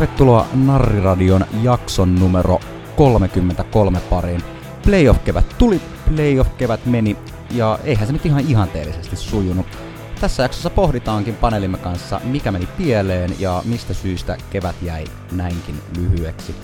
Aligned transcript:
Tervetuloa 0.00 0.46
Narriradion 0.54 1.44
jakson 1.62 2.14
numero 2.14 2.60
33 2.96 4.00
pariin. 4.10 4.42
Playoff-kevät 4.82 5.58
tuli, 5.58 5.80
playoff-kevät 6.14 6.86
meni, 6.86 7.16
ja 7.50 7.78
eihän 7.84 8.06
se 8.06 8.12
nyt 8.12 8.26
ihan 8.26 8.44
ihanteellisesti 8.48 9.16
sujunut. 9.16 9.66
Tässä 10.20 10.42
jaksossa 10.42 10.70
pohditaankin 10.70 11.34
paneelimme 11.34 11.78
kanssa, 11.78 12.20
mikä 12.24 12.52
meni 12.52 12.68
pieleen 12.78 13.34
ja 13.38 13.62
mistä 13.64 13.94
syystä 13.94 14.36
kevät 14.50 14.76
jäi 14.82 15.04
näinkin 15.32 15.80
lyhyeksi. 15.98 16.54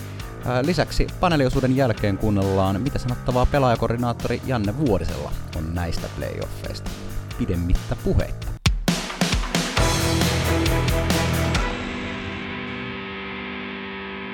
Lisäksi 0.62 1.06
paneeliosuuden 1.20 1.77
jälkeen 1.77 2.18
kuunnellaan, 2.18 2.80
mitä 2.80 2.98
sanottavaa 2.98 3.46
pelaajakoordinaattori 3.46 4.42
Janne 4.46 4.78
Vuorisella 4.78 5.32
on 5.56 5.74
näistä 5.74 6.08
playoffeista. 6.18 6.91
Pidemmittä 7.38 7.96
puheitta. 8.05 8.55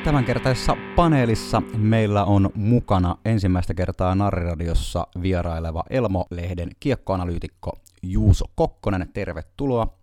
Tämänkertaisessa 0.05 0.77
paneelissa 0.97 1.63
meillä 1.77 2.25
on 2.25 2.51
mukana 2.55 3.17
ensimmäistä 3.25 3.75
kertaa 3.75 4.15
Narriradiossa 4.15 5.07
vieraileva 5.23 5.85
Elmo-lehden 5.91 6.71
kiekkoanalyytikko 6.81 7.73
Juuso 8.03 8.45
Kokkonen. 8.55 9.09
Tervetuloa. 9.13 9.95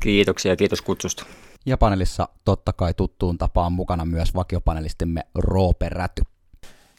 Kiitoksia 0.00 0.52
ja 0.52 0.56
kiitos 0.56 0.82
kutsusta. 0.82 1.26
Ja 1.66 1.78
paneelissa 1.78 2.28
totta 2.44 2.72
kai 2.72 2.94
tuttuun 2.94 3.38
tapaan 3.38 3.72
mukana 3.72 4.04
myös 4.04 4.34
vakiopanelistimme 4.34 5.20
Roope 5.34 5.88
Räty. 5.88 6.22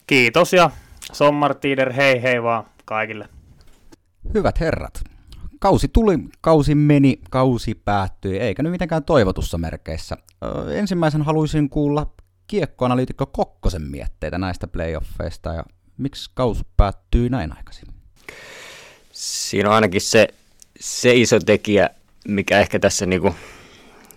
Kiitos 0.08 0.54
ja 0.54 0.72
sommartiider 1.12 1.94
hei 1.94 2.24
hei 2.24 2.44
vaan 2.44 2.66
kaikille. 2.86 3.30
Hyvät 4.34 4.60
herrat, 4.60 5.04
kausi 5.60 5.88
tuli, 5.88 6.20
kausi 6.42 6.76
meni, 6.76 7.20
kausi 7.30 7.76
päättyi, 7.76 8.40
eikä 8.40 8.64
nyt 8.64 8.72
mitenkään 8.72 9.04
toivotussa 9.04 9.58
merkeissä. 9.58 10.18
Ö, 10.44 10.78
ensimmäisen 10.78 11.22
haluaisin 11.22 11.70
kuulla 11.70 12.12
kiekkoanalyytikko 12.50 13.26
Kokkosen 13.26 13.82
mietteitä 13.82 14.38
näistä 14.38 14.68
playoffeista 14.68 15.54
ja 15.54 15.64
miksi 15.98 16.32
kausi 16.34 16.64
päättyy 16.78 17.30
näin 17.30 17.58
aikaisin? 17.58 17.88
Siinä 19.12 19.70
on 19.70 19.76
ainakin 19.76 20.02
se, 20.02 20.28
se 20.80 21.14
iso 21.16 21.40
tekijä, 21.40 21.90
mikä 22.28 22.60
ehkä 22.60 22.80
tässä 22.80 23.06
niinku 23.06 23.36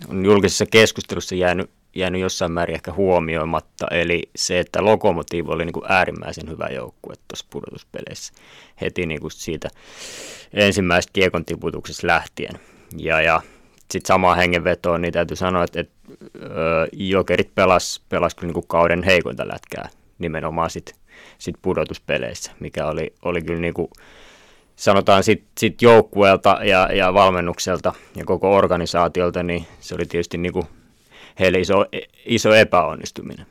on 0.08 0.24
julkisessa 0.24 0.66
keskustelussa 0.66 1.34
jäänyt, 1.34 1.70
jäänyt 1.94 2.20
jossain 2.20 2.52
määrin 2.52 2.74
ehkä 2.74 2.92
huomioimatta, 2.92 3.86
eli 3.90 4.30
se, 4.36 4.60
että 4.60 4.84
Lokomotiivi 4.84 5.48
oli 5.48 5.64
niinku 5.64 5.84
äärimmäisen 5.88 6.50
hyvä 6.50 6.66
joukkue 6.66 7.14
tuossa 7.28 7.46
pudotuspeleissä 7.50 8.32
heti 8.80 9.06
niinku 9.06 9.30
siitä 9.30 9.68
ensimmäisestä 10.52 11.12
kiekon 11.12 11.44
tiputuksesta 11.44 12.06
lähtien. 12.06 12.60
Ja, 12.96 13.20
ja 13.20 13.42
sitten 13.90 14.08
samaan 14.08 14.36
hengenvetoon, 14.36 15.02
niin 15.02 15.12
täytyy 15.12 15.36
sanoa, 15.36 15.64
että, 15.64 15.80
että 15.80 15.94
Jokerit 16.92 17.54
pelas, 17.54 18.02
pelas 18.08 18.34
kyllä 18.34 18.52
niin 18.52 18.66
kauden 18.66 19.02
heikointa 19.02 19.48
lätkää 19.48 19.88
nimenomaan 20.18 20.70
sit, 20.70 20.94
sit 21.38 21.54
pudotuspeleissä, 21.62 22.52
mikä 22.60 22.86
oli, 22.86 23.14
oli 23.22 23.42
kyllä 23.42 23.60
niin 23.60 23.74
kuin, 23.74 23.88
sanotaan 24.76 25.24
sit, 25.24 25.44
sit 25.58 25.82
joukkueelta 25.82 26.58
ja, 26.64 26.88
ja 26.92 27.14
valmennukselta 27.14 27.92
ja 28.16 28.24
koko 28.24 28.56
organisaatiolta, 28.56 29.42
niin 29.42 29.66
se 29.80 29.94
oli 29.94 30.06
tietysti 30.06 30.38
niin 30.38 30.52
kuin 30.52 30.66
heille 31.38 31.58
iso, 31.58 31.84
iso 32.26 32.54
epäonnistuminen. 32.54 33.46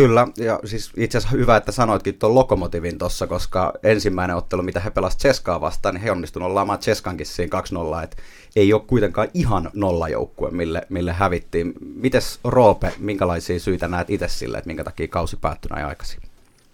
Kyllä, 0.00 0.26
ja 0.36 0.60
siis 0.64 0.92
itse 0.96 1.18
asiassa 1.18 1.36
hyvä, 1.36 1.56
että 1.56 1.72
sanoitkin 1.72 2.18
tuon 2.18 2.34
Lokomotivin 2.34 2.98
tuossa, 2.98 3.26
koska 3.26 3.72
ensimmäinen 3.82 4.36
ottelu, 4.36 4.62
mitä 4.62 4.80
he 4.80 4.90
pelasivat 4.90 5.20
Cheskaa 5.20 5.60
vastaan, 5.60 5.94
niin 5.94 6.02
he 6.02 6.10
onnistuivat 6.10 6.50
ollaan 6.50 6.78
Cheskankin 6.78 7.26
siinä 7.26 7.60
2-0, 8.00 8.04
että 8.04 8.16
ei 8.56 8.72
ole 8.72 8.82
kuitenkaan 8.86 9.28
ihan 9.34 9.70
nollajoukkue, 9.74 10.50
mille, 10.50 10.86
mille 10.88 11.12
hävittiin. 11.12 11.74
Mites 11.94 12.40
Roope, 12.44 12.92
minkälaisia 12.98 13.60
syitä 13.60 13.88
näet 13.88 14.10
itse 14.10 14.28
sille, 14.28 14.58
että 14.58 14.68
minkä 14.68 14.84
takia 14.84 15.08
kausi 15.08 15.36
päättyi 15.36 15.68
näin 15.70 15.86
aikaisin? 15.86 16.20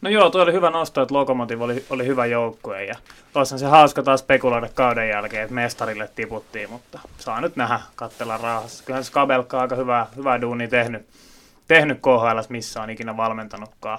No 0.00 0.10
joo, 0.10 0.30
tuo 0.30 0.42
oli 0.42 0.52
hyvä 0.52 0.70
nosto, 0.70 1.02
että 1.02 1.14
Lokomotiv 1.14 1.60
oli, 1.60 1.84
oli 1.90 2.06
hyvä 2.06 2.26
joukkue 2.26 2.84
ja 2.84 2.96
olisihan 3.34 3.58
se 3.58 3.66
hauska 3.66 4.02
taas 4.02 4.20
spekuloida 4.20 4.68
kauden 4.74 5.08
jälkeen, 5.08 5.42
että 5.42 5.54
mestarille 5.54 6.10
tiputtiin, 6.14 6.70
mutta 6.70 6.98
saa 7.18 7.40
nyt 7.40 7.56
nähdä, 7.56 7.80
katsella 7.96 8.36
rahassa. 8.36 8.84
Kyllähän 8.84 9.04
Skabelka 9.04 9.56
on 9.56 9.62
aika 9.62 9.76
hyvä, 9.76 10.06
hyvä 10.16 10.40
duuni 10.40 10.68
tehnyt, 10.68 11.06
tehnyt 11.68 11.98
KHL, 11.98 12.40
missä 12.48 12.82
on 12.82 12.90
ikinä 12.90 13.16
valmentanutkaan. 13.16 13.98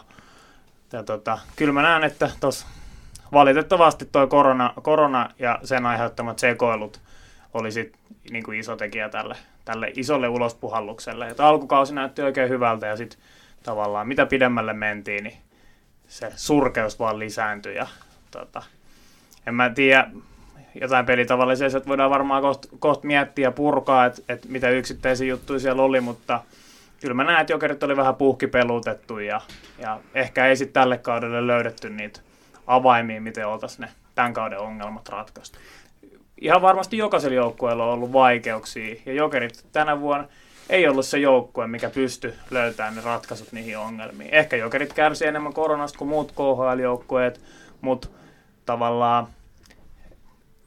Ja 0.94 1.04
tota, 1.04 1.40
kyllä 1.56 1.74
mä 1.74 1.82
näen, 1.82 2.04
että 2.04 2.32
tos 2.40 2.66
valitettavasti 3.34 4.06
tuo 4.12 4.28
korona, 4.28 4.74
korona 4.82 5.30
ja 5.40 5.60
sen 5.64 5.86
aiheuttamat 5.86 6.40
sekoilut 6.40 7.02
oli 7.54 7.72
sit, 7.72 7.94
niin 8.32 8.44
kuin 8.44 8.60
iso 8.60 8.76
tekijä 8.76 9.10
tälle, 9.10 9.36
tälle 9.66 9.92
isolle 9.96 10.28
ulospuhallukselle. 10.28 11.30
Et 11.30 11.40
alkukausi 11.40 11.94
näytti 11.94 12.22
oikein 12.22 12.50
hyvältä 12.50 12.88
ja 12.88 12.98
sitten 12.98 13.20
tavallaan 13.64 14.08
mitä 14.08 14.26
pidemmälle 14.26 14.74
mentiin, 14.74 15.24
niin 15.24 15.38
se 16.08 16.32
surkeus 16.36 17.00
vaan 17.00 17.20
lisääntyi. 17.20 17.76
Ja, 17.76 17.88
tota, 18.32 18.64
en 19.48 19.56
mä 19.56 19.70
tiedä, 19.70 20.10
jotain 20.82 21.06
pelitavallisia, 21.06 21.68
että 21.68 21.90
voidaan 21.90 22.10
varmaan 22.10 22.42
kohta 22.42 22.68
koht 22.80 23.04
miettiä 23.04 23.48
ja 23.48 23.52
purkaa, 23.52 24.06
että 24.06 24.22
et 24.30 24.46
mitä 24.46 24.70
yksittäisiä 24.70 25.28
juttuja 25.28 25.60
siellä 25.60 25.82
oli, 25.82 26.02
mutta 26.02 26.42
kyllä 27.02 27.14
mä 27.14 27.24
näen, 27.24 27.42
että 27.42 27.54
jokerit 27.54 27.84
oli 27.84 27.98
vähän 27.98 28.16
puhkipelutettu 28.16 29.20
ja, 29.20 29.42
ja 29.80 30.00
ehkä 30.14 30.46
ei 30.46 30.56
sitten 30.56 30.74
tälle 30.74 30.98
kaudelle 30.98 31.48
löydetty 31.48 31.90
niitä 31.90 32.20
avaimia, 32.68 33.22
miten 33.22 33.48
oltaisiin 33.48 33.82
ne 33.82 33.90
tämän 34.16 34.34
kauden 34.34 34.60
ongelmat 34.60 35.10
ratkaistu. 35.10 35.60
Ihan 36.42 36.62
varmasti 36.62 36.98
jokaisella 36.98 37.36
joukkueella 37.36 37.86
on 37.86 37.94
ollut 37.94 38.14
vaikeuksia 38.14 38.96
ja 39.06 39.14
jokerit 39.14 39.66
tänä 39.72 40.00
vuonna 40.00 40.28
ei 40.70 40.88
ollut 40.88 41.06
se 41.06 41.18
joukkue, 41.18 41.68
mikä 41.68 41.90
pysty 41.90 42.34
löytämään 42.52 42.96
ne 42.96 43.02
ratkaisut 43.02 43.52
niihin 43.52 43.78
ongelmiin. 43.78 44.34
Ehkä 44.34 44.56
jokerit 44.56 44.94
kärsi 44.94 45.26
enemmän 45.28 45.54
koronasta 45.54 45.98
kuin 45.98 46.10
muut 46.10 46.32
KHL-joukkueet, 46.32 47.42
mutta 47.82 48.08
tavallaan 48.66 49.28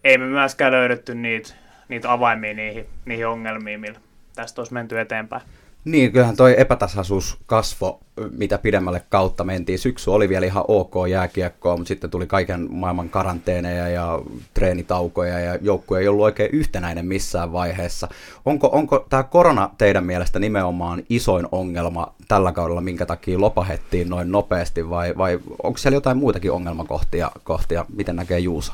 ei 0.04 0.18
me 0.18 0.26
myöskään 0.26 0.72
löydetty 0.72 1.14
niitä, 1.14 1.54
niitä 1.88 2.12
avaimia 2.12 2.54
niihin, 2.54 2.86
niihin 3.04 3.26
ongelmiin, 3.26 3.80
millä 3.80 4.00
tästä 4.34 4.60
olisi 4.60 4.74
menty 4.74 5.00
eteenpäin. 5.00 5.42
Niin, 5.84 6.12
kyllähän 6.12 6.36
toi 6.36 6.54
epätasaisuus 6.58 7.36
kasvo, 7.46 8.00
mitä 8.36 8.58
pidemmälle 8.58 9.02
kautta 9.08 9.44
mentiin. 9.44 9.78
Syksy 9.78 10.10
oli 10.10 10.28
vielä 10.28 10.46
ihan 10.46 10.64
ok 10.68 10.94
jääkiekkoa, 11.10 11.76
mutta 11.76 11.88
sitten 11.88 12.10
tuli 12.10 12.26
kaiken 12.26 12.66
maailman 12.70 13.08
karanteeneja 13.08 13.88
ja 13.88 14.18
treenitaukoja 14.54 15.38
ja 15.38 15.58
joukkue 15.62 16.00
ei 16.00 16.08
ollut 16.08 16.24
oikein 16.24 16.50
yhtenäinen 16.52 17.06
missään 17.06 17.52
vaiheessa. 17.52 18.08
Onko, 18.44 18.68
onko 18.72 19.06
tämä 19.08 19.22
korona 19.22 19.70
teidän 19.78 20.06
mielestä 20.06 20.38
nimenomaan 20.38 21.02
isoin 21.08 21.46
ongelma 21.52 22.14
tällä 22.28 22.52
kaudella, 22.52 22.80
minkä 22.80 23.06
takia 23.06 23.40
lopahettiin 23.40 24.08
noin 24.08 24.32
nopeasti 24.32 24.90
vai, 24.90 25.14
vai 25.18 25.38
onko 25.62 25.78
siellä 25.78 25.96
jotain 25.96 26.16
muitakin 26.16 26.52
ongelmakohtia, 26.52 27.30
kohtia, 27.44 27.86
miten 27.96 28.16
näkee 28.16 28.38
Juusa? 28.38 28.72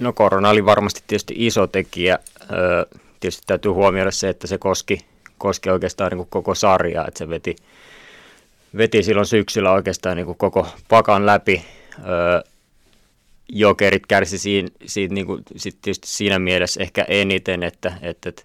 No 0.00 0.12
korona 0.12 0.50
oli 0.50 0.64
varmasti 0.64 1.02
tietysti 1.06 1.34
iso 1.36 1.66
tekijä. 1.66 2.18
Tietysti 3.20 3.42
täytyy 3.46 3.72
huomioida 3.72 4.10
se, 4.10 4.28
että 4.28 4.46
se 4.46 4.58
koski 4.58 5.09
koski 5.40 5.70
oikeastaan 5.70 6.10
niin 6.10 6.18
kuin 6.18 6.30
koko 6.30 6.54
sarjaa, 6.54 7.08
että 7.08 7.18
se 7.18 7.28
veti, 7.28 7.56
veti 8.76 9.02
silloin 9.02 9.26
syksyllä 9.26 9.72
oikeastaan 9.72 10.16
niin 10.16 10.26
kuin 10.26 10.38
koko 10.38 10.66
pakan 10.88 11.26
läpi. 11.26 11.64
Öö, 12.08 12.40
jokerit 13.48 14.06
kärsi 14.06 14.38
siinä, 14.38 14.68
siitä, 14.86 15.14
niin 15.14 15.26
kuin, 15.26 15.42
sit 15.56 15.78
siinä 16.04 16.38
mielessä 16.38 16.82
ehkä 16.82 17.04
eniten, 17.08 17.62
että, 17.62 17.92
että, 18.02 18.28
että 18.28 18.42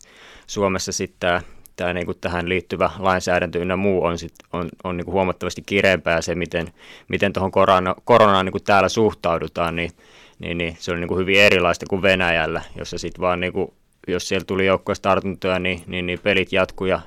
Suomessa 0.48 0.92
sitten 0.92 1.20
tämä 1.20 1.42
tämä 1.76 1.94
niin 1.94 2.06
kuin 2.06 2.18
tähän 2.22 2.50
liittyvä 2.50 2.90
lainsäädäntö 3.00 3.60
ynnä 3.60 3.76
muu 3.76 4.04
on, 4.04 4.18
sit, 4.18 4.34
on, 4.54 4.70
on 4.84 4.98
niin 4.98 5.06
kuin 5.06 5.14
huomattavasti 5.14 5.64
kireempää 5.66 6.22
se, 6.22 6.36
miten, 6.36 6.68
miten 7.08 7.34
tuohon 7.34 7.52
korona, 7.52 7.96
koronaan 8.04 8.46
niin 8.46 8.52
kuin 8.52 8.64
täällä 8.64 8.90
suhtaudutaan, 8.90 9.76
niin, 9.76 9.92
niin, 10.40 10.58
niin 10.58 10.78
se 10.80 10.92
on 10.92 11.00
niin 11.00 11.08
kuin 11.08 11.20
hyvin 11.20 11.40
erilaista 11.40 11.86
kuin 11.90 12.02
Venäjällä, 12.02 12.62
jossa 12.76 12.98
sitten 12.98 13.22
vaan 13.22 13.40
niin 13.40 13.54
kuin 13.54 13.74
jos 14.08 14.28
siellä 14.28 14.46
tuli 14.46 14.66
joukkueesta 14.66 15.10
tartuntoja, 15.10 15.60
niin, 15.60 15.82
niin, 15.88 16.06
niin 16.06 16.20
pelit 16.20 16.54
jatkuu 16.54 16.88
ja 16.88 17.02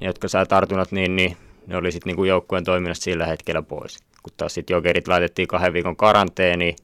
ne, 0.00 0.06
jotka 0.06 0.28
saa 0.28 0.46
tartunnat, 0.46 0.92
niin, 0.92 1.16
niin 1.16 1.36
ne 1.66 1.76
oli 1.76 1.92
sitten 1.92 2.16
niin 2.16 2.26
joukkueen 2.26 2.64
toiminnasta 2.64 3.04
sillä 3.04 3.26
hetkellä 3.26 3.62
pois. 3.62 3.98
Kun 4.22 4.32
taas 4.36 4.54
sitten 4.54 4.74
jokerit 4.74 5.08
laitettiin 5.08 5.48
kahden 5.48 5.72
viikon 5.72 5.96
karanteeni 5.96 6.76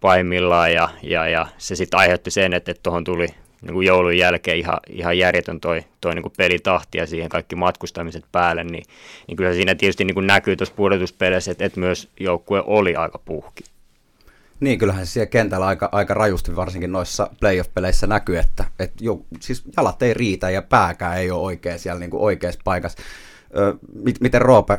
pahimmillaan 0.00 0.72
ja, 0.72 0.88
ja, 1.02 1.28
ja 1.28 1.46
se 1.58 1.76
sitten 1.76 2.00
aiheutti 2.00 2.30
sen, 2.30 2.52
että 2.52 2.74
tuohon 2.82 3.04
tuli 3.04 3.26
niin 3.62 3.72
kuin 3.74 3.86
joulun 3.86 4.18
jälkeen 4.18 4.58
ihan, 4.58 4.78
ihan 4.90 5.18
järjetön 5.18 5.60
toi, 5.60 5.84
toi 6.00 6.14
niin 6.14 6.22
kuin 6.22 6.32
pelitahti 6.36 6.98
ja 6.98 7.06
siihen 7.06 7.28
kaikki 7.28 7.56
matkustamiset 7.56 8.24
päälle, 8.32 8.64
niin, 8.64 8.84
niin 9.26 9.36
kyllä 9.36 9.52
siinä 9.52 9.74
tietysti 9.74 10.04
niin 10.04 10.14
kuin 10.14 10.26
näkyy 10.26 10.56
tuossa 10.56 10.74
pudotuspeleissä, 10.74 11.52
että, 11.52 11.64
että 11.64 11.80
myös 11.80 12.08
joukkue 12.20 12.62
oli 12.66 12.96
aika 12.96 13.18
puhki. 13.24 13.64
Niin, 14.60 14.78
kyllähän 14.78 15.06
se 15.06 15.12
siellä 15.12 15.26
kentällä 15.26 15.66
aika, 15.66 15.88
aika 15.92 16.14
rajusti 16.14 16.56
varsinkin 16.56 16.92
noissa 16.92 17.30
playoff-peleissä 17.40 18.06
näkyy, 18.06 18.38
että, 18.38 18.64
että 18.78 19.04
jo, 19.04 19.20
siis 19.40 19.64
jalat 19.76 20.02
ei 20.02 20.14
riitä 20.14 20.50
ja 20.50 20.62
pääkään 20.62 21.18
ei 21.18 21.30
ole 21.30 21.42
oikein 21.42 21.78
siellä 21.78 22.00
niin 22.00 22.10
kuin 22.10 22.22
oikeassa 22.22 22.60
paikassa. 22.64 22.98
Ö, 23.56 23.74
miten 24.20 24.42
Roope, 24.42 24.78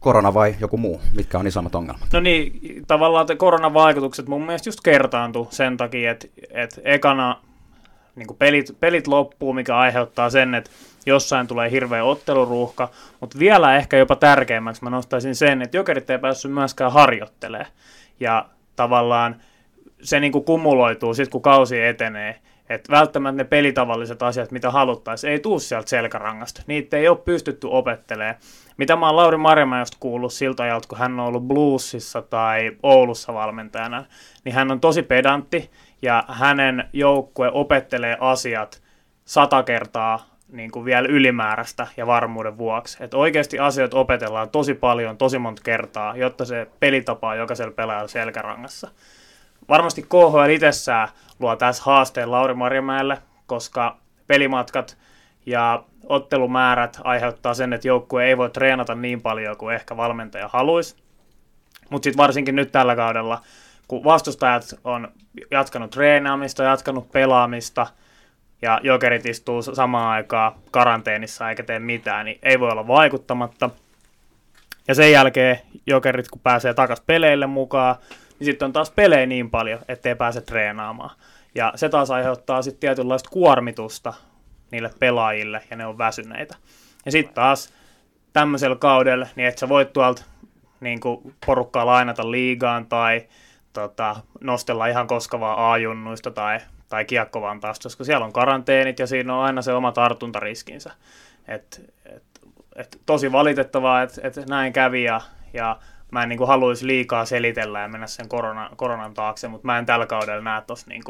korona 0.00 0.34
vai 0.34 0.54
joku 0.60 0.76
muu? 0.76 1.00
Mitkä 1.16 1.38
on 1.38 1.46
isommat 1.46 1.74
ongelmat? 1.74 2.08
No 2.12 2.20
niin, 2.20 2.60
tavallaan 2.86 3.26
koronavaikutukset 3.38 4.28
mun 4.28 4.46
mielestä 4.46 4.68
just 4.68 4.80
kertaantu 4.84 5.48
sen 5.50 5.76
takia, 5.76 6.10
että, 6.10 6.26
että 6.50 6.80
ekana 6.84 7.40
niin 8.16 8.36
pelit, 8.38 8.76
pelit 8.80 9.06
loppuu, 9.06 9.52
mikä 9.52 9.76
aiheuttaa 9.76 10.30
sen, 10.30 10.54
että 10.54 10.70
jossain 11.06 11.46
tulee 11.46 11.70
hirveä 11.70 12.04
otteluruuhka, 12.04 12.88
mutta 13.20 13.38
vielä 13.38 13.76
ehkä 13.76 13.96
jopa 13.96 14.16
tärkeimmäksi 14.16 14.84
mä 14.84 14.90
nostaisin 14.90 15.34
sen, 15.34 15.62
että 15.62 15.76
jokerit 15.76 16.10
ei 16.10 16.18
päässyt 16.18 16.52
myöskään 16.52 16.92
harjoittelemaan. 16.92 17.70
Ja 18.20 18.48
tavallaan 18.76 19.40
se 20.02 20.20
niin 20.20 20.32
kuin 20.32 20.44
kumuloituu 20.44 21.14
sitten, 21.14 21.32
kun 21.32 21.42
kausi 21.42 21.82
etenee. 21.82 22.40
Että 22.68 22.92
välttämättä 22.92 23.42
ne 23.42 23.44
pelitavalliset 23.44 24.22
asiat, 24.22 24.50
mitä 24.50 24.70
haluttaisiin, 24.70 25.30
ei 25.30 25.38
tuu 25.40 25.58
sieltä 25.60 25.90
selkärangasta. 25.90 26.62
Niitä 26.66 26.96
ei 26.96 27.08
ole 27.08 27.16
pystytty 27.16 27.66
opettelemaan. 27.70 28.34
Mitä 28.76 28.96
mä 28.96 29.06
oon 29.06 29.16
Lauri 29.16 29.36
Marjamäestä 29.36 29.96
kuullut 30.00 30.32
siltä 30.32 30.62
ajalta, 30.62 30.88
kun 30.88 30.98
hän 30.98 31.20
on 31.20 31.26
ollut 31.26 31.48
Bluesissa 31.48 32.22
tai 32.22 32.76
Oulussa 32.82 33.34
valmentajana, 33.34 34.04
niin 34.44 34.54
hän 34.54 34.70
on 34.70 34.80
tosi 34.80 35.02
pedantti 35.02 35.70
ja 36.02 36.24
hänen 36.28 36.88
joukkue 36.92 37.50
opettelee 37.52 38.16
asiat 38.20 38.82
sata 39.24 39.62
kertaa 39.62 40.33
niin 40.54 40.70
kuin 40.70 40.84
vielä 40.84 41.08
ylimääräistä 41.08 41.86
ja 41.96 42.06
varmuuden 42.06 42.58
vuoksi. 42.58 43.04
Että 43.04 43.16
oikeasti 43.16 43.58
asiat 43.58 43.94
opetellaan 43.94 44.50
tosi 44.50 44.74
paljon, 44.74 45.18
tosi 45.18 45.38
monta 45.38 45.62
kertaa, 45.62 46.16
jotta 46.16 46.44
se 46.44 46.66
pelitapa 46.80 47.28
on 47.28 47.38
jokaisella 47.38 47.72
pelaajalla 47.72 48.08
selkärangassa. 48.08 48.90
Varmasti 49.68 50.02
KHL 50.02 50.50
itsessään 50.50 51.08
luo 51.38 51.56
tässä 51.56 51.82
haasteen 51.86 52.30
Lauri 52.30 52.54
Marjamäelle, 52.54 53.18
koska 53.46 53.96
pelimatkat 54.26 54.98
ja 55.46 55.84
ottelumäärät 56.06 57.00
aiheuttaa 57.04 57.54
sen, 57.54 57.72
että 57.72 57.88
joukkue 57.88 58.24
ei 58.24 58.36
voi 58.36 58.50
treenata 58.50 58.94
niin 58.94 59.22
paljon 59.22 59.56
kuin 59.56 59.74
ehkä 59.74 59.96
valmentaja 59.96 60.48
haluaisi. 60.48 60.96
Mutta 61.90 62.04
sitten 62.04 62.22
varsinkin 62.22 62.56
nyt 62.56 62.72
tällä 62.72 62.96
kaudella, 62.96 63.40
kun 63.88 64.04
vastustajat 64.04 64.64
on 64.84 65.08
jatkanut 65.50 65.90
treenaamista, 65.90 66.62
jatkanut 66.62 67.12
pelaamista– 67.12 67.86
ja 68.64 68.80
jokerit 68.82 69.26
istuu 69.26 69.62
samaan 69.62 70.08
aikaan 70.08 70.52
karanteenissa 70.70 71.50
eikä 71.50 71.62
tee 71.62 71.78
mitään, 71.78 72.24
niin 72.24 72.38
ei 72.42 72.60
voi 72.60 72.70
olla 72.70 72.86
vaikuttamatta. 72.86 73.70
Ja 74.88 74.94
sen 74.94 75.12
jälkeen 75.12 75.58
jokerit, 75.86 76.28
kun 76.28 76.40
pääsee 76.40 76.74
takaisin 76.74 77.04
peleille 77.06 77.46
mukaan, 77.46 77.96
niin 78.38 78.44
sitten 78.44 78.66
on 78.66 78.72
taas 78.72 78.90
pelejä 78.90 79.26
niin 79.26 79.50
paljon, 79.50 79.80
ettei 79.88 80.14
pääse 80.14 80.40
treenaamaan. 80.40 81.16
Ja 81.54 81.72
se 81.76 81.88
taas 81.88 82.10
aiheuttaa 82.10 82.62
sitten 82.62 82.80
tietynlaista 82.80 83.30
kuormitusta 83.30 84.12
niille 84.70 84.90
pelaajille, 84.98 85.62
ja 85.70 85.76
ne 85.76 85.86
on 85.86 85.98
väsyneitä. 85.98 86.56
Ja 87.04 87.12
sitten 87.12 87.34
taas 87.34 87.72
tämmöisellä 88.32 88.76
kaudella, 88.76 89.26
niin 89.36 89.48
että 89.48 89.60
sä 89.60 89.68
voit 89.68 89.92
tuolta 89.92 90.24
niin 90.80 91.00
porukkaa 91.46 91.86
lainata 91.86 92.30
liigaan 92.30 92.86
tai 92.86 93.26
tota, 93.72 94.16
nostella 94.40 94.86
ihan 94.86 95.06
koskavaa 95.06 95.72
A-junnuista 95.72 96.30
tai 96.30 96.58
tai 96.88 97.04
kiekkovantausta, 97.04 97.86
koska 97.86 98.04
siellä 98.04 98.26
on 98.26 98.32
karanteenit 98.32 98.98
ja 98.98 99.06
siinä 99.06 99.36
on 99.36 99.44
aina 99.44 99.62
se 99.62 99.72
oma 99.72 99.92
tartuntariskinsä. 99.92 100.90
Et, 101.48 101.92
et, 102.06 102.22
et 102.76 103.00
tosi 103.06 103.32
valitettavaa, 103.32 104.02
että 104.02 104.20
et 104.24 104.46
näin 104.48 104.72
kävi 104.72 105.04
ja, 105.04 105.20
ja 105.52 105.78
mä 106.10 106.22
en 106.22 106.28
niin 106.28 106.46
haluaisi 106.46 106.86
liikaa 106.86 107.24
selitellä 107.24 107.80
ja 107.80 107.88
mennä 107.88 108.06
sen 108.06 108.28
korona, 108.28 108.70
koronan 108.76 109.14
taakse, 109.14 109.48
mutta 109.48 109.66
mä 109.66 109.78
en 109.78 109.86
tällä 109.86 110.06
kaudella 110.06 110.42
näe 110.42 110.62
tuossa 110.62 110.86
niin 110.88 111.02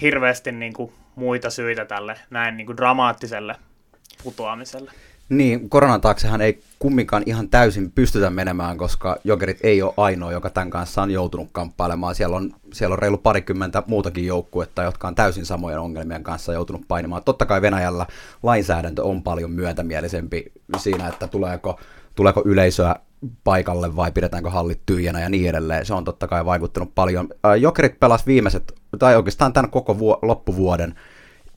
hirveästi 0.00 0.52
niin 0.52 0.72
kuin 0.72 0.92
muita 1.14 1.50
syitä 1.50 1.84
tälle 1.84 2.18
näin 2.30 2.56
niin 2.56 2.66
kuin 2.66 2.76
dramaattiselle 2.76 3.56
putoamiselle. 4.24 4.92
Niin, 5.30 5.70
koronan 5.70 6.00
taaksehan 6.00 6.40
ei 6.40 6.60
kumminkaan 6.78 7.22
ihan 7.26 7.48
täysin 7.48 7.92
pystytä 7.92 8.30
menemään, 8.30 8.76
koska 8.76 9.16
Jokerit 9.24 9.58
ei 9.62 9.82
ole 9.82 9.94
ainoa, 9.96 10.32
joka 10.32 10.50
tämän 10.50 10.70
kanssa 10.70 11.02
on 11.02 11.10
joutunut 11.10 11.48
kamppailemaan. 11.52 12.14
Siellä 12.14 12.36
on, 12.36 12.52
siellä 12.72 12.92
on 12.92 12.98
reilu 12.98 13.18
parikymmentä 13.18 13.82
muutakin 13.86 14.26
joukkuetta, 14.26 14.82
jotka 14.82 15.08
on 15.08 15.14
täysin 15.14 15.46
samojen 15.46 15.78
ongelmien 15.78 16.22
kanssa 16.22 16.52
joutunut 16.52 16.82
painimaan. 16.88 17.22
Totta 17.24 17.46
kai 17.46 17.62
Venäjällä 17.62 18.06
lainsäädäntö 18.42 19.04
on 19.04 19.22
paljon 19.22 19.50
myötämielisempi 19.50 20.52
siinä, 20.78 21.08
että 21.08 21.28
tuleeko, 21.28 21.80
tuleeko 22.14 22.42
yleisöä 22.44 22.96
paikalle 23.44 23.96
vai 23.96 24.12
pidetäänkö 24.12 24.50
hallit 24.50 24.80
tyhjänä 24.86 25.20
ja 25.20 25.28
niin 25.28 25.48
edelleen. 25.48 25.86
Se 25.86 25.94
on 25.94 26.04
totta 26.04 26.28
kai 26.28 26.44
vaikuttanut 26.44 26.94
paljon. 26.94 27.28
Jokerit 27.60 28.00
pelas 28.00 28.26
viimeiset, 28.26 28.72
tai 28.98 29.16
oikeastaan 29.16 29.52
tämän 29.52 29.70
koko 29.70 29.98
vuo, 29.98 30.18
loppuvuoden 30.22 30.94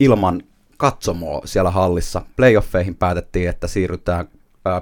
ilman 0.00 0.42
katsomoa 0.84 1.40
siellä 1.44 1.70
hallissa. 1.70 2.22
Playoffeihin 2.36 2.94
päätettiin, 2.94 3.48
että 3.48 3.66
siirrytään 3.66 4.28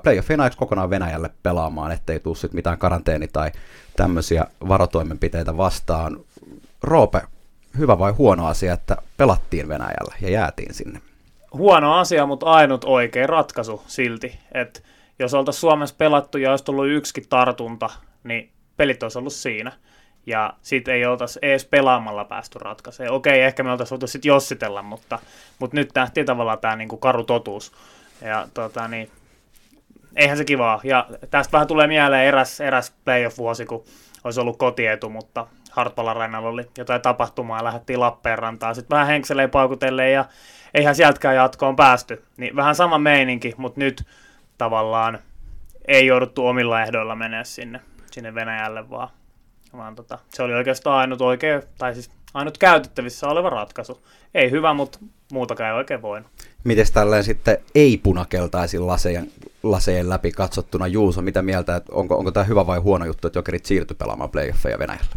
playoffien 0.02 0.40
ajaksi 0.40 0.58
kokonaan 0.58 0.90
Venäjälle 0.90 1.30
pelaamaan, 1.42 1.92
ettei 1.92 2.20
tule 2.20 2.36
sitten 2.36 2.58
mitään 2.58 2.78
karanteeni- 2.78 3.28
tai 3.32 3.50
tämmöisiä 3.96 4.46
varotoimenpiteitä 4.68 5.56
vastaan. 5.56 6.20
Roope, 6.82 7.22
hyvä 7.78 7.98
vai 7.98 8.12
huono 8.12 8.46
asia, 8.46 8.72
että 8.72 8.96
pelattiin 9.16 9.68
Venäjällä 9.68 10.14
ja 10.20 10.30
jäätiin 10.30 10.74
sinne? 10.74 11.00
Huono 11.52 11.94
asia, 11.94 12.26
mutta 12.26 12.46
ainut 12.46 12.84
oikea 12.84 13.26
ratkaisu 13.26 13.82
silti. 13.86 14.38
Että 14.52 14.80
jos 15.18 15.34
oltaisiin 15.34 15.60
Suomessa 15.60 15.94
pelattu 15.98 16.38
ja 16.38 16.50
olisi 16.50 16.64
tullut 16.64 16.88
yksikin 16.88 17.28
tartunta, 17.28 17.90
niin 18.24 18.50
pelit 18.76 19.02
olisi 19.02 19.18
ollut 19.18 19.32
siinä 19.32 19.72
ja 20.26 20.52
sitten 20.62 20.94
ei 20.94 21.06
oltaisi 21.06 21.38
edes 21.42 21.64
pelaamalla 21.64 22.24
päästy 22.24 22.58
ratkaisemaan. 22.58 23.16
Okei, 23.16 23.42
ehkä 23.42 23.62
me 23.62 23.72
oltaisiin 23.72 23.96
voitu 23.96 24.06
sitten 24.06 24.28
jossitella, 24.28 24.82
mutta, 24.82 25.18
mutta 25.58 25.76
nyt 25.76 25.90
tähti 25.94 26.24
tavallaan 26.24 26.58
tämä 26.58 26.76
niinku 26.76 26.96
karu 26.96 27.24
totuus. 27.24 27.72
Ja 28.20 28.48
tota, 28.54 28.88
niin, 28.88 29.10
eihän 30.16 30.36
se 30.36 30.44
kivaa. 30.44 30.80
Ja 30.84 31.06
tästä 31.30 31.52
vähän 31.52 31.68
tulee 31.68 31.86
mieleen 31.86 32.26
eräs, 32.26 32.60
eräs 32.60 32.94
playoff-vuosi, 33.04 33.66
kun 33.66 33.84
olisi 34.24 34.40
ollut 34.40 34.58
kotietu, 34.58 35.08
mutta 35.08 35.46
Hartpalan 35.70 36.16
rannalla 36.16 36.48
oli 36.48 36.70
jotain 36.78 37.02
tapahtumaa 37.02 37.58
ja 37.58 37.64
lähdettiin 37.64 38.00
Lappeenrantaan. 38.00 38.74
Sitten 38.74 38.96
vähän 38.96 39.08
henkseleen 39.08 39.50
paukutelle 39.50 40.10
ja 40.10 40.24
eihän 40.74 40.94
sieltäkään 40.94 41.36
jatkoon 41.36 41.76
päästy. 41.76 42.24
Niin 42.36 42.56
vähän 42.56 42.74
sama 42.74 42.98
meininki, 42.98 43.54
mutta 43.56 43.80
nyt 43.80 44.06
tavallaan 44.58 45.18
ei 45.88 46.06
jouduttu 46.06 46.46
omilla 46.46 46.82
ehdoilla 46.82 47.14
mennä 47.14 47.44
sinne, 47.44 47.80
sinne 48.10 48.34
Venäjälle, 48.34 48.90
vaan 48.90 49.08
vaan 49.76 49.94
tota, 49.94 50.18
se 50.34 50.42
oli 50.42 50.54
oikeastaan 50.54 50.98
ainut 50.98 51.20
oikea, 51.20 51.62
tai 51.78 51.94
siis 51.94 52.10
ainut 52.34 52.58
käytettävissä 52.58 53.28
oleva 53.28 53.50
ratkaisu. 53.50 54.06
Ei 54.34 54.50
hyvä, 54.50 54.74
mutta 54.74 54.98
muutakaan 55.32 55.70
ei 55.70 55.76
oikein 55.76 56.02
voinut. 56.02 56.30
Miten 56.64 56.86
tälleen 56.92 57.24
sitten 57.24 57.58
ei-punakeltaisin 57.74 58.86
lasejen, 58.86 59.32
lasejen 59.62 60.08
läpi 60.08 60.32
katsottuna 60.32 60.86
Juuso, 60.86 61.22
mitä 61.22 61.42
mieltä, 61.42 61.76
että 61.76 61.92
onko, 61.92 62.18
onko 62.18 62.30
tämä 62.30 62.44
hyvä 62.44 62.66
vai 62.66 62.78
huono 62.78 63.04
juttu, 63.04 63.26
että 63.26 63.38
jokerit 63.38 63.66
siirtyi 63.66 63.96
pelaamaan 63.96 64.30
playoffeja 64.30 64.78
Venäjällä? 64.78 65.16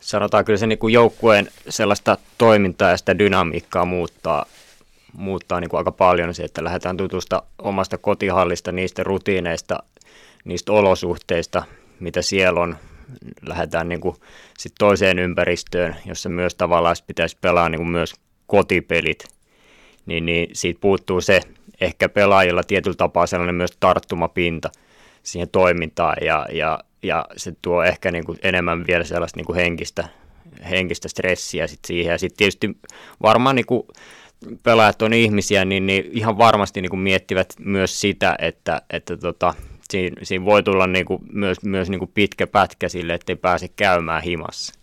Sanotaan 0.00 0.44
kyllä 0.44 0.58
se 0.58 0.66
niin 0.66 0.78
kuin 0.78 0.92
joukkueen 0.92 1.48
sellaista 1.68 2.18
toimintaa 2.38 2.90
ja 2.90 2.96
sitä 2.96 3.18
dynamiikkaa 3.18 3.84
muuttaa, 3.84 4.46
muuttaa 5.12 5.60
niin 5.60 5.70
kuin 5.70 5.78
aika 5.78 5.92
paljon 5.92 6.34
se, 6.34 6.42
että 6.42 6.64
lähdetään 6.64 6.96
tutusta 6.96 7.42
omasta 7.58 7.98
kotihallista, 7.98 8.72
niistä 8.72 9.02
rutiineista, 9.02 9.82
niistä 10.44 10.72
olosuhteista, 10.72 11.62
mitä 12.00 12.22
siellä 12.22 12.60
on, 12.60 12.76
lähdetään 13.46 13.88
niin 13.88 14.00
kuin 14.00 14.16
sit 14.58 14.72
toiseen 14.78 15.18
ympäristöön, 15.18 15.96
jossa 16.06 16.28
myös 16.28 16.54
tavallaan 16.54 16.96
pitäisi 17.06 17.38
pelaa 17.40 17.68
niin 17.68 17.78
kuin 17.78 17.88
myös 17.88 18.14
kotipelit, 18.46 19.24
niin, 20.06 20.26
niin 20.26 20.48
siitä 20.52 20.80
puuttuu 20.80 21.20
se 21.20 21.40
ehkä 21.80 22.08
pelaajilla 22.08 22.62
tietyllä 22.62 22.96
tapaa 22.96 23.26
sellainen 23.26 23.54
myös 23.54 23.76
tarttumapinta 23.80 24.70
siihen 25.22 25.48
toimintaan 25.48 26.16
ja, 26.20 26.46
ja, 26.52 26.78
ja 27.02 27.26
se 27.36 27.52
tuo 27.62 27.82
ehkä 27.82 28.10
niin 28.10 28.24
kuin 28.24 28.38
enemmän 28.42 28.86
vielä 28.86 29.04
sellaista 29.04 29.38
niin 29.38 29.46
kuin 29.46 29.56
henkistä, 29.56 30.08
henkistä 30.70 31.08
stressiä 31.08 31.66
sit 31.66 31.80
siihen. 31.86 32.12
Ja 32.12 32.18
sitten 32.18 32.36
tietysti 32.36 32.76
varmaan 33.22 33.56
niin 33.56 33.66
kuin 33.66 33.82
pelaajat 34.62 35.02
on 35.02 35.12
ihmisiä, 35.12 35.64
niin, 35.64 35.86
niin 35.86 36.04
ihan 36.12 36.38
varmasti 36.38 36.80
niin 36.80 36.90
kuin 36.90 37.00
miettivät 37.00 37.54
myös 37.58 38.00
sitä, 38.00 38.36
että, 38.38 38.82
että 38.90 39.16
tota, 39.16 39.54
siinä, 39.90 40.16
siinä 40.22 40.44
voi 40.44 40.62
tulla 40.62 40.86
niin 40.86 41.06
kuin 41.06 41.22
myös, 41.32 41.62
myös 41.62 41.90
niin 41.90 41.98
kuin 41.98 42.10
pitkä 42.14 42.46
pätkä 42.46 42.88
sille, 42.88 43.14
ettei 43.14 43.36
pääse 43.36 43.68
käymään 43.68 44.22
himassa. 44.22 44.74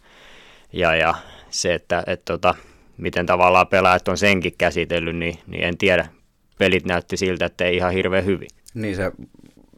Ja, 0.73 0.95
ja 0.95 1.15
se, 1.49 1.73
että 1.73 2.03
et 2.07 2.25
tota, 2.25 2.55
miten 2.97 3.25
tavallaan 3.25 3.67
pelaajat 3.67 4.07
on 4.07 4.17
senkin 4.17 4.53
käsitellyt, 4.57 5.15
niin, 5.15 5.35
niin 5.47 5.63
en 5.63 5.77
tiedä. 5.77 6.07
Pelit 6.57 6.85
näytti 6.85 7.17
siltä, 7.17 7.45
että 7.45 7.65
ei 7.65 7.75
ihan 7.75 7.93
hirveän 7.93 8.25
hyvin. 8.25 8.47
Niin 8.73 8.95
se 8.95 9.11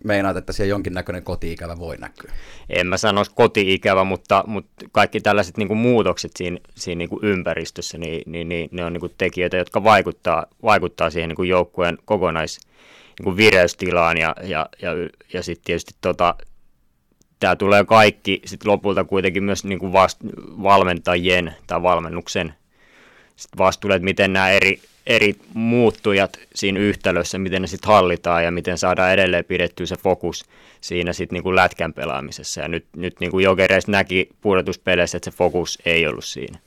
meinaat, 0.04 0.38
että 0.38 0.54
siellä 0.54 0.70
jonkinnäköinen 0.70 1.24
koti-ikävä 1.24 1.80
voi 1.80 1.98
näkyä? 1.98 2.32
En 2.70 2.88
mä 2.88 2.98
sanoisi 2.98 3.32
koti-ikävä, 3.36 4.04
mutta, 4.04 4.44
mutta 4.48 4.86
kaikki 4.92 5.20
tällaiset 5.20 5.58
niin 5.58 5.68
kuin 5.68 5.78
muutokset 5.78 6.32
siinä, 6.36 6.58
siinä 6.76 6.98
niin 6.98 7.10
kuin 7.10 7.26
ympäristössä, 7.26 7.98
niin, 7.98 8.24
niin, 8.26 8.50
niin 8.50 8.70
ne 8.72 8.86
on 8.86 8.94
niin 8.94 9.02
kuin 9.02 9.14
tekijöitä, 9.18 9.58
jotka 9.58 9.84
vaikuttaa, 9.84 10.46
vaikuttaa 10.64 11.10
siihen 11.10 11.30
niin 11.30 11.36
kuin 11.36 11.50
joukkueen 11.50 11.98
kokonais, 12.06 12.60
niin 13.20 13.24
kuin 13.24 13.38
vireystilaan 13.38 14.18
ja, 14.18 14.36
ja, 14.44 14.70
ja, 14.82 14.92
ja 15.34 15.44
sitten 15.44 15.66
tietysti 15.66 15.94
tota, 16.02 16.36
tämä 17.40 17.56
tulee 17.56 17.86
kaikki 17.86 18.42
sit 18.46 18.66
lopulta 18.66 19.04
kuitenkin 19.04 19.44
myös 19.44 19.64
niin 19.64 19.80
kuin 19.80 19.94
vast, 19.94 20.18
valmentajien 20.64 21.56
tai 21.68 21.84
valmennuksen 21.84 22.54
sit 23.36 23.52
vastuulle, 23.58 23.96
että 23.96 24.06
miten 24.06 24.34
nämä 24.34 24.50
eri, 24.50 24.82
eri 25.08 25.36
muuttujat 25.54 26.38
siinä 26.56 26.80
yhtälössä, 26.80 27.38
miten 27.38 27.62
ne 27.62 27.68
sitten 27.68 27.88
hallitaan 27.88 28.44
ja 28.44 28.52
miten 28.52 28.78
saadaan 28.78 29.12
edelleen 29.12 29.46
pidettyä 29.46 29.86
se 29.86 29.98
fokus 29.98 30.46
siinä 30.82 31.14
sitten 31.14 31.34
niin 31.34 31.44
kuin 31.44 31.56
lätkän 31.56 31.94
pelaamisessa. 31.94 32.62
Ja 32.62 32.68
nyt, 32.68 32.86
nyt 32.96 33.20
niin 33.20 33.32
kuin 33.32 33.44
Jokereista 33.44 33.92
näki 33.92 34.30
pudotuspeleissä, 34.42 35.18
että 35.18 35.32
se 35.32 35.38
fokus 35.38 35.80
ei 35.86 36.08
ollut 36.08 36.26
siinä. 36.26 36.60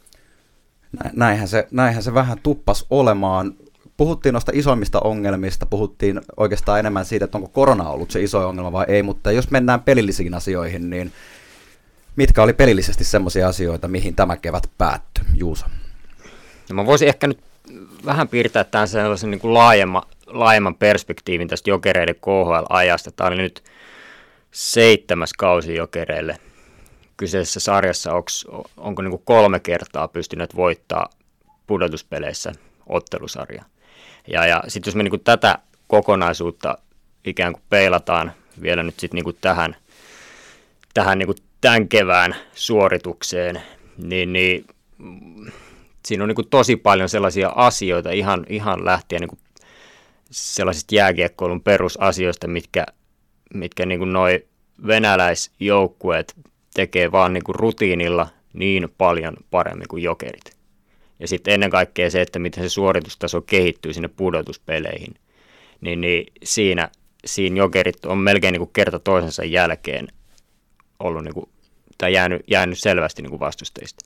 Näinhän 1.13 1.49
se, 1.49 1.69
näinhän 1.71 2.03
se 2.03 2.15
vähän 2.15 2.39
tuppas 2.43 2.87
olemaan. 2.91 3.55
Puhuttiin 3.97 4.33
noista 4.33 4.53
isoimmista 4.55 5.01
ongelmista, 5.01 5.67
puhuttiin 5.67 6.21
oikeastaan 6.37 6.79
enemmän 6.79 7.05
siitä, 7.05 7.25
että 7.25 7.39
onko 7.39 7.49
korona 7.49 7.89
ollut 7.89 8.11
se 8.11 8.23
iso 8.23 8.49
ongelma 8.49 8.73
vai 8.73 8.85
ei, 8.89 9.03
mutta 9.03 9.33
jos 9.33 9.51
mennään 9.51 9.83
pelillisiin 9.83 10.35
asioihin, 10.35 10.91
niin 10.91 11.13
mitkä 12.17 12.43
oli 12.43 12.53
pelillisesti 12.53 13.05
semmoisia 13.05 13.49
asioita, 13.49 13.89
mihin 13.89 14.15
tämä 14.15 14.37
kevät 14.37 14.71
päättyi, 14.79 15.25
Juusa? 15.35 15.67
No 16.69 16.75
mä 16.75 16.87
voisin 16.87 17.09
ehkä 17.09 17.27
nyt 17.27 17.41
vähän 18.05 18.29
piirtää 18.29 18.65
tämän 18.65 18.89
sellaisen 18.89 19.31
niin 19.31 19.41
kuin 19.41 19.55
laajemman, 19.55 20.03
laajemman 20.27 20.75
perspektiivin 20.75 21.49
tästä 21.49 21.71
jokereiden 21.71 22.15
KHL-ajasta. 22.15 23.11
Tämä 23.11 23.29
oli 23.29 23.37
nyt 23.37 23.65
seitsemäs 24.51 25.33
kausi 25.33 25.75
jokereille. 25.75 26.39
Kyseisessä 27.17 27.61
sarjassa 27.61 28.13
onks, 28.13 28.47
onko 28.77 29.03
niin 29.03 29.11
kuin 29.11 29.23
kolme 29.25 29.61
kertaa 29.61 30.09
pystynyt 30.09 30.57
voittaa 30.57 31.11
pudotuspeleissä 31.67 32.53
ottelusarja. 32.87 33.65
Ja, 34.27 34.47
ja 34.47 34.63
sitten 34.69 34.91
jos 34.91 34.97
me 34.97 35.03
niin 35.03 35.11
kuin 35.11 35.25
tätä 35.25 35.59
kokonaisuutta 35.87 36.79
ikään 37.25 37.53
kuin 37.53 37.63
peilataan 37.71 38.33
vielä 38.63 38.83
nyt 38.83 39.01
sitten 39.01 39.25
niin 39.25 39.37
tähän, 39.41 39.77
tähän 40.95 41.19
niin 41.19 41.27
kuin 41.27 41.39
tämän 41.61 41.89
kevään 41.89 42.37
suoritukseen, 42.55 43.63
niin, 43.97 44.33
niin 44.33 44.65
siinä 46.07 46.25
on 46.25 46.29
niin 46.29 46.37
kuin 46.37 46.49
tosi 46.49 46.77
paljon 46.77 47.09
sellaisia 47.09 47.53
asioita 47.57 48.11
ihan, 48.11 48.47
ihan 48.49 48.85
lähtien 48.85 49.21
niin 49.21 49.29
kuin 49.29 49.41
sellaisista 50.31 50.95
jääkiekkoilun 50.95 51.63
perusasioista, 51.63 52.49
mitkä, 52.49 52.87
mitkä 53.55 53.87
niin 53.87 53.99
kuin 53.99 54.13
noi 54.13 54.45
venäläisjoukkueet 54.87 56.35
tekee 56.75 57.13
vaan 57.13 57.33
niin 57.33 57.45
kuin 57.45 57.57
rutiinilla 57.57 58.29
niin 58.53 58.89
paljon 58.99 59.37
paremmin 59.51 59.89
kuin 59.89 60.03
jokerit. 60.03 60.56
Ja 61.21 61.29
sitten 61.29 61.55
ennen 61.55 61.71
kaikkea 61.71 62.11
se, 62.11 62.21
että 62.21 62.39
miten 62.39 62.65
se 62.65 62.69
suoritustaso 62.69 63.41
kehittyy 63.41 63.93
sinne 63.93 64.09
pudotuspeleihin, 64.09 65.15
niin, 65.81 66.01
niin 66.01 66.27
siinä, 66.43 66.91
siinä 67.25 67.57
jokerit 67.57 68.05
on 68.05 68.19
melkein 68.19 68.53
niin 68.53 68.61
kuin 68.61 68.73
kerta 68.73 68.99
toisensa 68.99 69.45
jälkeen 69.45 70.09
ollut 70.99 71.25
niin 71.25 71.35
kuin, 71.35 71.49
tai 71.99 72.13
jäänyt, 72.13 72.43
jäänyt 72.49 72.79
selvästi 72.79 73.23
niin 73.23 73.31
kuin 73.31 73.41
vastustajista. 73.41 74.05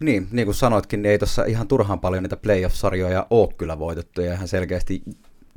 Niin, 0.00 0.28
niin 0.30 0.46
kuin 0.46 0.54
sanoitkin, 0.54 1.02
niin 1.02 1.10
ei 1.10 1.18
tuossa 1.18 1.44
ihan 1.44 1.68
turhaan 1.68 2.00
paljon 2.00 2.22
niitä 2.22 2.36
playoff-sarjoja 2.36 3.26
ole 3.30 3.48
kyllä 3.58 3.78
voitettu, 3.78 4.20
ja 4.20 4.34
ihan 4.34 4.48
selkeästi 4.48 5.02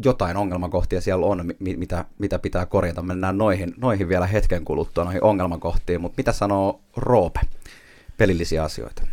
jotain 0.04 0.38
ongelmakohtia 0.38 1.02
siellä 1.02 1.26
on, 1.26 1.54
mitä, 1.60 2.06
mitä 2.20 2.40
pitää 2.40 2.66
korjata. 2.66 3.02
Mennään 3.02 3.38
noihin, 3.38 3.74
noihin 3.78 4.10
vielä 4.10 4.28
hetken 4.28 4.66
kuluttua, 4.66 5.04
noihin 5.04 5.24
ongelmakohtiin, 5.24 6.02
mutta 6.02 6.16
mitä 6.18 6.32
sanoo 6.32 6.82
Roope, 6.98 7.40
pelillisiä 8.18 8.64
asioita? 8.64 9.08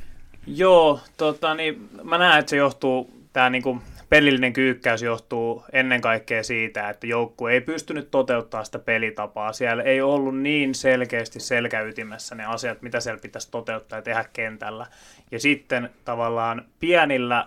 Joo, 0.47 1.01
tota, 1.17 1.55
niin, 1.55 1.89
mä 2.03 2.19
näen, 2.19 2.39
että 2.39 2.51
se 2.51 2.57
johtuu, 2.57 3.11
tämä 3.33 3.51
niinku, 3.51 3.79
pelillinen 4.13 4.53
kyykkäys 4.53 5.03
johtuu 5.03 5.65
ennen 5.73 6.01
kaikkea 6.01 6.43
siitä, 6.43 6.91
että 6.91 7.07
joukkue 7.07 7.53
ei 7.53 7.61
pystynyt 7.61 8.11
toteuttamaan 8.11 8.67
sitä 8.67 8.79
pelitapaa. 8.79 9.53
Siellä 9.53 9.83
ei 9.83 10.01
ollut 10.01 10.39
niin 10.39 10.75
selkeästi 10.75 11.41
selkäytimessä 11.41 12.35
ne 12.35 12.45
asiat, 12.45 12.83
mitä 12.83 13.01
siellä 13.01 13.21
pitäisi 13.21 13.51
toteuttaa 13.51 13.99
ja 13.99 14.03
tehdä 14.03 14.25
kentällä. 14.33 14.87
Ja 15.31 15.41
sitten 15.41 15.91
tavallaan 16.05 16.65
pienillä 16.81 17.47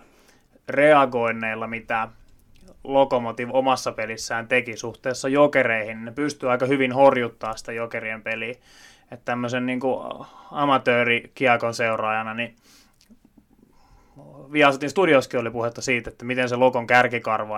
reagoinneilla, 0.69 1.67
mitä 1.67 2.07
Lokomotiv 2.83 3.49
omassa 3.51 3.91
pelissään 3.91 4.47
teki 4.47 4.77
suhteessa 4.77 5.29
jokereihin, 5.29 6.05
ne 6.05 6.11
pystyy 6.11 6.51
aika 6.51 6.65
hyvin 6.65 6.91
horjuttaa 6.91 7.57
sitä 7.57 7.71
jokerien 7.71 8.21
peliä. 8.21 8.55
Että 9.11 9.25
tämmöisen 9.25 9.65
niin 9.65 9.79
amatöörikiekon 10.51 11.73
seuraajana, 11.73 12.33
niin 12.33 12.55
Viasatin 14.51 14.89
studioskin 14.89 15.39
oli 15.39 15.51
puhetta 15.51 15.81
siitä, 15.81 16.09
että 16.09 16.25
miten 16.25 16.49
se 16.49 16.55
Lokon 16.55 16.87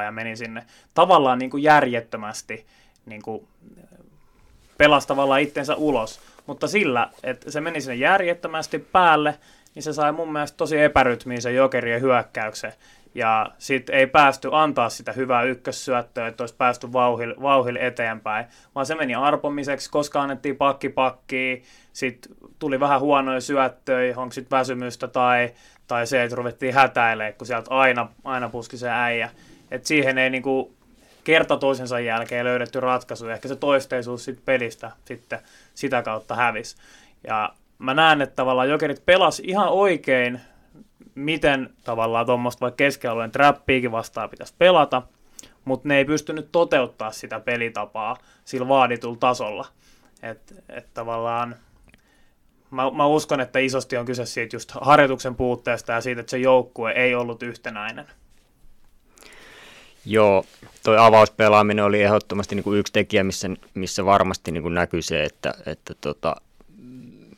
ja 0.05 0.11
meni 0.11 0.35
sinne 0.35 0.65
tavallaan 0.93 1.39
niin 1.39 1.49
kuin 1.49 1.63
järjettömästi 1.63 2.65
niin 3.05 3.21
kuin 3.21 3.47
pelasi 4.77 5.07
tavallaan 5.07 5.41
itsensä 5.41 5.75
ulos. 5.75 6.19
Mutta 6.45 6.67
sillä, 6.67 7.09
että 7.23 7.51
se 7.51 7.61
meni 7.61 7.81
sinne 7.81 7.95
järjettömästi 7.95 8.79
päälle, 8.79 9.35
niin 9.75 9.83
se 9.83 9.93
sai 9.93 10.11
mun 10.11 10.31
mielestä 10.31 10.57
tosi 10.57 10.79
epärytmiin 10.79 11.41
sen 11.41 11.55
jokerien 11.55 12.01
hyökkäyksen. 12.01 12.73
Ja 13.15 13.51
sitten 13.57 13.95
ei 13.95 14.07
päästy 14.07 14.49
antaa 14.51 14.89
sitä 14.89 15.11
hyvää 15.11 15.43
ykkössyöttöä, 15.43 16.27
että 16.27 16.43
olisi 16.43 16.55
päästy 16.55 16.93
vauhille, 16.93 17.35
vauhille 17.41 17.79
eteenpäin, 17.81 18.45
vaan 18.75 18.85
se 18.85 18.95
meni 18.95 19.15
arpomiseksi, 19.15 19.91
koska 19.91 20.21
annettiin 20.21 20.55
pakki 20.55 20.89
pakkiin, 20.89 21.63
sitten 21.93 22.35
tuli 22.59 22.79
vähän 22.79 22.99
huonoja 22.99 23.41
syöttöjä, 23.41 24.13
onko 24.17 24.33
sitten 24.33 24.57
väsymystä 24.57 25.07
tai, 25.07 25.53
tai 25.87 26.07
se, 26.07 26.23
että 26.23 26.35
ruvettiin 26.35 26.73
hätäilemään, 26.73 27.33
kun 27.33 27.47
sieltä 27.47 27.71
aina, 27.71 28.09
aina 28.23 28.49
puski 28.49 28.77
se 28.77 28.89
äijä. 28.89 29.29
Et 29.71 29.85
siihen 29.85 30.17
ei 30.17 30.29
niinku 30.29 30.75
kerta 31.23 31.57
toisensa 31.57 31.99
jälkeen 31.99 32.45
löydetty 32.45 32.79
ratkaisu, 32.79 33.27
ehkä 33.27 33.47
se 33.47 33.55
toisteisuus 33.55 34.25
sit 34.25 34.45
pelistä 34.45 34.91
sitten 35.05 35.39
sitä 35.73 36.01
kautta 36.01 36.35
hävisi. 36.35 36.75
Ja 37.27 37.53
mä 37.79 37.93
näen, 37.93 38.21
että 38.21 38.35
tavallaan 38.35 38.69
Jokerit 38.69 39.05
pelas 39.05 39.39
ihan 39.39 39.69
oikein 39.69 40.41
miten 41.17 41.69
tavallaan 41.83 42.25
tuommoista 42.25 42.61
vaikka 42.61 42.75
keskialueen 42.75 43.31
trappiikin 43.31 43.91
vastaan 43.91 44.29
pitäisi 44.29 44.53
pelata, 44.57 45.01
mutta 45.65 45.87
ne 45.87 45.97
ei 45.97 46.05
pystynyt 46.05 46.49
toteuttaa 46.51 47.11
sitä 47.11 47.39
pelitapaa 47.39 48.17
sillä 48.45 48.67
vaaditulla 48.67 49.17
tasolla. 49.19 49.65
Että 50.23 50.55
et 50.69 50.87
tavallaan 50.93 51.55
mä, 52.71 52.91
mä 52.91 53.07
uskon, 53.07 53.39
että 53.39 53.59
isosti 53.59 53.97
on 53.97 54.05
kyse 54.05 54.25
siitä 54.25 54.55
just 54.55 54.71
harjoituksen 54.81 55.35
puutteesta 55.35 55.91
ja 55.91 56.01
siitä, 56.01 56.21
että 56.21 56.31
se 56.31 56.37
joukkue 56.37 56.91
ei 56.91 57.15
ollut 57.15 57.43
yhtenäinen. 57.43 58.05
Joo, 60.05 60.45
toi 60.83 60.97
avauspelaaminen 60.99 61.85
oli 61.85 62.03
ehdottomasti 62.03 62.55
niin 62.55 62.63
kuin 62.63 62.79
yksi 62.79 62.93
tekijä, 62.93 63.23
missä, 63.23 63.49
missä 63.73 64.05
varmasti 64.05 64.51
niin 64.51 64.63
kuin 64.63 64.73
näkyy 64.73 65.01
se, 65.01 65.23
että, 65.23 65.53
että 65.65 65.93
tota, 66.01 66.35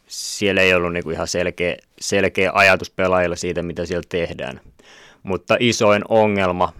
siellä 0.07 0.61
ei 0.61 0.73
ollut 0.73 0.93
niin 0.93 1.03
kuin 1.03 1.13
ihan 1.13 1.27
selkeä, 1.27 1.77
selkeä 2.01 2.51
ajatus 2.53 2.89
pelaajilla 2.89 3.35
siitä, 3.35 3.63
mitä 3.63 3.85
siellä 3.85 4.05
tehdään. 4.09 4.61
Mutta 5.23 5.57
isoin 5.59 6.01
ongelma 6.09 6.73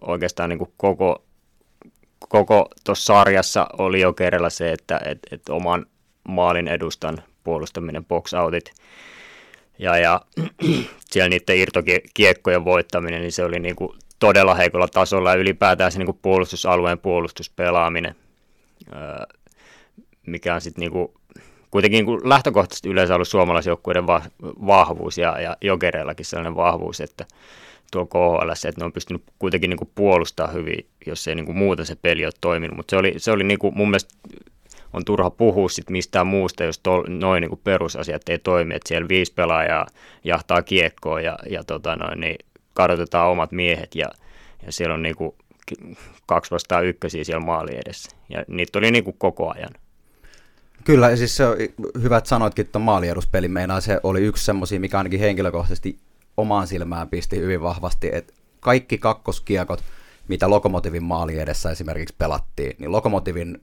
oikeastaan 0.00 0.50
niin 0.50 0.58
kuin 0.58 0.72
koko, 0.76 1.24
koko 2.28 2.68
tuossa 2.84 3.04
sarjassa 3.04 3.66
oli 3.78 4.00
jo 4.00 4.12
kerralla 4.12 4.50
se, 4.50 4.72
että 4.72 5.00
et, 5.04 5.18
et 5.30 5.48
oman 5.48 5.86
maalin 6.28 6.68
edustan 6.68 7.22
puolustaminen 7.44 8.04
box-outit 8.04 8.72
ja, 9.78 9.96
ja 9.96 10.20
siellä 11.10 11.28
niiden 11.28 11.56
irtokiekkojen 11.56 12.64
voittaminen, 12.64 13.20
niin 13.20 13.32
se 13.32 13.44
oli 13.44 13.60
niin 13.60 13.76
kuin 13.76 13.98
todella 14.18 14.54
heikolla 14.54 14.88
tasolla 14.88 15.30
ja 15.30 15.36
ylipäätään 15.36 15.92
se 15.92 15.98
niin 15.98 16.06
kuin 16.06 16.18
puolustusalueen 16.22 16.98
puolustuspelaaminen, 16.98 18.14
mikä 20.26 20.54
on 20.54 20.60
sitten 20.60 20.80
niin 20.80 20.92
kuin 20.92 21.08
kuitenkin 21.70 22.06
niin 22.06 22.28
lähtökohtaisesti 22.28 22.88
yleensä 22.88 23.14
ollut 23.14 23.28
suomalaisjoukkueiden 23.28 24.06
va- 24.06 24.22
vahvuus 24.42 25.18
ja, 25.18 25.40
ja 25.40 25.56
jokereillakin 25.60 26.26
sellainen 26.26 26.56
vahvuus, 26.56 27.00
että 27.00 27.26
tuo 27.92 28.06
KHL, 28.06 28.50
että 28.50 28.80
ne 28.80 28.84
on 28.84 28.92
pystynyt 28.92 29.22
kuitenkin 29.38 29.70
niin 29.70 29.90
puolustaa 29.94 30.46
hyvin, 30.46 30.86
jos 31.06 31.28
ei 31.28 31.34
niin 31.34 31.56
muuten 31.56 31.86
se 31.86 31.96
peli 31.96 32.24
ole 32.24 32.32
toiminut. 32.40 32.76
Mutta 32.76 32.90
se 32.90 32.96
oli, 32.96 33.14
se 33.16 33.30
oli 33.30 33.44
niin 33.44 33.58
kuin 33.58 33.76
mun 33.76 33.90
mielestä 33.90 34.14
on 34.94 35.04
turha 35.04 35.30
puhua 35.30 35.68
sit 35.68 35.90
mistään 35.90 36.26
muusta, 36.26 36.64
jos 36.64 36.78
tol, 36.78 37.04
noin 37.08 37.40
niin 37.40 37.60
perusasiat 37.64 38.28
ei 38.28 38.38
toimi, 38.38 38.74
että 38.74 38.88
siellä 38.88 39.08
viisi 39.08 39.32
pelaajaa 39.34 39.86
jahtaa 40.24 40.62
kiekkoa 40.62 41.20
ja, 41.20 41.38
ja 41.50 41.64
tota 41.64 41.96
noin, 41.96 42.20
niin 42.20 42.36
kadotetaan 42.74 43.30
omat 43.30 43.52
miehet 43.52 43.94
ja, 43.94 44.08
ja 44.66 44.72
siellä 44.72 44.94
on 44.94 45.02
niin 45.02 45.16
kuin 45.16 45.34
kaksi 46.26 46.50
vastaan 46.50 46.86
ykkösiä 46.86 47.24
siellä 47.24 47.46
maali 47.46 47.76
edessä. 47.86 48.16
Ja 48.28 48.44
niitä 48.48 48.78
oli 48.78 48.90
niin 48.90 49.04
kuin 49.04 49.16
koko 49.18 49.52
ajan. 49.52 49.70
Kyllä, 50.84 51.16
siis 51.16 51.36
se 51.36 51.46
on 51.46 51.56
hyvä, 52.02 52.16
että 52.16 52.28
sanoitkin, 52.28 52.64
että 52.64 52.78
maalieduspeli 52.78 53.48
meinaa, 53.48 53.80
se 53.80 54.00
oli 54.02 54.20
yksi 54.20 54.44
semmoisia, 54.44 54.80
mikä 54.80 54.98
ainakin 54.98 55.20
henkilökohtaisesti 55.20 55.98
omaan 56.36 56.66
silmään 56.66 57.08
pisti 57.08 57.40
hyvin 57.40 57.62
vahvasti, 57.62 58.10
että 58.12 58.32
kaikki 58.60 58.98
kakkoskiekot, 58.98 59.84
mitä 60.28 60.50
Lokomotivin 60.50 61.04
maali 61.04 61.38
edessä 61.38 61.70
esimerkiksi 61.70 62.14
pelattiin, 62.18 62.76
niin 62.78 62.92
Lokomotivin 62.92 63.62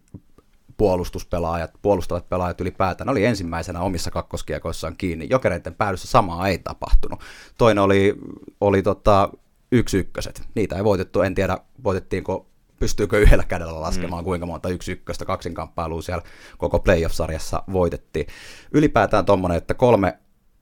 puolustuspelaajat, 0.81 1.71
puolustavat 1.81 2.29
pelaajat 2.29 2.61
ylipäätään 2.61 3.09
oli 3.09 3.25
ensimmäisenä 3.25 3.81
omissa 3.81 4.11
kakkoskiekoissaan 4.11 4.95
kiinni. 4.97 5.27
Jokereiden 5.29 5.75
päädyssä 5.75 6.07
samaa 6.07 6.47
ei 6.47 6.57
tapahtunut. 6.57 7.19
Toinen 7.57 7.83
oli, 7.83 8.15
oli 8.61 8.81
tota, 8.81 9.29
yksi 9.71 9.97
ykköset. 9.97 10.41
Niitä 10.55 10.75
ei 10.75 10.83
voitettu, 10.83 11.21
en 11.21 11.35
tiedä 11.35 11.57
voitettiinko 11.83 12.47
pystyykö 12.79 13.19
yhdellä 13.19 13.43
kädellä 13.43 13.81
laskemaan, 13.81 14.23
mm. 14.23 14.25
kuinka 14.25 14.45
monta 14.45 14.69
yksi 14.69 14.91
ykköstä 14.91 15.25
kaksinkamppailua 15.25 16.01
siellä 16.01 16.23
koko 16.57 16.79
playoff-sarjassa 16.79 17.63
voitettiin. 17.73 18.27
Ylipäätään 18.71 19.25
tuommoinen, 19.25 19.57
että 19.57 19.73
kolme 19.73 20.17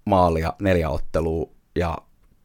maalia, 0.06 0.54
neljä 0.62 0.90
ottelua 0.90 1.50
ja 1.76 1.98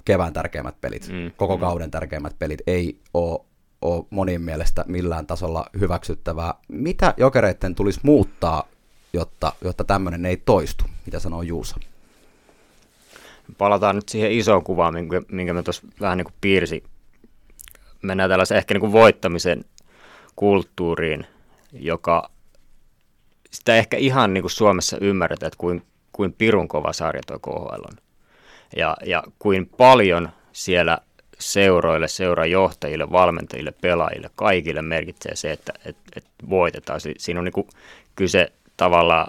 kevään 0.04 0.33
tärkeimmät 0.33 0.81
pelit, 0.81 1.09
mm. 1.09 1.33
koko 1.37 1.57
mm. 1.57 1.61
kauden 1.61 1.90
tärkeimmät 1.90 2.38
pelit 2.38 2.62
ei 2.66 3.00
ole, 3.14 3.40
ole 3.85 4.07
monin 4.11 4.41
mielestä 4.41 4.85
millään 4.87 5.26
tasolla 5.26 5.67
hyväksyttävää. 5.81 6.55
Mitä 6.69 7.14
jokereiden 7.17 7.75
tulisi 7.75 8.00
muuttaa, 8.03 8.69
jotta, 9.12 9.53
jotta 9.64 9.85
tämmöinen 9.85 10.26
ei 10.26 10.37
toistu? 10.37 10.85
Mitä 11.07 11.19
sanoo 11.19 11.43
Juusa? 11.43 11.76
Palataan 13.59 13.97
nyt 13.97 14.09
siihen 14.09 14.33
isoon 14.33 14.64
kuvaan, 14.64 14.95
minkä, 14.95 15.23
minkä 15.29 15.55
mä 15.55 15.62
tuossa 15.62 15.83
vähän 16.00 16.19
niin 16.19 16.25
kuin 16.25 16.35
piirsin. 16.41 16.83
Mennään 18.03 18.31
tällaisen 18.31 18.59
ehkä 18.59 18.75
niin 18.75 18.81
kuin 18.81 18.93
voittamisen 18.93 19.64
kulttuuriin, 20.37 21.26
joka 21.73 22.31
sitä 23.50 23.76
ehkä 23.76 23.97
ihan 23.97 24.35
niin 24.35 24.43
kuin 24.43 24.50
Suomessa 24.50 24.99
ymmärretään, 25.00 25.49
että 25.49 25.59
kuin, 25.59 25.83
kuin 26.12 26.33
pirun 26.33 26.69
kova 26.69 26.93
sarja 26.93 27.23
tuo 27.26 27.38
KHL 27.38 27.85
on. 27.91 27.97
Ja, 28.76 28.97
ja 29.07 29.23
kuin 29.38 29.67
paljon 29.76 30.29
siellä 30.53 30.99
seuroille, 31.38 32.09
seurajohtajille, 32.09 33.12
valmentajille, 33.12 33.73
pelaajille, 33.81 34.31
kaikille 34.37 34.83
merkitsee 34.83 35.37
se, 35.37 35.53
että 35.53 35.73
et, 35.85 35.97
et 36.17 36.25
voitetaan. 36.50 37.00
Siinä 37.19 37.41
on 37.41 37.45
niin 37.45 37.67
kyse 38.17 38.53
tavallaan 38.76 39.26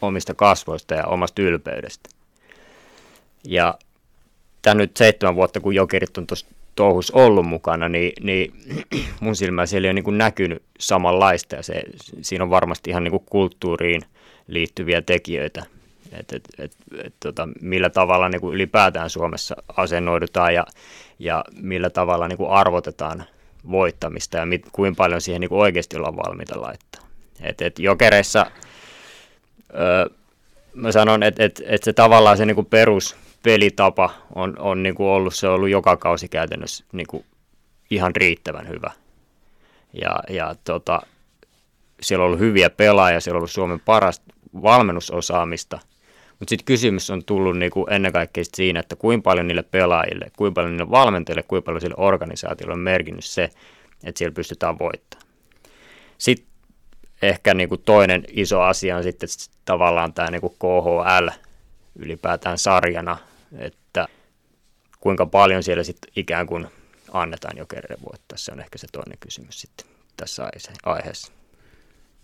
omista 0.00 0.34
kasvoista 0.34 0.94
ja 0.94 1.06
omasta 1.06 1.42
ylpeydestä. 1.42 2.08
Ja 3.44 3.78
tämä 4.62 4.74
nyt 4.74 4.96
seitsemän 4.96 5.34
vuotta, 5.34 5.60
kun 5.60 5.74
Jokerit 5.74 6.18
on 6.18 6.26
tuossa 6.26 6.46
touhus 6.74 7.10
ollut 7.10 7.46
mukana, 7.46 7.88
niin, 7.88 8.12
niin 8.22 8.52
mun 9.20 9.36
silmä 9.36 9.66
siellä 9.66 9.86
ei 9.86 9.90
ole 9.90 10.00
niin 10.00 10.18
näkynyt 10.18 10.62
samanlaista 10.78 11.56
ja 11.56 11.62
se, 11.62 11.82
siinä 12.22 12.44
on 12.44 12.50
varmasti 12.50 12.90
ihan 12.90 13.04
niin 13.04 13.12
kuin 13.12 13.24
kulttuuriin 13.26 14.02
liittyviä 14.46 15.02
tekijöitä, 15.02 15.64
että 16.12 16.36
et, 16.36 16.42
et, 16.58 16.76
et, 17.04 17.14
tota, 17.20 17.48
millä 17.60 17.90
tavalla 17.90 18.28
niin 18.28 18.40
kuin 18.40 18.54
ylipäätään 18.54 19.10
Suomessa 19.10 19.56
asennoidutaan 19.76 20.54
ja, 20.54 20.66
ja 21.18 21.44
millä 21.60 21.90
tavalla 21.90 22.28
niin 22.28 22.36
kuin 22.36 22.50
arvotetaan 22.50 23.24
voittamista 23.70 24.36
ja 24.36 24.46
mit, 24.46 24.66
kuinka 24.72 24.96
paljon 24.96 25.20
siihen 25.20 25.40
niin 25.40 25.48
kuin 25.48 25.60
oikeasti 25.60 25.96
ollaan 25.96 26.16
valmiita 26.16 26.60
laittaa. 26.60 27.02
Et, 27.42 27.62
et 27.62 27.78
jokereissa 27.78 28.46
öö, 29.74 30.06
mä 30.74 30.92
sanon, 30.92 31.22
että 31.22 31.44
et, 31.44 31.62
et 31.66 31.82
se 31.82 31.92
tavallaan 31.92 32.36
se 32.36 32.46
niin 32.46 32.54
kuin 32.54 32.66
perus 32.66 33.16
pelitapa 33.42 34.10
on, 34.34 34.58
on 34.58 34.82
niin 34.82 34.94
kuin 34.94 35.06
ollut, 35.06 35.34
se 35.34 35.48
on 35.48 35.54
ollut 35.54 35.68
joka 35.68 35.96
kausi 35.96 36.28
käytännössä 36.28 36.84
niin 36.92 37.06
kuin 37.06 37.24
ihan 37.90 38.16
riittävän 38.16 38.68
hyvä. 38.68 38.90
Ja, 39.92 40.20
ja 40.30 40.54
tota, 40.64 41.00
siellä 42.00 42.22
on 42.22 42.26
ollut 42.26 42.40
hyviä 42.40 42.70
pelaajia, 42.70 43.20
siellä 43.20 43.36
on 43.36 43.40
ollut 43.40 43.50
Suomen 43.50 43.80
parasta 43.80 44.34
valmennusosaamista, 44.62 45.78
mutta 46.38 46.50
sitten 46.50 46.64
kysymys 46.64 47.10
on 47.10 47.24
tullut 47.24 47.58
niin 47.58 47.70
kuin 47.70 47.92
ennen 47.92 48.12
kaikkea 48.12 48.44
siinä, 48.54 48.80
että 48.80 48.96
kuinka 48.96 49.22
paljon 49.22 49.48
niille 49.48 49.62
pelaajille, 49.62 50.26
kuinka 50.36 50.54
paljon 50.54 50.76
niille 50.76 50.90
valmentajille, 50.90 51.42
kuinka 51.42 51.64
paljon 51.64 51.80
sille 51.80 51.94
organisaatiolle 51.98 52.72
on 52.72 52.80
merkinnyt 52.80 53.24
se, 53.24 53.50
että 54.04 54.18
siellä 54.18 54.34
pystytään 54.34 54.78
voittamaan. 54.78 55.28
Sitten 56.18 56.48
ehkä 57.22 57.54
niin 57.54 57.68
kuin 57.68 57.82
toinen 57.84 58.24
iso 58.28 58.60
asia 58.60 58.96
on 58.96 59.02
sitten 59.02 59.28
tavallaan 59.64 60.12
tämä 60.12 60.30
niin 60.30 60.40
kuin 60.40 60.54
KHL 60.58 61.28
ylipäätään 61.96 62.58
sarjana, 62.58 63.16
että 63.58 64.08
kuinka 65.00 65.26
paljon 65.26 65.62
siellä 65.62 65.84
sitten 65.84 66.12
ikään 66.16 66.46
kuin 66.46 66.66
annetaan 67.12 67.58
jo 67.58 67.66
kerran 67.66 67.98
voittaa. 68.10 68.38
Se 68.38 68.52
on 68.52 68.60
ehkä 68.60 68.78
se 68.78 68.86
toinen 68.92 69.18
kysymys 69.20 69.60
sitten 69.60 69.86
tässä 70.16 70.50
aiheessa. 70.82 71.32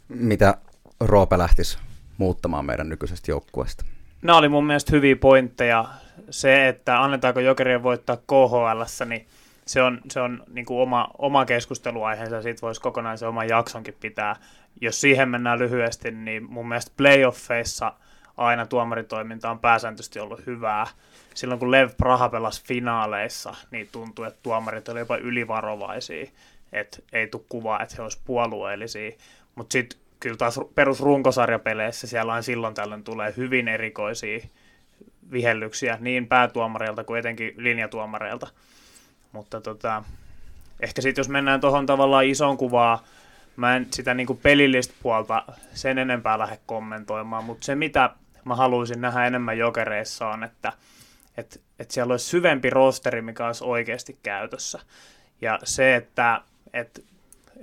Mitä 0.08 0.58
Roope 1.00 1.38
lähtisi 1.38 1.78
muuttamaan 2.18 2.64
meidän 2.64 2.88
nykyisestä 2.88 3.30
joukkueesta? 3.30 3.84
Nämä 4.24 4.38
oli 4.38 4.48
mun 4.48 4.66
mielestä 4.66 4.92
hyviä 4.92 5.16
pointteja. 5.16 5.84
Se, 6.30 6.68
että 6.68 7.02
annetaanko 7.02 7.40
jokerien 7.40 7.82
voittaa 7.82 8.16
KHL, 8.16 9.04
niin 9.06 9.26
se 9.66 9.82
on, 9.82 10.00
se 10.10 10.20
on 10.20 10.42
niin 10.52 10.66
kuin 10.66 10.80
oma, 10.80 11.08
oma 11.18 11.44
keskusteluaiheensa, 11.44 12.42
siitä 12.42 12.60
voisi 12.62 12.80
kokonaan 12.80 13.18
se 13.18 13.26
oman 13.26 13.48
jaksonkin 13.48 13.96
pitää. 14.00 14.36
Jos 14.80 15.00
siihen 15.00 15.28
mennään 15.28 15.58
lyhyesti, 15.58 16.10
niin 16.10 16.50
mun 16.50 16.68
mielestä 16.68 16.92
playoffeissa 16.96 17.92
aina 18.36 18.66
tuomaritoiminta 18.66 19.50
on 19.50 19.58
pääsääntöisesti 19.58 20.20
ollut 20.20 20.46
hyvää. 20.46 20.86
Silloin 21.34 21.60
kun 21.60 21.70
Lev 21.70 21.90
Praha 21.96 22.28
pelasi 22.28 22.64
finaaleissa, 22.64 23.54
niin 23.70 23.88
tuntui, 23.92 24.26
että 24.26 24.40
tuomarit 24.42 24.88
olivat 24.88 25.00
jopa 25.00 25.16
ylivarovaisia, 25.16 26.26
että 26.72 26.98
ei 27.12 27.26
tule 27.26 27.42
kuvaa, 27.48 27.82
että 27.82 27.94
he 27.98 28.02
olisivat 28.02 28.24
puolueellisia. 28.24 29.10
Mutta 29.54 29.72
sitten 29.72 29.98
kyllä 30.24 30.36
taas 30.36 30.60
perusrunkosarjapeleissä 30.74 32.06
siellä 32.06 32.34
on 32.34 32.42
silloin 32.42 32.74
tällöin 32.74 33.04
tulee 33.04 33.34
hyvin 33.36 33.68
erikoisia 33.68 34.40
vihellyksiä 35.32 35.98
niin 36.00 36.26
päätuomareilta 36.26 37.04
kuin 37.04 37.18
etenkin 37.18 37.54
linjatuomareilta. 37.56 38.46
Mutta 39.32 39.60
tota, 39.60 40.04
ehkä 40.80 41.02
sitten 41.02 41.20
jos 41.20 41.28
mennään 41.28 41.60
tuohon 41.60 41.86
tavallaan 41.86 42.24
isoon 42.24 42.56
kuvaan, 42.56 42.98
mä 43.56 43.76
en 43.76 43.86
sitä 43.90 44.14
niinku 44.14 44.34
pelillistä 44.34 44.94
puolta 45.02 45.44
sen 45.74 45.98
enempää 45.98 46.38
lähde 46.38 46.58
kommentoimaan, 46.66 47.44
mutta 47.44 47.64
se 47.64 47.74
mitä 47.74 48.10
mä 48.44 48.56
haluaisin 48.56 49.00
nähdä 49.00 49.26
enemmän 49.26 49.58
jokereissa 49.58 50.28
on, 50.28 50.44
että 50.44 50.72
et, 51.36 51.60
et 51.78 51.90
siellä 51.90 52.12
olisi 52.12 52.26
syvempi 52.26 52.70
rosteri, 52.70 53.22
mikä 53.22 53.46
olisi 53.46 53.64
oikeasti 53.64 54.18
käytössä. 54.22 54.80
Ja 55.40 55.58
se, 55.64 55.96
että 55.96 56.40
et, 56.72 57.04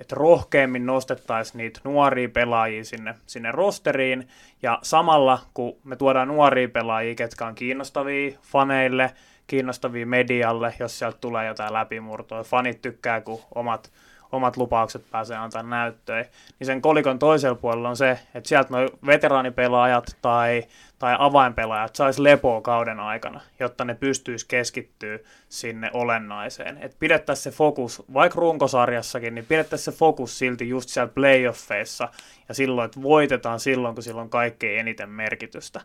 et 0.02 0.12
rohkeammin 0.12 0.86
nostettaisiin 0.86 1.58
niitä 1.58 1.80
nuoria 1.84 2.28
pelaajia 2.28 2.84
sinne, 2.84 3.14
sinne 3.26 3.52
rosteriin, 3.52 4.28
ja 4.62 4.78
samalla 4.82 5.38
kun 5.54 5.76
me 5.84 5.96
tuodaan 5.96 6.28
nuoria 6.28 6.68
pelaajia, 6.68 7.14
ketkä 7.14 7.46
on 7.46 7.54
kiinnostavia 7.54 8.38
faneille, 8.42 9.14
kiinnostavia 9.46 10.06
medialle, 10.06 10.74
jos 10.78 10.98
sieltä 10.98 11.18
tulee 11.20 11.46
jotain 11.46 11.72
läpimurtoa. 11.72 12.42
Fanit 12.42 12.82
tykkää, 12.82 13.20
kun 13.20 13.40
omat, 13.54 13.92
omat 14.32 14.56
lupaukset 14.56 15.10
pääsee 15.10 15.36
antaa 15.36 15.62
näyttöön. 15.62 16.24
Niin 16.58 16.66
sen 16.66 16.82
kolikon 16.82 17.18
toisella 17.18 17.54
puolella 17.54 17.88
on 17.88 17.96
se, 17.96 18.18
että 18.34 18.48
sieltä 18.48 18.68
noin 18.70 18.88
veteraanipelaajat 19.06 20.16
tai, 20.22 20.64
tai 20.98 21.16
avainpelaajat 21.18 21.96
sais 21.96 22.18
lepoa 22.18 22.60
kauden 22.60 23.00
aikana, 23.00 23.40
jotta 23.60 23.84
ne 23.84 23.94
pystyisi 23.94 24.46
keskittyä 24.48 25.18
sinne 25.48 25.90
olennaiseen. 25.92 26.78
Että 26.78 26.96
pidettäisiin 27.00 27.52
se 27.52 27.56
fokus, 27.56 28.02
vaikka 28.12 28.40
runkosarjassakin, 28.40 29.34
niin 29.34 29.46
pidettäisiin 29.46 29.94
se 29.94 29.98
fokus 29.98 30.38
silti 30.38 30.68
just 30.68 30.88
siellä 30.88 31.12
playoffeissa 31.14 32.08
ja 32.48 32.54
silloin, 32.54 32.86
että 32.86 33.02
voitetaan 33.02 33.60
silloin, 33.60 33.94
kun 33.94 34.02
silloin 34.02 34.30
kaikkein 34.30 34.80
eniten 34.80 35.08
merkitystä. 35.08 35.80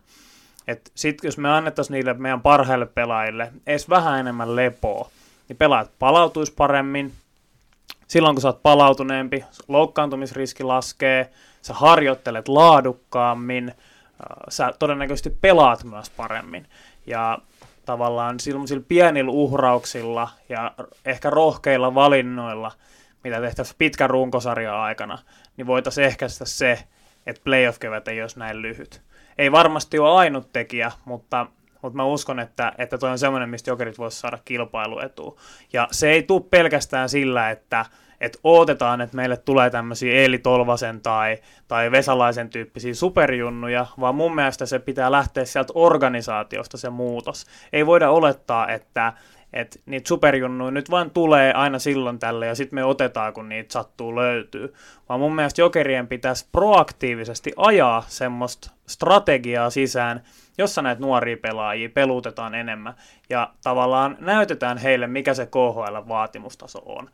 Että 0.67 0.91
sitten 0.95 1.27
jos 1.27 1.37
me 1.37 1.49
annettaisiin 1.49 1.93
niille 1.93 2.13
meidän 2.13 2.41
parhaille 2.41 2.85
pelaajille 2.85 3.51
edes 3.67 3.89
vähän 3.89 4.19
enemmän 4.19 4.55
lepoa, 4.55 5.09
niin 5.49 5.57
pelaajat 5.57 5.91
palautuisi 5.99 6.53
paremmin. 6.57 7.13
Silloin 8.07 8.35
kun 8.35 8.41
sä 8.41 8.47
oot 8.47 8.63
palautuneempi, 8.63 9.45
loukkaantumisriski 9.67 10.63
laskee, 10.63 11.31
sä 11.61 11.73
harjoittelet 11.73 12.47
laadukkaammin, 12.47 13.69
äh, 13.69 13.75
sä 14.49 14.73
todennäköisesti 14.79 15.29
pelaat 15.29 15.83
myös 15.83 16.09
paremmin. 16.09 16.67
Ja 17.05 17.37
tavallaan 17.85 18.39
silloin 18.39 18.85
pienillä 18.87 19.31
uhrauksilla 19.31 20.29
ja 20.49 20.71
ehkä 21.05 21.29
rohkeilla 21.29 21.95
valinnoilla, 21.95 22.71
mitä 23.23 23.41
tehtäisiin 23.41 23.75
pitkän 23.77 24.09
runkosarjan 24.09 24.75
aikana, 24.75 25.19
niin 25.57 25.67
voitaisiin 25.67 26.07
ehkäistä 26.07 26.45
se, 26.45 26.83
että 27.25 27.41
playoff-kevät 27.43 28.07
ei 28.07 28.21
olisi 28.21 28.39
näin 28.39 28.61
lyhyt 28.61 29.01
ei 29.37 29.51
varmasti 29.51 29.99
ole 29.99 30.09
ainut 30.19 30.53
tekijä, 30.53 30.91
mutta, 31.05 31.47
mutta 31.81 31.97
mä 31.97 32.05
uskon, 32.05 32.39
että, 32.39 32.73
että 32.77 32.97
toi 32.97 33.09
on 33.09 33.19
semmoinen, 33.19 33.49
mistä 33.49 33.71
jokerit 33.71 33.97
voisi 33.97 34.19
saada 34.19 34.39
kilpailuetua. 34.45 35.39
Ja 35.73 35.87
se 35.91 36.09
ei 36.09 36.23
tule 36.23 36.43
pelkästään 36.49 37.09
sillä, 37.09 37.49
että, 37.49 37.85
että 38.21 38.39
odotetaan, 38.43 39.01
että 39.01 39.15
meille 39.15 39.37
tulee 39.37 39.69
tämmöisiä 39.69 40.13
Eeli 40.13 40.37
Tolvasen 40.37 41.01
tai, 41.01 41.37
tai 41.67 41.91
Vesalaisen 41.91 42.49
tyyppisiä 42.49 42.93
superjunnuja, 42.93 43.85
vaan 43.99 44.15
mun 44.15 44.35
mielestä 44.35 44.65
se 44.65 44.79
pitää 44.79 45.11
lähteä 45.11 45.45
sieltä 45.45 45.73
organisaatiosta 45.75 46.77
se 46.77 46.89
muutos. 46.89 47.45
Ei 47.73 47.85
voida 47.85 48.09
olettaa, 48.09 48.67
että, 48.67 49.13
että 49.53 49.79
niitä 49.85 50.07
superjunnuja 50.07 50.71
nyt 50.71 50.91
vain 50.91 51.11
tulee 51.11 51.53
aina 51.53 51.79
silloin 51.79 52.19
tälle 52.19 52.47
ja 52.47 52.55
sitten 52.55 52.75
me 52.75 52.83
otetaan, 52.83 53.33
kun 53.33 53.49
niitä 53.49 53.73
sattuu 53.73 54.15
löytyy. 54.15 54.73
Vaan 55.09 55.19
mun 55.19 55.35
mielestä 55.35 55.61
jokerien 55.61 56.07
pitäisi 56.07 56.47
proaktiivisesti 56.51 57.53
ajaa 57.57 58.03
semmoista 58.07 58.71
strategiaa 58.87 59.69
sisään, 59.69 60.23
jossa 60.57 60.81
näitä 60.81 61.01
nuoria 61.01 61.37
pelaajia 61.37 61.89
pelutetaan 61.89 62.55
enemmän 62.55 62.93
ja 63.29 63.53
tavallaan 63.63 64.17
näytetään 64.19 64.77
heille, 64.77 65.07
mikä 65.07 65.33
se 65.33 65.45
KHL-vaatimustaso 65.45 66.81
on. 66.85 67.09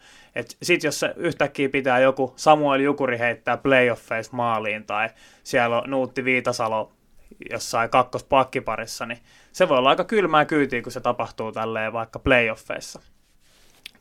Sitten 0.64 0.88
jos 0.88 1.00
se 1.00 1.14
yhtäkkiä 1.16 1.70
pitää 1.70 2.00
joku 2.00 2.34
Samuel 2.36 2.80
Jukuri 2.80 3.20
heittää 3.20 3.58
playoffeissa 3.58 4.36
maaliin 4.36 4.86
tai 4.86 5.10
siellä 5.44 5.82
on 5.82 5.90
Nuutti 5.90 6.26
Viitasalo 6.26 6.92
jossain 7.50 7.90
kakkospakkiparissa, 7.90 9.06
niin 9.06 9.20
se 9.52 9.70
voi 9.70 9.78
olla 9.78 9.90
aika 9.90 10.04
kylmää 10.04 10.46
kyytiä, 10.46 10.82
kun 10.82 10.92
se 10.92 11.00
tapahtuu 11.00 11.52
tälleen 11.52 11.94
vaikka 11.94 12.20
playoffeissa. 12.20 13.02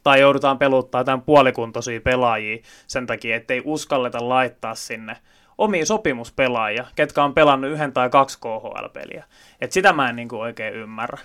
Tai 0.05 0.21
joudutaan 0.21 0.59
peluttaa 0.59 1.05
tämän 1.05 1.23
puolikuntoisia 1.23 2.01
pelaajia 2.01 2.63
sen 2.87 3.07
takia, 3.07 3.37
ettei 3.37 3.63
uskalleta 3.65 4.29
laittaa 4.29 4.75
sinne 4.75 5.17
omia 5.63 5.87
sopimuspelaajia, 5.87 6.85
ketkä 6.95 7.25
on 7.25 7.35
pelannut 7.35 7.71
yhden 7.71 7.93
tai 7.93 8.11
kaksi 8.11 8.39
KHL-peliä. 8.41 9.25
Et 9.61 9.73
sitä 9.73 9.93
mä 9.93 10.09
en 10.09 10.17
niin 10.17 10.29
kuin 10.29 10.43
oikein 10.43 10.75
ymmärrä. 10.75 11.19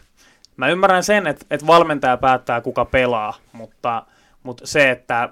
Mä 0.58 0.67
ymmärrän 0.69 1.04
sen, 1.04 1.28
että, 1.28 1.45
että 1.52 1.67
valmentaja 1.67 2.17
päättää, 2.17 2.62
kuka 2.62 2.86
pelaa, 2.86 3.34
mutta, 3.52 4.04
mutta 4.43 4.67
se, 4.67 4.91
että 4.91 5.30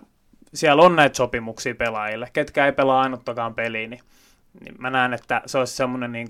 siellä 0.53 0.83
on 0.83 0.95
näitä 0.95 1.17
sopimuksia 1.17 1.75
pelaajille, 1.75 2.29
ketkä 2.33 2.65
ei 2.65 2.71
pelaa 2.71 3.01
ainuttakaan 3.01 3.55
peliä, 3.55 3.87
niin 3.87 4.01
niin 4.59 4.75
mä 4.77 4.89
näen, 4.89 5.13
että 5.13 5.41
se 5.45 5.57
olisi 5.57 5.75
semmoinen 5.75 6.11
niin 6.11 6.27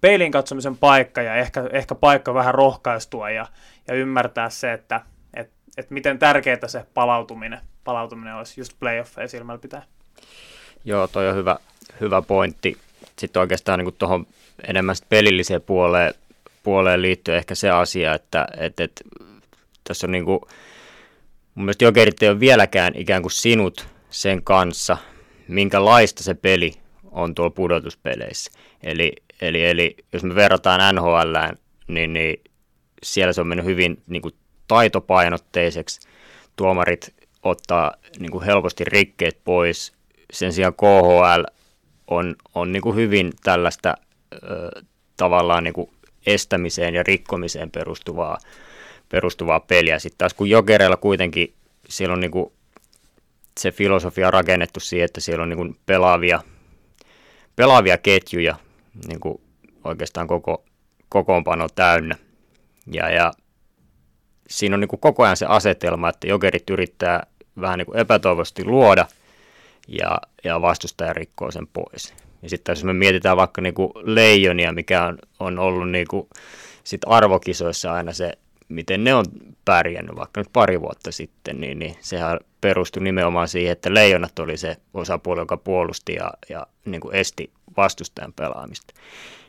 peilin 0.00 0.32
katsomisen 0.32 0.76
paikka 0.76 1.22
ja 1.22 1.34
ehkä, 1.34 1.64
ehkä 1.72 1.94
paikka 1.94 2.34
vähän 2.34 2.54
rohkaistua 2.54 3.30
ja, 3.30 3.46
ja 3.88 3.94
ymmärtää 3.94 4.50
se, 4.50 4.72
että 4.72 5.00
et, 5.34 5.50
et 5.76 5.90
miten 5.90 6.18
tärkeää 6.18 6.66
se 6.68 6.86
palautuminen, 6.94 7.60
palautuminen 7.84 8.34
olisi 8.34 8.60
just 8.60 8.72
playoffeja 8.80 9.28
silmällä 9.28 9.58
pitää. 9.58 9.82
Joo, 10.84 11.08
toi 11.08 11.28
on 11.28 11.36
hyvä, 11.36 11.56
hyvä 12.00 12.22
pointti. 12.22 12.78
Sitten 13.18 13.40
oikeastaan 13.40 13.78
niin 13.78 13.94
tuohon 13.98 14.26
enemmän 14.68 14.96
pelilliseen 15.08 15.62
puoleen, 15.62 16.14
puoleen 16.62 17.02
liittyy 17.02 17.36
ehkä 17.36 17.54
se 17.54 17.70
asia, 17.70 18.14
että 18.14 18.46
et, 18.56 18.80
et, 18.80 19.02
tässä 19.84 20.06
on 20.06 20.10
niin 20.10 20.24
kuin, 20.24 20.40
mun 21.54 21.64
mielestä 21.64 21.84
jokerit 21.84 22.22
ei 22.22 22.28
ole 22.28 22.40
vieläkään 22.40 22.92
ikään 22.96 23.22
kuin 23.22 23.32
sinut 23.32 23.86
sen 24.10 24.42
kanssa, 24.42 24.96
minkälaista 25.48 26.22
se 26.22 26.34
peli 26.34 26.72
on 27.10 27.34
tuolla 27.34 27.50
pudotuspeleissä. 27.50 28.50
Eli, 28.82 29.12
eli, 29.40 29.64
eli 29.64 29.96
jos 30.12 30.22
me 30.22 30.34
verrataan 30.34 30.94
NHL, 30.94 31.36
niin, 31.88 32.12
niin 32.12 32.40
siellä 33.02 33.32
se 33.32 33.40
on 33.40 33.46
mennyt 33.46 33.66
hyvin 33.66 34.02
niin 34.06 34.22
kuin 34.22 34.34
taitopainotteiseksi. 34.68 36.00
Tuomarit 36.56 37.14
ottaa 37.42 37.94
niin 38.18 38.30
kuin 38.30 38.44
helposti 38.44 38.84
rikkeet 38.84 39.40
pois. 39.44 39.92
Sen 40.32 40.52
sijaan 40.52 40.74
KHL 40.74 41.44
on, 42.06 42.36
on 42.54 42.72
niin 42.72 42.82
kuin 42.82 42.96
hyvin 42.96 43.32
tällaista 43.42 43.94
ö, 44.34 44.82
tavallaan 45.16 45.64
niin 45.64 45.74
kuin 45.74 45.90
estämiseen 46.26 46.94
ja 46.94 47.02
rikkomiseen 47.02 47.70
perustuvaa, 47.70 48.38
perustuvaa 49.08 49.60
peliä. 49.60 49.98
Sitten 49.98 50.18
taas 50.18 50.34
kun 50.34 50.50
Jokereilla 50.50 50.96
kuitenkin 50.96 51.54
siellä 51.88 52.12
on 52.12 52.20
niin 52.20 52.30
kuin 52.30 52.52
se 53.60 53.72
filosofia 53.72 54.30
rakennettu 54.30 54.80
siihen, 54.80 55.04
että 55.04 55.20
siellä 55.20 55.42
on 55.42 55.48
niin 55.48 55.56
kuin 55.56 55.76
pelaavia, 55.86 56.42
pelaavia 57.56 57.98
ketjuja 57.98 58.56
niin 59.08 59.20
kuin 59.20 59.40
oikeastaan 59.84 60.26
koko 60.26 60.64
kokoonpano 61.08 61.68
täynnä. 61.68 62.16
Ja, 62.92 63.10
ja 63.10 63.32
siinä 64.48 64.76
on 64.76 64.80
niin 64.80 64.88
kuin 64.88 65.00
koko 65.00 65.22
ajan 65.22 65.36
se 65.36 65.46
asetelma, 65.46 66.08
että 66.08 66.26
jokerit 66.26 66.70
yrittää 66.70 67.26
vähän 67.60 67.78
niin 67.78 67.86
kuin 67.86 67.98
epätoivoisesti 67.98 68.64
luoda 68.64 69.06
ja, 69.88 70.20
ja 70.44 70.62
vastustaja 70.62 71.12
rikkoo 71.12 71.50
sen 71.50 71.66
pois. 71.66 72.14
Ja 72.42 72.48
sitten 72.48 72.72
jos 72.72 72.84
me 72.84 72.92
mietitään 72.92 73.36
vaikka 73.36 73.60
niin 73.60 73.74
kuin 73.74 73.90
leijonia, 74.02 74.72
mikä 74.72 75.04
on, 75.04 75.18
on 75.40 75.58
ollut 75.58 75.90
niin 75.90 76.06
sit 76.84 77.00
arvokisoissa 77.06 77.92
aina 77.92 78.12
se, 78.12 78.32
miten 78.68 79.04
ne 79.04 79.14
on 79.14 79.24
pärjännyt 79.64 80.16
vaikka 80.16 80.40
nyt 80.40 80.52
pari 80.52 80.80
vuotta 80.80 81.12
sitten, 81.12 81.60
niin, 81.60 81.78
niin 81.78 81.96
sehän 82.00 82.38
perustui 82.60 83.02
nimenomaan 83.02 83.48
siihen, 83.48 83.72
että 83.72 83.94
leijonat 83.94 84.38
oli 84.38 84.56
se 84.56 84.76
osapuoli, 84.94 85.40
joka 85.40 85.56
puolusti 85.56 86.14
ja, 86.14 86.30
ja 86.48 86.66
niin 86.84 87.00
kuin 87.00 87.14
esti 87.14 87.50
vastustajan 87.76 88.32
pelaamista. 88.32 88.94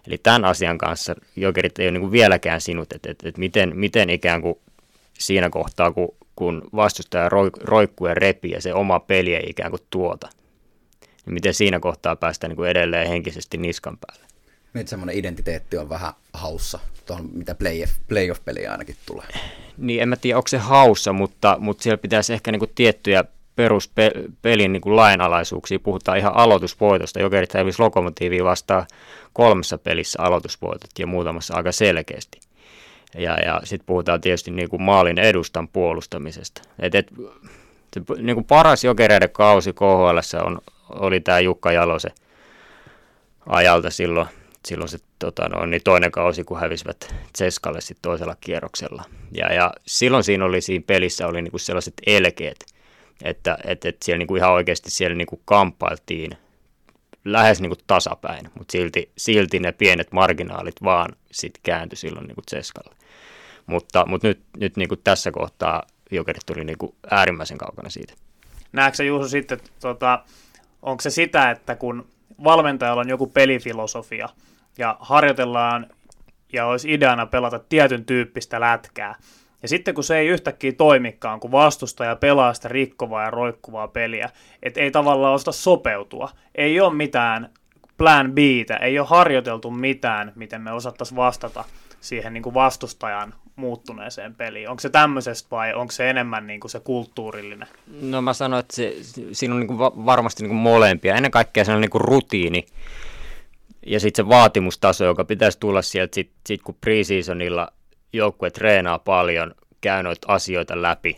Eli 0.08 0.18
tämän 0.18 0.46
asian 0.46 0.78
kanssa 0.78 1.16
jokerit 1.36 1.80
ei 1.80 1.86
ole 1.86 1.92
niin 1.92 2.02
kuin 2.02 2.12
vieläkään 2.12 2.62
sinut, 2.62 2.94
että, 2.94 3.12
että, 3.12 3.30
että 3.30 3.40
miten, 3.40 3.72
miten 3.76 4.10
ikään 4.10 4.42
kuin 4.42 4.58
siinä 5.14 5.50
kohtaa, 5.50 5.92
kun, 5.92 6.16
kun 6.40 6.62
vastustaja 6.76 7.30
roikkuu 7.64 8.08
ja 8.08 8.14
repii 8.14 8.52
ja 8.52 8.62
se 8.62 8.74
oma 8.74 9.00
peli 9.00 9.36
ei 9.36 9.46
ikään 9.48 9.72
kuin 9.72 9.82
tuota, 9.90 10.30
niin 11.26 11.34
miten 11.34 11.54
siinä 11.54 11.80
kohtaa 11.80 12.16
päästään 12.16 12.50
niin 12.50 12.56
kuin 12.56 12.70
edelleen 12.70 13.08
henkisesti 13.08 13.58
niskan 13.58 13.98
päälle. 13.98 14.26
Nyt 14.74 14.88
semmoinen 14.88 15.18
identiteetti 15.18 15.78
on 15.78 15.90
vähän 15.90 16.14
haussa, 16.34 16.80
tuohon 17.06 17.30
mitä 17.34 17.56
playoff, 17.56 17.94
playoff-peliä 18.08 18.72
ainakin 18.72 18.96
tulee. 19.06 19.28
Niin, 19.78 20.02
en 20.02 20.10
mä 20.10 20.16
tiedä, 20.16 20.38
onko 20.38 20.48
se 20.48 20.58
haussa, 20.58 21.14
mutta, 21.14 21.58
mutta 21.60 21.84
siellä 21.84 21.98
pitäisi 21.98 22.34
ehkä 22.34 22.52
niin 22.52 22.60
kuin 22.60 22.72
tiettyjä 22.76 23.24
peruspelin 23.56 24.74
niin 24.74 24.82
kuin 24.82 24.96
lainalaisuuksia. 24.96 25.80
Puhutaan 25.80 26.18
ihan 26.18 26.36
aloitusvoitosta. 26.36 27.20
Jokerit 27.20 27.54
hävisi 27.54 27.82
lokomotiiviin 27.82 28.44
vastaan 28.44 28.86
kolmessa 29.34 29.78
pelissä 29.78 30.22
aloitusvoitot 30.22 30.90
ja 31.00 31.08
muutamassa 31.08 31.54
aika 31.56 31.72
selkeästi. 31.72 32.40
Ja, 33.18 33.38
ja 33.46 33.62
sitten 33.64 33.86
puhutaan 33.86 34.22
tietysti 34.22 34.52
niin 34.52 34.70
kuin 34.70 34.82
maalin 34.82 35.20
edustan 35.20 35.68
puolustamisesta. 35.68 36.62
Et, 36.80 36.96
et, 36.96 37.08
se, 37.94 38.02
niin 38.18 38.36
kuin 38.36 38.46
paras 38.46 38.84
jokereiden 38.84 39.30
kausi 39.30 39.74
KHL 39.74 40.46
on, 40.46 40.60
oli 40.90 41.20
tämä 41.20 41.40
Jukka 41.40 41.72
Jalosen 41.72 42.12
ajalta 43.46 43.90
silloin, 43.90 44.28
silloin 44.66 44.90
se 44.90 44.98
tota, 45.20 45.50
no, 45.50 45.66
niin 45.66 45.82
toinen 45.84 46.12
kausi, 46.12 46.44
kun 46.44 46.60
hävisivät 46.60 47.16
Ceskalle 47.38 47.82
sitten 47.82 48.02
toisella 48.02 48.36
kierroksella. 48.42 49.04
Ja, 49.32 49.54
ja 49.54 49.74
silloin 49.88 50.24
siinä 50.24 50.46
oli 50.46 50.62
siinä 50.62 50.84
pelissä 50.88 51.28
oli 51.28 51.42
niin 51.42 51.52
kuin 51.52 51.62
sellaiset 51.62 51.94
elkeet, 52.08 52.66
että 53.24 53.58
et, 53.64 53.86
et 53.86 53.98
siellä 54.04 54.18
niin 54.18 54.28
kuin 54.28 54.38
ihan 54.38 54.52
oikeasti 54.52 54.92
siellä 54.92 55.16
niin 55.16 55.28
kuin 55.28 55.42
kamppailtiin 55.46 56.32
lähes 57.26 57.62
niin 57.62 57.70
kuin 57.70 57.80
tasapäin, 57.88 58.50
mutta 58.58 58.72
silti, 58.72 59.12
silti 59.18 59.60
ne 59.60 59.72
pienet 59.72 60.12
marginaalit 60.12 60.84
vaan 60.84 61.16
sitten 61.32 61.62
kääntyi 61.64 61.98
silloin 61.98 62.28
niin 62.28 62.36
kuin 62.36 62.46
Ceskalle. 62.46 62.96
Mutta, 63.66 64.06
mutta 64.06 64.28
nyt, 64.28 64.42
nyt 64.58 64.78
niin 64.78 64.90
kuin 64.90 65.02
tässä 65.04 65.32
kohtaa 65.32 65.84
Jokerit 66.12 66.46
tuli 66.46 66.64
niin 66.64 66.78
kuin 66.78 66.96
äärimmäisen 67.12 67.58
kaukana 67.58 67.90
siitä. 67.90 68.14
Näetkö 68.72 69.04
Juuso 69.04 69.28
sitten, 69.28 69.60
tota, 69.80 70.24
onko 70.82 71.02
se 71.02 71.10
sitä, 71.10 71.52
että 71.52 71.76
kun 71.76 72.08
valmentajalla 72.44 73.02
on 73.02 73.10
joku 73.10 73.28
pelifilosofia 73.28 74.30
ja 74.78 74.98
harjoitellaan 75.00 75.88
ja 76.54 76.66
olisi 76.66 76.94
ideana 76.94 77.26
pelata 77.26 77.60
tietyn 77.60 78.06
tyyppistä 78.06 78.60
lätkää, 78.60 79.16
ja 79.62 79.68
sitten 79.68 79.96
kun 79.96 80.04
se 80.04 80.18
ei 80.18 80.28
yhtäkkiä 80.28 80.72
toimikaan, 80.72 81.40
kun 81.40 81.52
vastustaja 81.52 82.16
pelaa 82.16 82.54
sitä 82.54 82.68
rikkovaa 82.68 83.24
ja 83.24 83.32
roikkuvaa 83.32 83.88
peliä, 83.88 84.30
että 84.64 84.80
ei 84.80 84.92
tavallaan 84.92 85.34
osata 85.34 85.52
sopeutua, 85.52 86.30
ei 86.56 86.80
ole 86.82 86.94
mitään 86.94 87.50
plan 88.00 88.32
b 88.32 88.38
ei 88.82 89.00
ole 89.00 89.08
harjoiteltu 89.08 89.72
mitään, 89.72 90.32
miten 90.36 90.62
me 90.62 90.72
osattaisiin 90.72 91.16
vastata 91.16 91.64
siihen 92.02 92.34
niin 92.34 92.44
kuin 92.44 92.54
vastustajan 92.54 93.34
muuttuneeseen 93.56 94.36
peliin? 94.36 94.70
Onko 94.70 94.80
se 94.80 94.90
tämmöisestä 94.90 95.48
vai 95.52 95.74
onko 95.74 95.92
se 95.92 96.10
enemmän 96.10 96.48
niin 96.48 96.60
kuin 96.60 96.72
se 96.72 96.80
kulttuurillinen? 96.80 97.68
No 98.02 98.22
mä 98.22 98.34
sanoin, 98.34 98.60
että 98.60 98.76
se, 98.76 98.96
siinä 99.32 99.54
on 99.54 99.60
niin 99.60 99.68
kuin 99.68 99.80
varmasti 99.80 100.44
niin 100.44 100.50
kuin 100.50 100.60
molempia. 100.60 101.16
Ennen 101.16 101.32
kaikkea 101.32 101.66
se 101.66 101.72
on 101.72 101.82
niin 101.82 101.90
kuin 101.90 102.02
rutiini 102.02 102.66
ja 103.86 104.00
sitten 104.00 104.26
se 104.26 104.30
vaatimustaso, 104.30 105.06
joka 105.06 105.26
pitäisi 105.26 105.60
tulla 105.60 105.82
sieltä 105.82 106.16
sit, 106.16 106.32
sit 106.48 106.62
kun 106.62 106.78
preseasonilla 106.82 107.68
joukkue 108.14 108.50
treenaa 108.50 109.00
paljon, 109.00 109.56
käy 109.82 110.04
noita 110.04 110.34
asioita 110.34 110.82
läpi, 110.82 111.18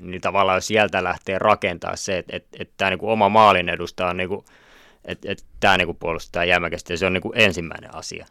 niin 0.00 0.20
tavallaan 0.20 0.62
sieltä 0.62 1.04
lähtee 1.04 1.38
rakentaa 1.38 1.96
se, 1.96 2.18
että, 2.18 2.36
että, 2.36 2.56
että 2.60 2.74
tämä 2.76 2.90
niin 2.90 2.98
kuin 2.98 3.12
oma 3.12 3.28
maalin 3.28 3.68
edustaa, 3.68 4.14
niin 4.14 4.28
kuin, 4.28 4.44
että, 5.04 5.32
että 5.32 5.44
tämä 5.60 5.76
niin 5.76 5.86
kuin 5.86 5.98
puolustaa 5.98 6.44
jämäkästi 6.44 6.92
ja 6.92 6.96
se 6.96 7.06
on 7.06 7.12
niin 7.12 7.22
kuin 7.22 7.38
ensimmäinen 7.40 7.94
asia 7.94 8.26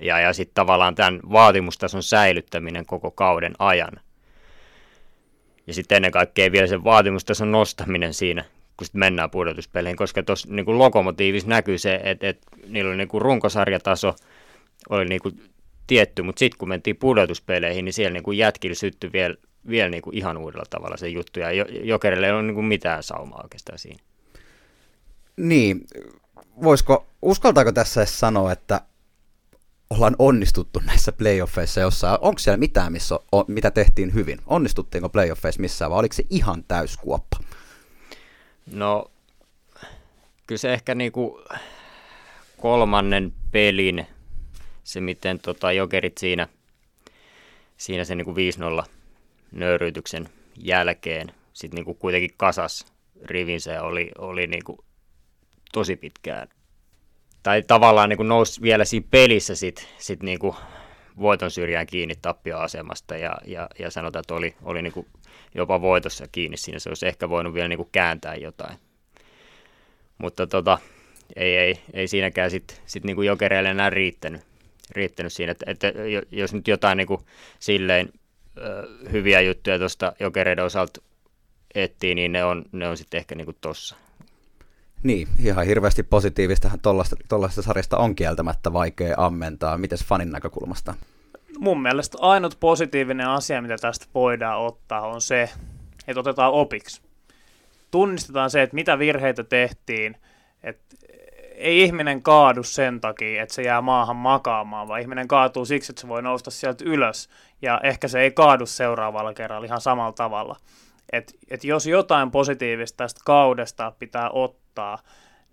ja, 0.00 0.20
ja 0.20 0.32
sitten 0.32 0.54
tavallaan 0.54 0.94
tämän 0.94 1.20
vaatimustason 1.32 2.02
säilyttäminen 2.02 2.86
koko 2.86 3.10
kauden 3.10 3.52
ajan. 3.58 3.92
Ja 5.66 5.74
sitten 5.74 5.96
ennen 5.96 6.12
kaikkea 6.12 6.52
vielä 6.52 6.66
sen 6.66 6.84
vaatimustason 6.84 7.52
nostaminen 7.52 8.14
siinä, 8.14 8.44
kun 8.76 8.86
sitten 8.86 8.98
mennään 8.98 9.30
pudotuspeleihin, 9.30 9.96
koska 9.96 10.22
tuossa 10.22 10.48
niin 10.50 10.78
lokomotiivissa 10.78 11.48
näkyy 11.48 11.78
se, 11.78 12.00
että, 12.04 12.28
että 12.28 12.46
niillä 12.66 12.88
oli 12.88 12.96
niin 12.96 13.08
kuin 13.08 13.22
runkosarjataso, 13.22 14.14
oli 14.88 15.04
niin 15.04 15.20
kuin 15.20 15.42
tietty, 15.90 16.22
mutta 16.22 16.38
sitten 16.38 16.58
kun 16.58 16.68
mentiin 16.68 16.96
pudotuspeleihin, 16.96 17.84
niin 17.84 17.92
siellä 17.92 18.12
niin 18.12 18.22
kuin 18.22 18.38
jätkillä 18.38 18.74
syttyi 18.74 19.12
vielä, 19.12 19.34
vielä 19.68 19.90
niin 19.90 20.02
kuin 20.02 20.16
ihan 20.16 20.36
uudella 20.36 20.64
tavalla 20.70 20.96
se 20.96 21.08
juttu, 21.08 21.40
ja 21.40 21.52
Jokerille 21.82 22.26
ei 22.26 22.32
ole 22.32 22.42
niin 22.42 22.54
kuin 22.54 22.66
mitään 22.66 23.02
saumaa 23.02 23.40
oikeastaan 23.42 23.78
siinä. 23.78 24.02
Niin, 25.36 25.80
voisiko, 26.62 27.06
uskaltaako 27.22 27.72
tässä 27.72 28.00
edes 28.00 28.20
sanoa, 28.20 28.52
että 28.52 28.80
ollaan 29.90 30.16
onnistuttu 30.18 30.80
näissä 30.86 31.12
playoffeissa 31.12 31.80
jossain. 31.80 32.18
Onko 32.20 32.38
siellä 32.38 32.56
mitään, 32.56 32.92
missä 32.92 33.20
on, 33.32 33.44
mitä 33.48 33.70
tehtiin 33.70 34.14
hyvin? 34.14 34.38
Onnistuttiinko 34.46 35.08
playoffeissa 35.08 35.60
missään 35.60 35.90
vai 35.90 35.98
oliko 35.98 36.12
se 36.12 36.24
ihan 36.30 36.64
täyskuoppa? 36.64 37.36
No, 38.72 39.10
kyllä 40.46 40.58
se 40.58 40.72
ehkä 40.72 40.94
niinku 40.94 41.42
kolmannen 42.60 43.32
pelin, 43.52 44.06
se 44.92 45.00
miten 45.00 45.38
tota 45.38 45.72
jokerit 45.72 46.18
siinä, 46.18 46.48
siinä 47.76 48.04
sen 48.04 48.18
niinku 48.18 48.34
5-0 48.82 48.84
nöyryytyksen 49.52 50.28
jälkeen 50.56 51.32
sitten 51.52 51.76
niinku 51.76 51.94
kuitenkin 51.94 52.34
kasas 52.36 52.86
rivinsä 53.24 53.72
ja 53.72 53.82
oli, 53.82 54.10
oli 54.18 54.46
niinku 54.46 54.84
tosi 55.72 55.96
pitkään 55.96 56.48
tai 57.42 57.62
tavallaan 57.62 58.08
niin 58.08 58.16
kuin 58.16 58.28
nousi 58.28 58.62
vielä 58.62 58.84
siinä 58.84 59.06
pelissä 59.10 59.54
sit, 59.54 59.88
sit 59.98 60.22
niin 60.22 60.38
kuin 60.38 60.54
voiton 61.18 61.50
syrjään 61.50 61.86
kiinni 61.86 62.14
tappioasemasta 62.22 63.16
ja, 63.16 63.36
ja, 63.46 63.68
ja 63.78 63.90
sanotaan, 63.90 64.20
että 64.20 64.34
oli, 64.34 64.54
oli 64.62 64.82
niin 64.82 64.92
kuin 64.92 65.06
jopa 65.54 65.80
voitossa 65.80 66.26
kiinni 66.32 66.56
siinä. 66.56 66.78
Se 66.78 66.90
olisi 66.90 67.06
ehkä 67.06 67.28
voinut 67.28 67.54
vielä 67.54 67.68
niin 67.68 67.76
kuin 67.76 67.88
kääntää 67.92 68.34
jotain. 68.34 68.76
Mutta 70.18 70.46
tota, 70.46 70.78
ei, 71.36 71.56
ei, 71.56 71.80
ei 71.92 72.08
siinäkään 72.08 72.50
sitten 72.50 72.76
sit 72.86 73.04
niin 73.04 73.16
kuin 73.16 73.26
jokereille 73.26 73.70
enää 73.70 73.90
riittänyt, 73.90 74.49
riittänyt 74.90 75.32
siinä. 75.32 75.52
Että, 75.52 75.64
että 75.70 75.92
jos 76.30 76.54
nyt 76.54 76.68
jotain 76.68 76.96
niin 76.96 77.06
kuin 77.06 77.20
silleen 77.58 78.08
hyviä 79.12 79.40
juttuja 79.40 79.78
tuosta 79.78 80.12
jokereiden 80.20 80.64
osalta 80.64 81.00
etsii, 81.74 82.14
niin 82.14 82.32
ne 82.32 82.44
on, 82.44 82.64
ne 82.72 82.88
on 82.88 82.96
sitten 82.96 83.18
ehkä 83.18 83.34
niin 83.34 83.44
kuin 83.44 83.56
tossa. 83.60 83.96
Niin, 85.02 85.28
ihan 85.44 85.66
hirveästi 85.66 86.02
positiivistahan 86.02 86.80
tuollaista 87.28 87.62
sarjasta 87.62 87.96
on 87.96 88.14
kieltämättä 88.14 88.72
vaikea 88.72 89.14
ammentaa. 89.18 89.78
Mites 89.78 90.04
fanin 90.04 90.32
näkökulmasta? 90.32 90.94
Mun 91.58 91.82
mielestä 91.82 92.18
ainut 92.20 92.56
positiivinen 92.60 93.28
asia, 93.28 93.62
mitä 93.62 93.76
tästä 93.76 94.06
voidaan 94.14 94.60
ottaa, 94.60 95.00
on 95.00 95.20
se, 95.20 95.50
että 96.08 96.20
otetaan 96.20 96.52
opiksi. 96.52 97.02
Tunnistetaan 97.90 98.50
se, 98.50 98.62
että 98.62 98.74
mitä 98.74 98.98
virheitä 98.98 99.44
tehtiin, 99.44 100.16
että 100.62 100.96
ei 101.60 101.82
ihminen 101.82 102.22
kaadu 102.22 102.62
sen 102.62 103.00
takia, 103.00 103.42
että 103.42 103.54
se 103.54 103.62
jää 103.62 103.80
maahan 103.80 104.16
makaamaan, 104.16 104.88
vaan 104.88 105.00
ihminen 105.00 105.28
kaatuu 105.28 105.64
siksi, 105.64 105.92
että 105.92 106.00
se 106.00 106.08
voi 106.08 106.22
nousta 106.22 106.50
sieltä 106.50 106.84
ylös, 106.84 107.28
ja 107.62 107.80
ehkä 107.82 108.08
se 108.08 108.20
ei 108.20 108.30
kaadu 108.30 108.66
seuraavalla 108.66 109.34
kerralla 109.34 109.66
ihan 109.66 109.80
samalla 109.80 110.12
tavalla. 110.12 110.56
Et, 111.12 111.34
et 111.50 111.64
jos 111.64 111.86
jotain 111.86 112.30
positiivista 112.30 112.96
tästä 112.96 113.20
kaudesta 113.24 113.92
pitää 113.98 114.30
ottaa, 114.30 114.98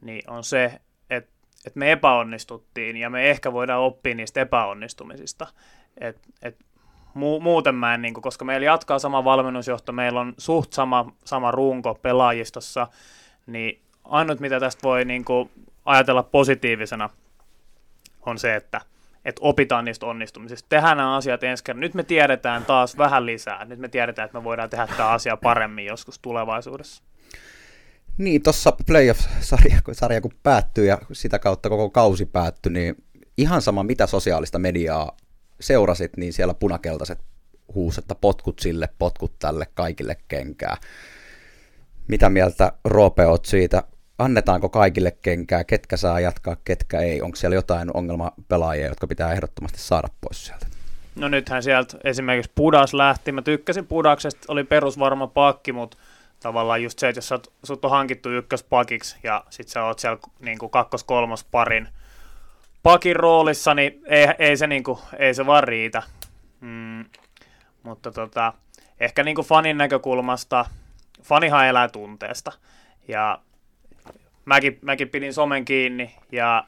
niin 0.02 0.30
on 0.30 0.43
se, 0.43 0.82
että 1.10 1.32
et 1.65 1.76
me 1.76 1.91
epäonnistuttiin, 1.91 2.98
ja 2.98 3.10
me 3.10 3.30
ehkä 3.30 3.54
voidaan 3.54 3.82
oppia 3.82 4.15
niistä 4.15 4.41
epäonnistumisista. 4.41 5.48
Et, 5.98 6.17
et 6.41 6.58
mu- 7.15 7.39
muuten 7.41 7.76
mä 7.76 7.93
en, 7.93 8.02
niin 8.02 8.13
kuin, 8.13 8.22
koska 8.22 8.46
meillä 8.46 8.65
jatkaa 8.65 9.00
sama 9.00 9.24
valmennusjohto, 9.24 9.91
meillä 9.91 10.20
on 10.20 10.34
suht 10.38 10.74
sama, 10.74 11.12
sama 11.26 11.52
runko 11.52 11.96
pelaajistossa, 11.96 12.88
niin 13.48 13.82
ainut 14.04 14.39
mitä 14.39 14.60
tästä 14.60 14.84
voi 14.84 15.06
niin 15.06 15.26
kuin, 15.26 15.50
ajatella 15.88 16.23
positiivisena 16.23 17.10
on 18.26 18.39
se, 18.39 18.56
että, 18.56 18.82
että 19.26 19.39
opitaan 19.43 19.86
niistä 19.86 20.06
onnistumisista. 20.06 20.69
Tehdään 20.69 20.97
nämä 20.97 21.15
asiat 21.15 21.43
ensi 21.43 21.63
kerran. 21.63 21.82
Nyt 21.82 21.93
me 21.93 22.04
tiedetään 22.04 22.65
taas 22.65 22.97
vähän 22.97 23.26
lisää. 23.26 23.65
Nyt 23.65 23.80
me 23.80 23.88
tiedetään, 23.88 24.26
että 24.26 24.38
me 24.38 24.43
voidaan 24.43 24.69
tehdä 24.69 24.88
tämä 24.88 25.10
asia 25.10 25.38
paremmin 25.38 25.86
joskus 25.86 26.19
tulevaisuudessa. 26.19 27.04
Niin, 28.17 28.43
tuossa 28.43 28.73
playoff-sarja 28.86 29.82
sarja 29.91 30.21
kun 30.21 30.32
päättyy 30.43 30.86
ja 30.86 30.97
sitä 31.12 31.39
kautta 31.39 31.69
koko 31.69 31.89
kausi 31.89 32.26
päättyi, 32.26 32.71
niin 32.71 32.95
ihan 33.38 33.62
sama 33.62 33.84
mitä 33.84 34.08
sosiaalista 34.08 34.60
mediaa 34.60 35.17
seurasit, 35.60 36.17
niin 36.17 36.34
siellä 36.34 36.54
punakeltaiset 36.54 37.19
huusetta 37.76 38.15
potkut 38.15 38.60
sille, 38.60 38.89
potkut 39.00 39.39
tälle, 39.39 39.67
kaikille 39.73 40.17
kenkää. 40.28 40.78
Mitä 42.08 42.30
mieltä 42.30 42.71
Roope 42.84 43.26
oot 43.26 43.45
siitä 43.45 43.84
annetaanko 44.17 44.69
kaikille 44.69 45.12
kenkää, 45.21 45.63
ketkä 45.63 45.97
saa 45.97 46.19
jatkaa, 46.19 46.56
ketkä 46.65 46.99
ei? 46.99 47.21
Onko 47.21 47.36
siellä 47.36 47.56
jotain 47.56 47.89
ongelmapelaajia, 47.93 48.88
jotka 48.88 49.08
pitää 49.08 49.32
ehdottomasti 49.32 49.80
saada 49.80 50.08
pois 50.21 50.45
sieltä? 50.45 50.67
No 51.15 51.27
nythän 51.27 51.63
sieltä 51.63 51.97
esimerkiksi 52.03 52.51
Pudas 52.56 52.93
lähti. 52.93 53.32
Mä 53.32 53.41
tykkäsin 53.41 53.88
Pudaksesta, 53.88 54.45
oli 54.47 54.63
perusvarma 54.63 55.27
pakki, 55.27 55.71
mutta 55.71 55.97
tavallaan 56.39 56.84
just 56.84 56.99
se, 56.99 57.10
että 57.10 57.17
jos 57.17 57.27
sut, 57.27 57.53
sut 57.63 57.86
on 57.86 57.91
hankittu 57.91 58.30
ykköspakiksi 58.30 59.17
ja 59.23 59.43
sit 59.49 59.67
sä 59.67 59.84
oot 59.84 59.99
siellä 59.99 60.19
niin 60.39 60.58
kakkos-kolmos 60.71 61.43
parin 61.43 61.88
pakin 62.84 63.15
roolissa, 63.15 63.73
niin 63.73 64.01
ei, 64.06 64.27
ei, 64.39 64.58
se, 64.58 64.67
niin 64.67 64.84
kuin, 64.84 64.99
ei 65.19 65.34
se 65.34 65.45
vaan 65.45 65.63
riitä. 65.63 66.03
Mm, 66.62 67.06
mutta 67.84 68.12
tota, 68.12 68.53
ehkä 68.99 69.23
niin 69.23 69.36
kuin 69.36 69.47
fanin 69.47 69.77
näkökulmasta, 69.77 70.65
fanihan 71.23 71.67
elää 71.67 71.88
tunteesta. 71.88 72.51
Ja 73.08 73.39
mäkin, 74.47 74.79
mäkin 74.81 75.10
pidin 75.10 75.33
somen 75.33 75.65
kiinni 75.65 76.15
ja 76.31 76.63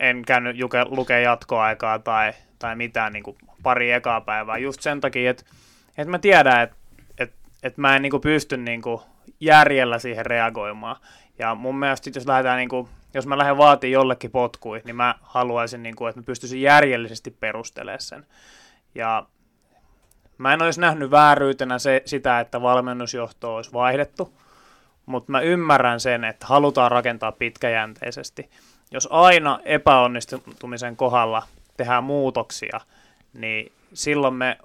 en 0.00 0.22
käynyt 0.26 0.56
juke, 0.56 0.84
lukea 0.84 1.18
jatkoaikaa 1.18 1.98
tai, 1.98 2.32
tai 2.58 2.76
mitään 2.76 3.12
niin 3.12 3.22
kuin 3.22 3.36
pari 3.62 3.92
ekaa 3.92 4.20
päivää 4.20 4.58
just 4.58 4.80
sen 4.80 5.00
takia, 5.00 5.30
että, 5.30 5.44
että 5.98 6.10
mä 6.10 6.18
tiedän, 6.18 6.62
että, 6.62 6.76
että, 7.18 7.36
että 7.62 7.80
mä 7.80 7.96
en 7.96 8.02
niin 8.02 8.10
kuin 8.10 8.20
pysty 8.20 8.56
niin 8.56 8.82
kuin 8.82 9.00
järjellä 9.40 9.98
siihen 9.98 10.26
reagoimaan. 10.26 10.96
Ja 11.38 11.54
mun 11.54 11.78
mielestä 11.78 12.10
jos 12.14 12.26
lähdetään 12.26 12.58
niin 12.58 12.68
kuin, 12.68 12.88
jos 13.14 13.26
mä 13.26 13.38
lähden 13.38 13.58
vaatimaan 13.58 13.92
jollekin 13.92 14.30
potkui, 14.30 14.82
niin 14.84 14.96
mä 14.96 15.14
haluaisin, 15.22 15.82
niin 15.82 15.96
kuin, 15.96 16.08
että 16.08 16.20
mä 16.20 16.24
pystyisin 16.24 16.62
järjellisesti 16.62 17.30
perustelemaan 17.30 18.00
sen. 18.00 18.26
Ja 18.94 19.26
mä 20.38 20.52
en 20.52 20.62
olisi 20.62 20.80
nähnyt 20.80 21.10
vääryytenä 21.10 21.78
se, 21.78 22.02
sitä, 22.04 22.40
että 22.40 22.62
valmennusjohto 22.62 23.56
olisi 23.56 23.72
vaihdettu, 23.72 24.34
mutta 25.06 25.32
mä 25.32 25.40
ymmärrän 25.40 26.00
sen, 26.00 26.24
että 26.24 26.46
halutaan 26.46 26.90
rakentaa 26.90 27.32
pitkäjänteisesti. 27.32 28.50
Jos 28.90 29.08
aina 29.10 29.60
epäonnistumisen 29.64 30.96
kohdalla 30.96 31.42
tehdään 31.76 32.04
muutoksia, 32.04 32.80
niin 33.32 33.72
silloin 33.94 34.34
me 34.34 34.58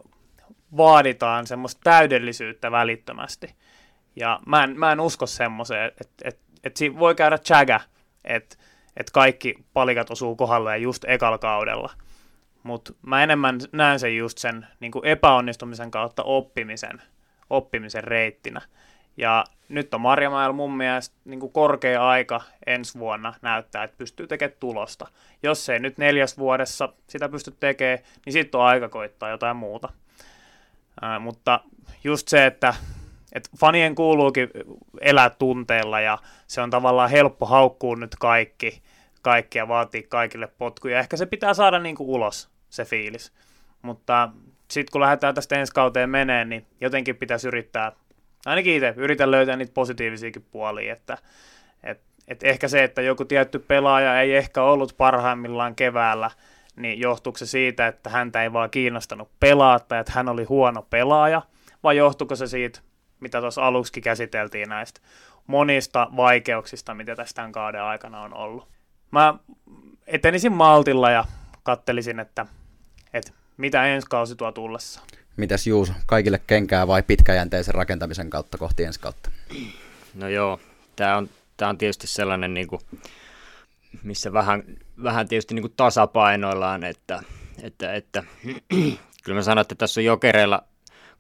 vaaditaan 0.78 1.48
semmoista 1.48 1.82
täydellisyyttä 1.84 2.72
välittömästi. 2.72 3.56
Ja 4.16 4.40
mä 4.46 4.64
en, 4.64 4.80
mä 4.80 4.92
en 4.92 5.00
usko 5.00 5.26
semmoiseen, 5.26 5.92
että 6.02 6.14
et, 6.24 6.40
et 6.64 6.78
siinä 6.78 7.00
voi 7.00 7.16
käydä 7.16 7.38
chaga, 7.38 7.80
että 8.24 8.58
et 8.98 9.12
kaikki 9.12 9.56
palikat 9.74 10.12
osuu 10.12 10.36
kohdalle 10.36 10.78
just 10.78 11.06
ekalla 11.08 11.38
kaudella. 11.38 11.94
Mutta 12.64 12.94
mä 13.02 13.24
enemmän 13.24 13.60
näen 13.72 14.00
sen 14.00 14.18
just 14.18 14.38
sen 14.38 14.68
niin 14.80 14.92
epäonnistumisen 15.04 15.92
kautta 15.92 16.24
oppimisen, 16.24 17.02
oppimisen 17.50 18.04
reittinä. 18.04 18.62
Ja 19.18 19.44
nyt 19.70 19.94
on 19.94 20.02
Marjamäellä 20.02 20.54
mun 20.54 20.78
mielestä 20.78 21.16
niin 21.26 21.40
kuin 21.40 21.52
korkea 21.52 22.08
aika 22.08 22.42
ensi 22.66 23.00
vuonna 23.00 23.34
näyttää, 23.42 23.84
että 23.84 23.98
pystyy 23.98 24.28
tekemään 24.28 24.58
tulosta. 24.60 25.08
Jos 25.44 25.70
ei 25.70 25.80
nyt 25.80 25.98
neljäs 25.98 26.38
vuodessa 26.38 26.94
sitä 27.08 27.30
pysty 27.30 27.56
tekemään, 27.60 28.00
niin 28.26 28.34
sitten 28.34 28.60
on 28.60 28.66
aika 28.66 28.90
koittaa 28.90 29.30
jotain 29.30 29.58
muuta. 29.58 29.90
Ää, 31.02 31.20
mutta 31.20 31.60
just 32.04 32.28
se, 32.28 32.46
että, 32.46 32.74
että 33.34 33.50
fanien 33.60 33.96
kuuluukin 33.96 34.50
elää 35.02 35.30
tunteella 35.30 36.00
ja 36.00 36.18
se 36.48 36.62
on 36.62 36.70
tavallaan 36.70 37.10
helppo 37.10 37.46
haukkua 37.46 37.96
nyt 37.96 38.16
kaikki, 38.20 38.82
kaikki 39.22 39.58
ja 39.58 39.68
vaatii 39.68 40.04
kaikille 40.04 40.48
potkuja. 40.48 41.00
Ehkä 41.00 41.18
se 41.18 41.26
pitää 41.26 41.54
saada 41.54 41.80
niin 41.80 41.96
kuin 41.96 42.10
ulos, 42.10 42.50
se 42.70 42.86
fiilis. 42.86 43.34
Mutta 43.82 44.30
sitten 44.72 44.92
kun 44.92 45.02
lähdetään 45.02 45.36
tästä 45.36 45.60
ensi 45.60 45.74
kauteen 45.74 46.10
meneen, 46.10 46.50
niin 46.50 46.66
jotenkin 46.82 47.16
pitäisi 47.16 47.48
yrittää 47.48 47.92
ainakin 48.46 48.76
itse 48.76 48.94
yritän 48.98 49.32
löytää 49.32 49.56
niitä 49.56 49.74
positiivisiakin 49.74 50.46
puolia, 50.52 50.94
että 50.94 51.18
et, 51.84 52.02
et 52.28 52.44
ehkä 52.44 52.68
se, 52.68 52.84
että 52.84 53.02
joku 53.02 53.26
tietty 53.26 53.60
pelaaja 53.60 54.22
ei 54.22 54.36
ehkä 54.36 54.64
ollut 54.64 54.98
parhaimmillaan 54.98 55.76
keväällä, 55.76 56.32
niin 56.76 57.00
johtuuko 57.00 57.38
se 57.38 57.46
siitä, 57.46 57.88
että 57.88 58.10
häntä 58.10 58.44
ei 58.44 58.54
vaan 58.54 58.70
kiinnostanut 58.70 59.30
pelaa 59.40 59.80
tai 59.80 60.00
että 60.00 60.12
hän 60.16 60.30
oli 60.30 60.44
huono 60.44 60.82
pelaaja, 60.90 61.42
vai 61.84 61.98
johtuuko 61.98 62.36
se 62.36 62.48
siitä, 62.48 62.80
mitä 63.20 63.42
tuossa 63.42 63.68
aluksi 63.68 64.02
käsiteltiin 64.02 64.70
näistä 64.70 65.02
monista 65.48 66.08
vaikeuksista, 66.16 66.94
mitä 66.94 67.16
tästä 67.16 67.36
tämän 67.36 67.52
kauden 67.52 67.82
aikana 67.82 68.22
on 68.22 68.34
ollut. 68.34 68.68
Mä 69.12 69.34
etenisin 70.08 70.54
maltilla 70.54 71.12
ja 71.12 71.26
kattelisin, 71.64 72.20
että, 72.20 72.46
että 73.14 73.32
mitä 73.58 73.86
ensi 73.86 74.08
kausi 74.10 74.36
tuo 74.36 74.52
tullessa. 74.52 75.02
Mitäs 75.38 75.68
Juus, 75.68 75.92
kaikille 76.06 76.42
kenkää 76.48 76.88
vai 76.88 77.04
pitkäjänteisen 77.04 77.76
rakentamisen 77.76 78.30
kautta 78.30 78.58
kohti 78.58 78.84
ensi 78.84 79.00
kautta? 79.00 79.32
No 80.14 80.28
joo, 80.28 80.60
tämä 80.96 81.18
on, 81.18 81.30
tää 81.58 81.70
on 81.70 81.78
tietysti 81.78 82.08
sellainen, 82.08 82.54
niin 82.54 82.68
kuin, 82.68 82.82
missä 84.04 84.34
vähän, 84.34 84.64
vähän 85.04 85.28
tietysti 85.28 85.54
niin 85.54 85.64
kuin 85.64 85.74
tasapainoillaan, 85.78 86.84
että, 86.84 87.24
että, 87.64 87.94
että 87.94 88.24
kyllä 89.24 89.36
mä 89.36 89.42
sanon, 89.42 89.62
että 89.62 89.76
tässä 89.76 90.02
on 90.02 90.06
jokereilla 90.06 90.64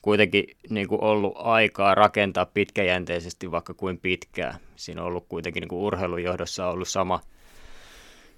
kuitenkin 0.01 0.45
niin 0.69 0.87
kuin 0.87 1.01
ollut 1.01 1.33
aikaa 1.37 1.95
rakentaa 1.95 2.45
pitkäjänteisesti 2.45 3.51
vaikka 3.51 3.73
kuin 3.73 3.97
pitkää. 3.97 4.57
Siinä 4.75 5.01
on 5.01 5.07
ollut 5.07 5.25
kuitenkin 5.29 5.61
niin 5.61 5.69
kuin 5.69 5.81
urheilujohdossa 5.81 6.67
ollut 6.67 6.87
sama, 6.87 7.21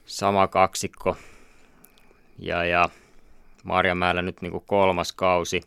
sama 0.05 0.47
kaksikko. 0.47 1.17
Ja, 2.39 2.65
ja 2.65 2.89
Marjamäellä 3.63 4.21
nyt 4.21 4.41
niin 4.41 4.51
kuin 4.51 4.63
kolmas 4.67 5.13
kausi. 5.13 5.61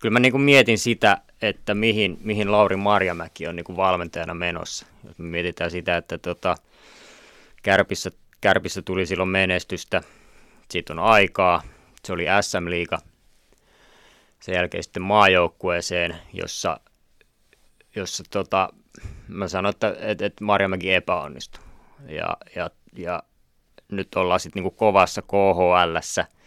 Kyllä 0.00 0.12
mä 0.12 0.20
niin 0.20 0.32
kuin 0.32 0.42
mietin 0.42 0.78
sitä, 0.78 1.18
että 1.42 1.74
mihin, 1.74 2.18
mihin 2.20 2.52
Lauri 2.52 2.76
Marjamäki 2.76 3.46
on 3.46 3.56
niin 3.56 3.64
kuin 3.64 3.76
valmentajana 3.76 4.34
menossa. 4.34 4.86
Jos 5.04 5.18
me 5.18 5.24
mietitään 5.24 5.70
sitä, 5.70 5.96
että 5.96 6.18
tota, 6.18 6.54
Kärpissä, 7.62 8.10
Kärpissä 8.40 8.82
tuli 8.82 9.06
silloin 9.06 9.28
menestystä, 9.28 10.02
siitä 10.70 10.92
on 10.92 10.98
aikaa, 10.98 11.62
se 12.04 12.12
oli 12.12 12.24
SM-liiga, 12.40 12.98
sen 14.42 14.54
jälkeen 14.54 14.82
sitten 14.82 15.02
maajoukkueeseen, 15.02 16.16
jossa, 16.32 16.80
jossa 17.96 18.24
tota, 18.30 18.68
mä 19.28 19.48
sanoin, 19.48 19.74
että, 19.74 19.96
että, 20.00 20.26
että 20.26 20.44
Marjamäki 20.44 20.94
epäonnistui. 20.94 21.64
Ja, 22.08 22.36
ja, 22.56 22.70
ja 22.96 23.22
nyt 23.88 24.14
ollaan 24.14 24.40
sitten 24.40 24.62
niinku 24.62 24.76
kovassa 24.76 25.22
KHLssä– 25.22 26.26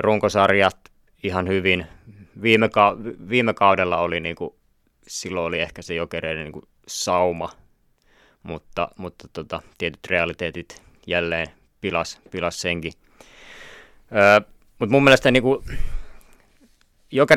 runkosarjat 0.00 0.76
ihan 1.22 1.48
hyvin. 1.48 1.86
Viime, 2.42 2.68
ka- 2.68 2.96
viime 3.28 3.54
kaudella 3.54 3.98
oli 3.98 4.20
niin 4.20 4.36
kuin, 4.36 4.54
silloin 5.08 5.46
oli 5.46 5.60
ehkä 5.60 5.82
se 5.82 5.94
jokereiden 5.94 6.44
niin 6.44 6.52
kuin 6.52 6.68
sauma, 6.88 7.50
mutta, 8.42 8.88
mutta 8.96 9.28
tota, 9.32 9.62
tietyt 9.78 10.06
realiteetit 10.08 10.82
jälleen 11.06 11.46
pilas, 11.80 12.20
pilas 12.30 12.60
senkin. 12.60 12.92
Öö, 14.16 14.40
mutta 14.78 14.92
mun 14.92 15.04
mielestä 15.04 15.30
niin 15.30 15.42
kuin, 15.42 15.64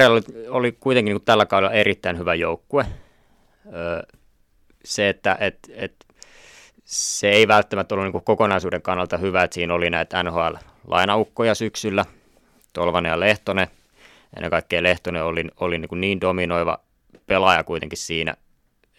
oli, 0.10 0.22
oli 0.50 0.72
kuitenkin 0.72 1.12
niin 1.12 1.20
kuin 1.20 1.26
tällä 1.26 1.46
kaudella 1.46 1.74
erittäin 1.74 2.18
hyvä 2.18 2.36
joukkue. 2.36 2.86
Öö, 3.74 4.04
se, 4.86 5.10
että 5.10 5.38
et, 5.40 5.58
et, 5.70 6.06
se 6.86 7.30
ei 7.30 7.48
välttämättä 7.48 7.96
ollut 7.96 8.14
niin 8.14 8.24
kokonaisuuden 8.24 8.82
kannalta 8.82 9.18
hyvä, 9.18 9.44
että 9.44 9.56
siinä 9.56 9.74
oli 9.74 9.90
näitä 9.90 10.24
NHL-lainaukkoja 10.24 11.56
syksyllä, 11.56 12.06
Tolvanen 12.74 13.10
ja 13.10 13.20
Lehtonen. 13.20 13.68
Ennen 14.36 14.52
kaikkea 14.52 14.84
Lehtonen 14.84 15.24
oli, 15.24 15.44
oli 15.60 15.78
niin, 15.78 16.02
niin 16.02 16.22
dominoiva 16.22 16.80
pelaaja 17.28 17.64
kuitenkin 17.64 17.98
siinä, 17.98 18.36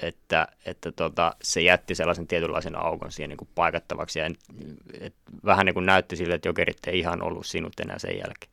että, 0.03 0.49
että 0.67 0.93
tota, 0.93 1.37
se 1.43 1.61
jätti 1.61 1.95
sellaisen 1.95 2.27
tietynlaisen 2.27 2.77
aukon 2.77 3.13
siihen 3.13 3.29
niin 3.29 3.37
kuin 3.37 3.49
paikattavaksi. 3.55 4.19
Ja, 4.19 4.27
et, 5.01 5.15
vähän 5.45 5.67
niin 5.67 5.75
kuin 5.75 5.87
näytti 5.87 6.17
sille, 6.17 6.35
että 6.35 6.49
jokerit 6.49 6.79
ei 6.87 6.99
ihan 6.99 7.23
ollut 7.23 7.47
sinut 7.47 7.81
enää 7.81 7.99
sen 7.99 8.19
jälkeen. 8.19 8.53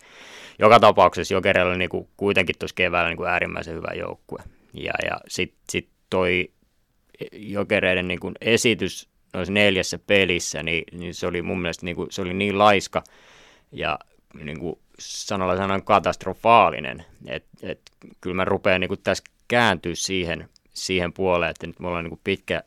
Joka 0.59 0.79
tapauksessa 0.79 1.33
jokerilla 1.33 1.75
niin 1.75 1.89
kuin, 1.89 2.07
kuitenkin 2.17 2.55
tuossa 2.59 2.75
keväällä 2.75 3.09
niin 3.09 3.17
kuin 3.17 3.29
äärimmäisen 3.29 3.75
hyvä 3.75 3.93
joukkue. 3.93 4.43
Ja, 4.73 4.93
ja 5.05 5.19
sitten 5.27 5.59
sit 5.69 5.89
toi 6.09 6.51
jokereiden 7.31 8.07
niin 8.07 8.19
kuin 8.19 8.33
esitys 8.41 9.09
noissa 9.33 9.53
neljässä 9.53 9.99
pelissä, 10.07 10.63
niin, 10.63 10.83
niin 10.99 11.15
se 11.15 11.27
oli 11.27 11.41
mun 11.41 11.61
mielestä 11.61 11.85
niin 11.85 11.95
kuin, 11.95 12.11
se 12.11 12.21
oli 12.21 12.33
niin 12.33 12.57
laiska 12.57 13.03
ja 13.71 13.99
niin 14.43 14.59
kuin 14.59 14.79
sanalla 15.01 15.57
sanan 15.57 15.83
katastrofaalinen, 15.83 17.05
että 17.27 17.49
et, 17.63 17.81
kyllä 18.21 18.35
mä 18.35 18.45
rupean 18.45 18.81
niin 18.81 18.87
kuin 18.87 19.01
tässä 19.03 19.23
kääntyä 19.47 19.95
siihen, 19.95 20.49
siihen 20.73 21.13
puoleen, 21.13 21.49
että 21.49 21.67
nyt 21.67 21.79
me 21.79 21.87
ollaan 21.87 22.05
niin 22.05 22.19
pitkä 22.23 22.63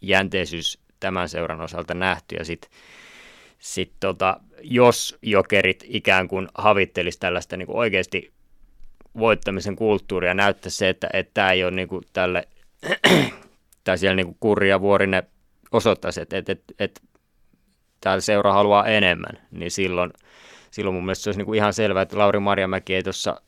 jänteisyys 0.00 0.78
tämän 1.00 1.28
seuran 1.28 1.60
osalta 1.60 1.94
nähty. 1.94 2.34
Ja 2.34 2.44
sitten 2.44 2.70
sit 3.58 3.92
tota, 4.00 4.40
jos 4.62 5.18
jokerit 5.22 5.84
ikään 5.88 6.28
kuin 6.28 6.48
havittelisi 6.54 7.20
tällaista 7.20 7.56
niin 7.56 7.66
kuin 7.66 7.78
oikeasti 7.78 8.32
voittamisen 9.18 9.76
kulttuuria, 9.76 10.34
näyttäisi 10.34 10.76
se, 10.76 10.88
että 10.88 11.08
tämä 11.34 11.52
ei 11.52 11.64
ole 11.64 11.70
niin 11.70 11.88
kuin 11.88 12.02
tälle, 12.12 12.48
tai 13.84 13.98
siellä 13.98 14.16
niin 14.16 14.26
kuin 14.26 14.36
Kurri 14.40 14.68
ja 14.68 14.80
Vuorinen 14.80 15.22
osoittaisi, 15.72 16.20
että, 16.20 16.38
että, 16.38 16.52
että, 16.52 16.74
että 16.78 17.00
täällä 18.00 18.20
seura 18.20 18.52
haluaa 18.52 18.86
enemmän, 18.86 19.46
niin 19.50 19.70
silloin, 19.70 20.10
silloin 20.74 20.94
mun 20.94 21.04
mielestä 21.04 21.22
se 21.22 21.28
olisi 21.28 21.38
niin 21.38 21.46
kuin 21.46 21.56
ihan 21.56 21.74
selvää, 21.74 22.02
että 22.02 22.18
Lauri 22.18 22.40
Marjamäki 22.40 22.94
ei 22.94 23.02
tuossa 23.02 23.40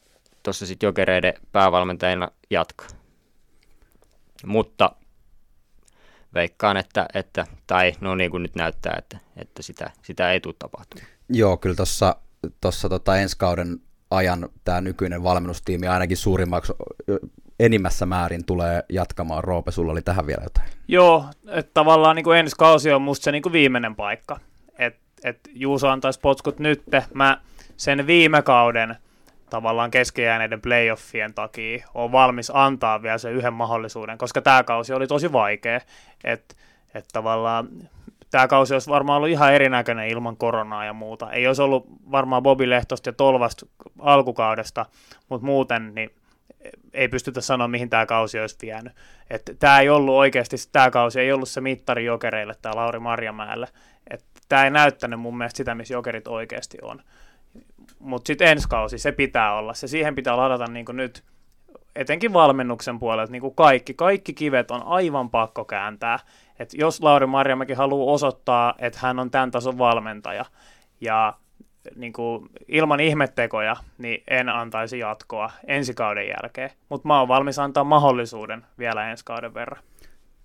tuossa 0.42 0.66
sitten 0.66 0.86
jokereiden 0.86 1.34
päävalmentajana 1.52 2.28
jatka. 2.50 2.86
Mutta 4.46 4.92
veikkaan, 6.34 6.76
että, 6.76 7.06
että 7.14 7.46
tai 7.66 7.92
no 8.00 8.14
niin 8.14 8.30
kuin 8.30 8.42
nyt 8.42 8.54
näyttää, 8.54 8.94
että, 8.98 9.18
että 9.36 9.62
sitä, 9.62 9.90
sitä 10.02 10.32
ei 10.32 10.40
tule 10.40 10.54
tapahtumaan. 10.58 11.08
Joo, 11.28 11.56
kyllä 11.56 11.76
tuossa 11.76 12.16
tossa 12.60 12.88
tota 12.88 13.16
ensi 13.16 13.36
kauden 13.38 13.80
ajan 14.10 14.48
tämä 14.64 14.80
nykyinen 14.80 15.22
valmennustiimi 15.22 15.86
ainakin 15.86 16.16
suurimmaksi 16.16 16.72
enimmässä 17.60 18.06
määrin 18.06 18.44
tulee 18.44 18.84
jatkamaan. 18.88 19.44
Roope, 19.44 19.70
sulla 19.70 19.92
oli 19.92 20.02
tähän 20.02 20.26
vielä 20.26 20.42
jotain. 20.44 20.68
Joo, 20.88 21.24
että 21.48 21.70
tavallaan 21.74 22.16
niin 22.16 22.24
kuin 22.24 22.38
ensi 22.38 22.56
kausi 22.58 22.92
on 22.92 23.02
musta 23.02 23.24
se 23.24 23.32
niin 23.32 23.42
kuin 23.42 23.52
viimeinen 23.52 23.96
paikka. 23.96 24.40
Että 24.78 25.05
et 25.24 25.40
Juuso 25.54 25.88
antaisi 25.88 26.20
potskut 26.20 26.58
nyt. 26.58 26.82
Mä 27.14 27.40
sen 27.76 28.06
viime 28.06 28.42
kauden 28.42 28.96
tavallaan 29.50 29.90
keskejääneiden 29.90 30.60
playoffien 30.60 31.34
takia 31.34 31.86
on 31.94 32.12
valmis 32.12 32.52
antaa 32.54 33.02
vielä 33.02 33.18
sen 33.18 33.32
yhden 33.32 33.52
mahdollisuuden, 33.52 34.18
koska 34.18 34.42
tämä 34.42 34.62
kausi 34.62 34.92
oli 34.92 35.06
tosi 35.06 35.32
vaikea. 35.32 35.80
Että 36.24 36.54
et 36.94 37.04
tavallaan 37.12 37.68
tämä 38.30 38.48
kausi 38.48 38.74
olisi 38.74 38.90
varmaan 38.90 39.16
ollut 39.16 39.30
ihan 39.30 39.54
erinäköinen 39.54 40.08
ilman 40.08 40.36
koronaa 40.36 40.84
ja 40.84 40.92
muuta. 40.92 41.32
Ei 41.32 41.46
olisi 41.46 41.62
ollut 41.62 41.86
varmaan 42.10 42.42
Bobi 42.42 42.70
Lehtosta 42.70 43.08
ja 43.08 43.12
Tolvasta 43.12 43.66
alkukaudesta, 43.98 44.86
mutta 45.28 45.46
muuten 45.46 45.94
niin 45.94 46.10
ei 46.92 47.08
pystytä 47.08 47.40
sanoa, 47.40 47.68
mihin 47.68 47.90
tämä 47.90 48.06
kausi 48.06 48.40
olisi 48.40 48.56
vienyt. 48.62 48.92
Että 49.30 49.54
tämä 49.54 49.80
ei 49.80 49.88
ollut 49.88 50.14
oikeasti, 50.14 50.56
tämä 50.72 50.90
kausi 50.90 51.20
ei 51.20 51.32
ollut 51.32 51.48
se 51.48 51.60
mittari 51.60 52.04
jokereille, 52.04 52.54
tämä 52.62 52.76
Lauri 52.76 52.98
Marjamäelle. 52.98 53.68
Että 54.10 54.35
tämä 54.48 54.64
ei 54.64 54.70
näyttänyt 54.70 55.20
mun 55.20 55.38
mielestä 55.38 55.56
sitä, 55.56 55.74
missä 55.74 55.94
jokerit 55.94 56.28
oikeasti 56.28 56.78
on. 56.82 57.02
Mutta 57.98 58.26
sitten 58.26 58.48
ensi 58.48 58.68
kausi, 58.68 58.98
se 58.98 59.12
pitää 59.12 59.54
olla. 59.54 59.74
Se 59.74 59.88
siihen 59.88 60.14
pitää 60.14 60.36
ladata 60.36 60.66
niin 60.66 60.86
nyt, 60.92 61.24
etenkin 61.96 62.32
valmennuksen 62.32 62.98
puolelta, 62.98 63.32
niin 63.32 63.54
kaikki. 63.54 63.94
Kaikki 63.94 64.34
kivet 64.34 64.70
on 64.70 64.82
aivan 64.82 65.30
pakko 65.30 65.64
kääntää. 65.64 66.18
Et 66.58 66.74
jos 66.74 67.02
Lauri 67.02 67.26
Marjamäki 67.26 67.72
haluaa 67.72 68.14
osoittaa, 68.14 68.74
että 68.78 68.98
hän 69.02 69.18
on 69.18 69.30
tämän 69.30 69.50
tason 69.50 69.78
valmentaja, 69.78 70.44
ja 71.00 71.34
niin 71.96 72.12
kuin, 72.12 72.48
ilman 72.68 73.00
ihmettekoja, 73.00 73.76
niin 73.98 74.22
en 74.28 74.48
antaisi 74.48 74.98
jatkoa 74.98 75.50
ensi 75.66 75.94
kauden 75.94 76.28
jälkeen. 76.28 76.70
Mutta 76.88 77.08
mä 77.08 77.18
oon 77.18 77.28
valmis 77.28 77.58
antaa 77.58 77.84
mahdollisuuden 77.84 78.66
vielä 78.78 79.10
ensi 79.10 79.24
kauden 79.24 79.54
verran. 79.54 79.82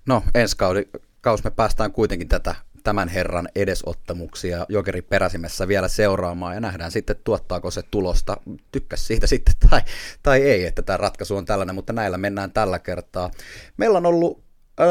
No, 0.07 0.23
ensi 0.35 0.57
kauden, 0.57 0.85
kaus 1.21 1.43
me 1.43 1.51
päästään 1.51 1.91
kuitenkin 1.91 2.27
tätä 2.27 2.55
tämän 2.83 3.07
herran 3.07 3.49
edesottamuksia 3.55 4.65
Jokeri 4.69 5.01
peräsimessä 5.01 5.67
vielä 5.67 5.87
seuraamaan 5.87 6.55
ja 6.55 6.61
nähdään 6.61 6.91
sitten 6.91 7.15
tuottaako 7.23 7.71
se 7.71 7.81
tulosta. 7.91 8.37
Tykkäs 8.71 9.07
siitä 9.07 9.27
sitten 9.33 9.53
tai, 9.69 9.81
tai 10.23 10.41
ei, 10.41 10.65
että 10.65 10.81
tämä 10.81 10.97
ratkaisu 10.97 11.35
on 11.35 11.45
tällainen, 11.45 11.75
mutta 11.75 11.93
näillä 11.93 12.17
mennään 12.17 12.51
tällä 12.51 12.79
kertaa. 12.79 13.31
Meillä 13.77 13.97
on 13.97 14.05
ollut 14.05 14.43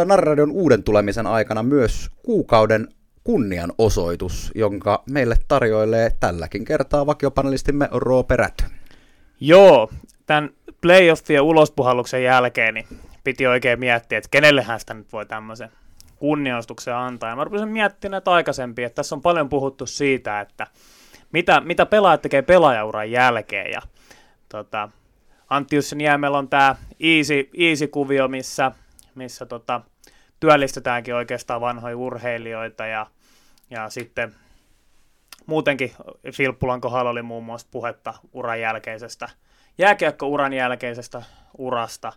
Narradion 0.04 0.50
uuden 0.50 0.82
tulemisen 0.82 1.26
aikana 1.26 1.62
myös 1.62 2.10
kuukauden 2.22 2.88
kunnianosoitus, 3.24 4.52
jonka 4.54 5.02
meille 5.10 5.36
tarjoilee 5.48 6.10
tälläkin 6.20 6.64
kertaa 6.64 7.06
vakiopanelistimme 7.06 7.88
Roope 7.92 8.36
Rätö. 8.36 8.64
Joo, 9.40 9.90
tämän 10.26 10.50
playoffien 10.80 11.42
ulospuhalluksen 11.42 12.24
jälkeen 12.24 12.74
niin 12.74 12.86
piti 13.24 13.46
oikein 13.46 13.78
miettiä, 13.78 14.18
että 14.18 14.28
kenellehän 14.30 14.80
sitä 14.80 14.94
nyt 14.94 15.12
voi 15.12 15.26
tämmöisen 15.26 15.70
kunnianostuksen 16.20 16.94
antaa. 16.94 17.30
Ja 17.30 17.36
mä 17.36 17.44
rupesin 17.44 17.68
miettimään 17.68 18.10
näitä 18.10 18.30
aikaisempia, 18.30 18.86
että 18.86 18.96
tässä 18.96 19.14
on 19.14 19.22
paljon 19.22 19.48
puhuttu 19.48 19.86
siitä, 19.86 20.40
että 20.40 20.66
mitä, 21.32 21.60
mitä 21.60 21.86
pelaajat 21.86 22.22
tekee 22.22 22.42
pelaajauran 22.42 23.10
jälkeen. 23.10 23.70
Ja, 23.72 23.82
tota, 24.48 24.88
Antti 25.50 25.76
Jussin 25.76 26.00
Jäämellä 26.00 26.38
on 26.38 26.48
tämä 26.48 26.76
easy, 27.00 27.50
easy 27.58 27.86
kuvio, 27.86 28.28
missä, 28.28 28.72
missä 29.14 29.46
tota, 29.46 29.80
työllistetäänkin 30.40 31.14
oikeastaan 31.14 31.60
vanhoja 31.60 31.96
urheilijoita 31.96 32.86
ja, 32.86 33.06
ja 33.70 33.90
sitten 33.90 34.34
muutenkin 35.46 35.92
Filppulan 36.32 36.80
kohdalla 36.80 37.10
oli 37.10 37.22
muun 37.22 37.44
muassa 37.44 37.68
puhetta 37.70 38.14
uran 38.32 38.60
jälkeisestä, 38.60 39.28
jääkiekko-uran 39.78 40.52
jälkeisestä 40.52 41.22
urasta. 41.58 42.12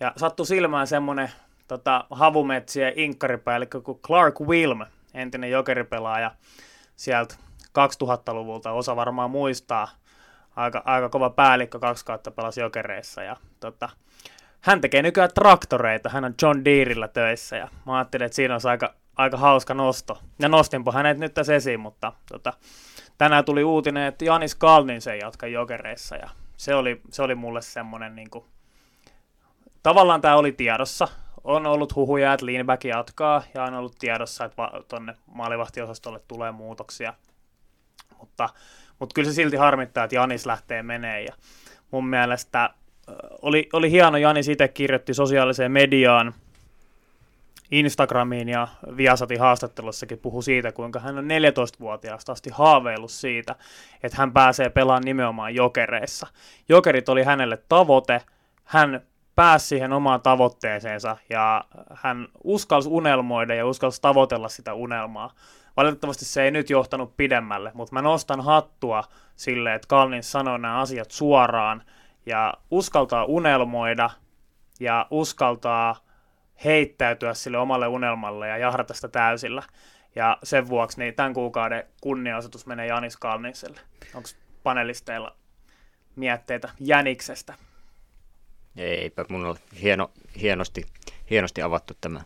Ja 0.00 0.12
sattui 0.16 0.46
silmään 0.46 0.86
semmoinen 0.86 1.30
tota, 1.68 2.04
havumetsien 2.10 2.92
inkkaripäällikkö 2.96 3.80
kuin 3.80 3.98
Clark 3.98 4.40
Wilm, 4.40 4.80
entinen 5.14 5.50
jokeripelaaja 5.50 6.30
sieltä 6.96 7.34
2000-luvulta. 7.78 8.72
Osa 8.72 8.96
varmaan 8.96 9.30
muistaa, 9.30 9.88
aika, 10.56 10.82
aika 10.84 11.08
kova 11.08 11.30
päällikkö, 11.30 11.78
kaksi 11.78 12.04
kautta 12.04 12.30
pelasi 12.30 12.60
jokereissa. 12.60 13.22
Ja, 13.22 13.36
tota, 13.60 13.88
hän 14.60 14.80
tekee 14.80 15.02
nykyään 15.02 15.30
traktoreita, 15.34 16.08
hän 16.08 16.24
on 16.24 16.34
John 16.42 16.64
Deerillä 16.64 17.08
töissä 17.08 17.56
ja 17.56 17.68
mä 17.86 17.96
ajattelin, 17.96 18.24
että 18.24 18.36
siinä 18.36 18.54
on 18.54 18.60
aika, 18.64 18.94
aika 19.16 19.36
hauska 19.36 19.74
nosto. 19.74 20.18
Ja 20.38 20.48
nostinpa 20.48 20.92
hänet 20.92 21.18
nyt 21.18 21.34
tässä 21.34 21.54
esiin, 21.54 21.80
mutta 21.80 22.12
tota, 22.28 22.52
tänään 23.18 23.44
tuli 23.44 23.64
uutinen, 23.64 24.06
että 24.06 24.24
Janis 24.24 24.54
Kalninsen 24.54 25.18
jatka 25.18 25.46
jokereissa 25.46 26.16
ja 26.16 26.30
se 26.56 26.74
oli, 26.74 27.00
se 27.10 27.22
oli 27.22 27.34
mulle 27.34 27.62
semmoinen 27.62 28.16
niin 28.16 28.30
kuin, 28.30 28.44
tavallaan 29.82 30.20
tämä 30.20 30.36
oli 30.36 30.52
tiedossa, 30.52 31.08
on 31.44 31.66
ollut 31.66 31.94
huhuja, 31.94 32.32
että 32.32 32.46
Leanback 32.46 32.84
jatkaa 32.84 33.42
ja 33.54 33.64
on 33.64 33.74
ollut 33.74 33.96
tiedossa, 33.98 34.44
että 34.44 34.56
va- 34.56 34.82
tuonne 34.88 35.14
maalivahtiosastolle 35.34 36.20
tulee 36.28 36.52
muutoksia. 36.52 37.14
Mutta, 38.18 38.48
mutta 38.98 39.14
kyllä 39.14 39.30
se 39.30 39.34
silti 39.34 39.56
harmittaa, 39.56 40.04
että 40.04 40.16
Janis 40.16 40.46
lähtee 40.46 40.82
menee 40.82 41.22
ja 41.22 41.34
mun 41.90 42.06
mielestä 42.06 42.70
oli, 43.42 43.68
oli 43.72 43.90
hieno, 43.90 44.16
Janis 44.16 44.48
itse 44.48 44.68
kirjoitti 44.68 45.14
sosiaaliseen 45.14 45.72
mediaan, 45.72 46.34
Instagramiin 47.70 48.48
ja 48.48 48.68
Viasatin 48.96 49.40
haastattelussakin 49.40 50.18
puhu 50.18 50.42
siitä, 50.42 50.72
kuinka 50.72 51.00
hän 51.00 51.18
on 51.18 51.24
14-vuotiaasta 51.24 52.32
asti 52.32 52.50
haaveillut 52.50 53.10
siitä, 53.10 53.54
että 54.02 54.18
hän 54.18 54.32
pääsee 54.32 54.70
pelaamaan 54.70 55.02
nimenomaan 55.04 55.54
jokereissa. 55.54 56.26
Jokerit 56.68 57.08
oli 57.08 57.22
hänelle 57.22 57.62
tavoite, 57.68 58.20
hän 58.64 59.00
pääsi 59.34 59.66
siihen 59.66 59.92
omaan 59.92 60.22
tavoitteeseensa 60.22 61.16
ja 61.30 61.64
hän 61.94 62.28
uskalsi 62.44 62.88
unelmoida 62.88 63.54
ja 63.54 63.66
uskalsi 63.66 64.02
tavoitella 64.02 64.48
sitä 64.48 64.74
unelmaa. 64.74 65.34
Valitettavasti 65.76 66.24
se 66.24 66.42
ei 66.42 66.50
nyt 66.50 66.70
johtanut 66.70 67.16
pidemmälle, 67.16 67.70
mutta 67.74 67.94
mä 67.94 68.02
nostan 68.02 68.40
hattua 68.40 69.04
sille, 69.36 69.74
että 69.74 69.88
Kalnin 69.88 70.22
sanoo 70.22 70.56
nämä 70.56 70.80
asiat 70.80 71.10
suoraan 71.10 71.82
ja 72.26 72.54
uskaltaa 72.70 73.24
unelmoida 73.24 74.10
ja 74.80 75.06
uskaltaa 75.10 75.96
heittäytyä 76.64 77.34
sille 77.34 77.58
omalle 77.58 77.86
unelmalle 77.86 78.48
ja 78.48 78.56
jahrata 78.56 78.94
sitä 78.94 79.08
täysillä. 79.08 79.62
Ja 80.16 80.38
sen 80.42 80.68
vuoksi 80.68 80.98
niin 80.98 81.14
tämän 81.14 81.34
kuukauden 81.34 81.84
kunniaosoitus 82.00 82.66
menee 82.66 82.86
Janis 82.86 83.16
Kalniselle. 83.16 83.80
Onko 84.14 84.28
panelisteilla 84.62 85.36
mietteitä 86.16 86.68
Jäniksestä? 86.80 87.54
Eipä 88.76 89.24
mun 89.28 89.44
ole 89.44 89.58
hieno, 89.82 90.10
hienosti, 90.40 90.84
hienosti 91.30 91.62
avattu 91.62 91.94
tämä 92.00 92.20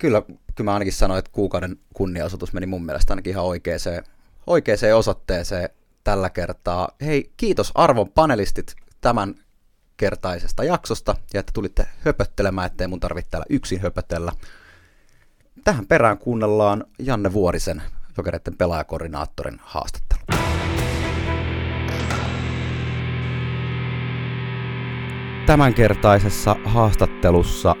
Kyllä, 0.00 0.22
kyllä 0.54 0.70
mä 0.70 0.72
ainakin 0.72 0.92
sanoin, 0.92 1.18
että 1.18 1.30
kuukauden 1.32 1.78
kunniaosoitus 1.94 2.52
meni 2.52 2.66
mun 2.66 2.84
mielestä 2.84 3.12
ainakin 3.12 3.30
ihan 3.30 3.44
oikeaan, 3.44 3.80
oikeaan 4.46 4.78
osoitteeseen 4.96 5.68
tällä 6.04 6.30
kertaa. 6.30 6.88
Hei, 7.00 7.32
kiitos 7.36 7.72
arvon 7.74 8.08
panelistit 8.08 8.74
tämän 9.00 9.34
kertaisesta 9.96 10.64
jaksosta 10.64 11.16
ja 11.34 11.40
että 11.40 11.52
tulitte 11.54 11.86
höpöttelemään, 12.00 12.66
ettei 12.66 12.86
mun 12.86 13.00
tarvitse 13.00 13.30
täällä 13.30 13.46
yksin 13.50 13.80
höpötellä. 13.80 14.32
Tähän 15.64 15.86
perään 15.86 16.18
kuunnellaan 16.18 16.84
Janne 16.98 17.32
Vuorisen, 17.32 17.82
jokereiden 18.16 18.56
pelaajakoordinaattorin 18.56 19.60
haastattelu. 19.62 20.09
Tämänkertaisessa 25.50 26.56
haastattelussa 26.64 27.74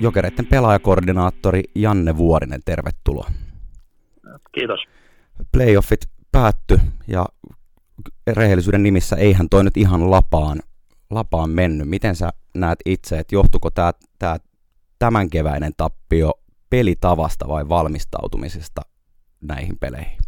Jokereiden 0.00 0.46
pelaajakoordinaattori 0.46 1.62
Janne 1.74 2.16
Vuorinen, 2.16 2.60
tervetuloa. 2.64 3.30
Kiitos. 4.52 4.80
Playoffit 5.52 6.00
päätty 6.32 6.78
ja 7.08 7.26
rehellisyyden 8.34 8.82
nimissä 8.82 9.16
eihän 9.16 9.48
toi 9.48 9.64
nyt 9.64 9.76
ihan 9.76 10.10
lapaan, 10.10 10.58
lapaan 11.10 11.50
mennyt. 11.50 11.88
Miten 11.88 12.16
sä 12.16 12.30
näet 12.54 12.78
itse, 12.86 13.18
että 13.18 13.34
johtuko 13.34 13.70
tämä, 13.70 13.92
tämä 14.18 14.36
tämän 14.98 15.30
keväinen 15.30 15.72
tappio 15.76 16.32
pelitavasta 16.70 17.48
vai 17.48 17.68
valmistautumisesta 17.68 18.80
näihin 19.40 19.78
peleihin? 19.78 20.18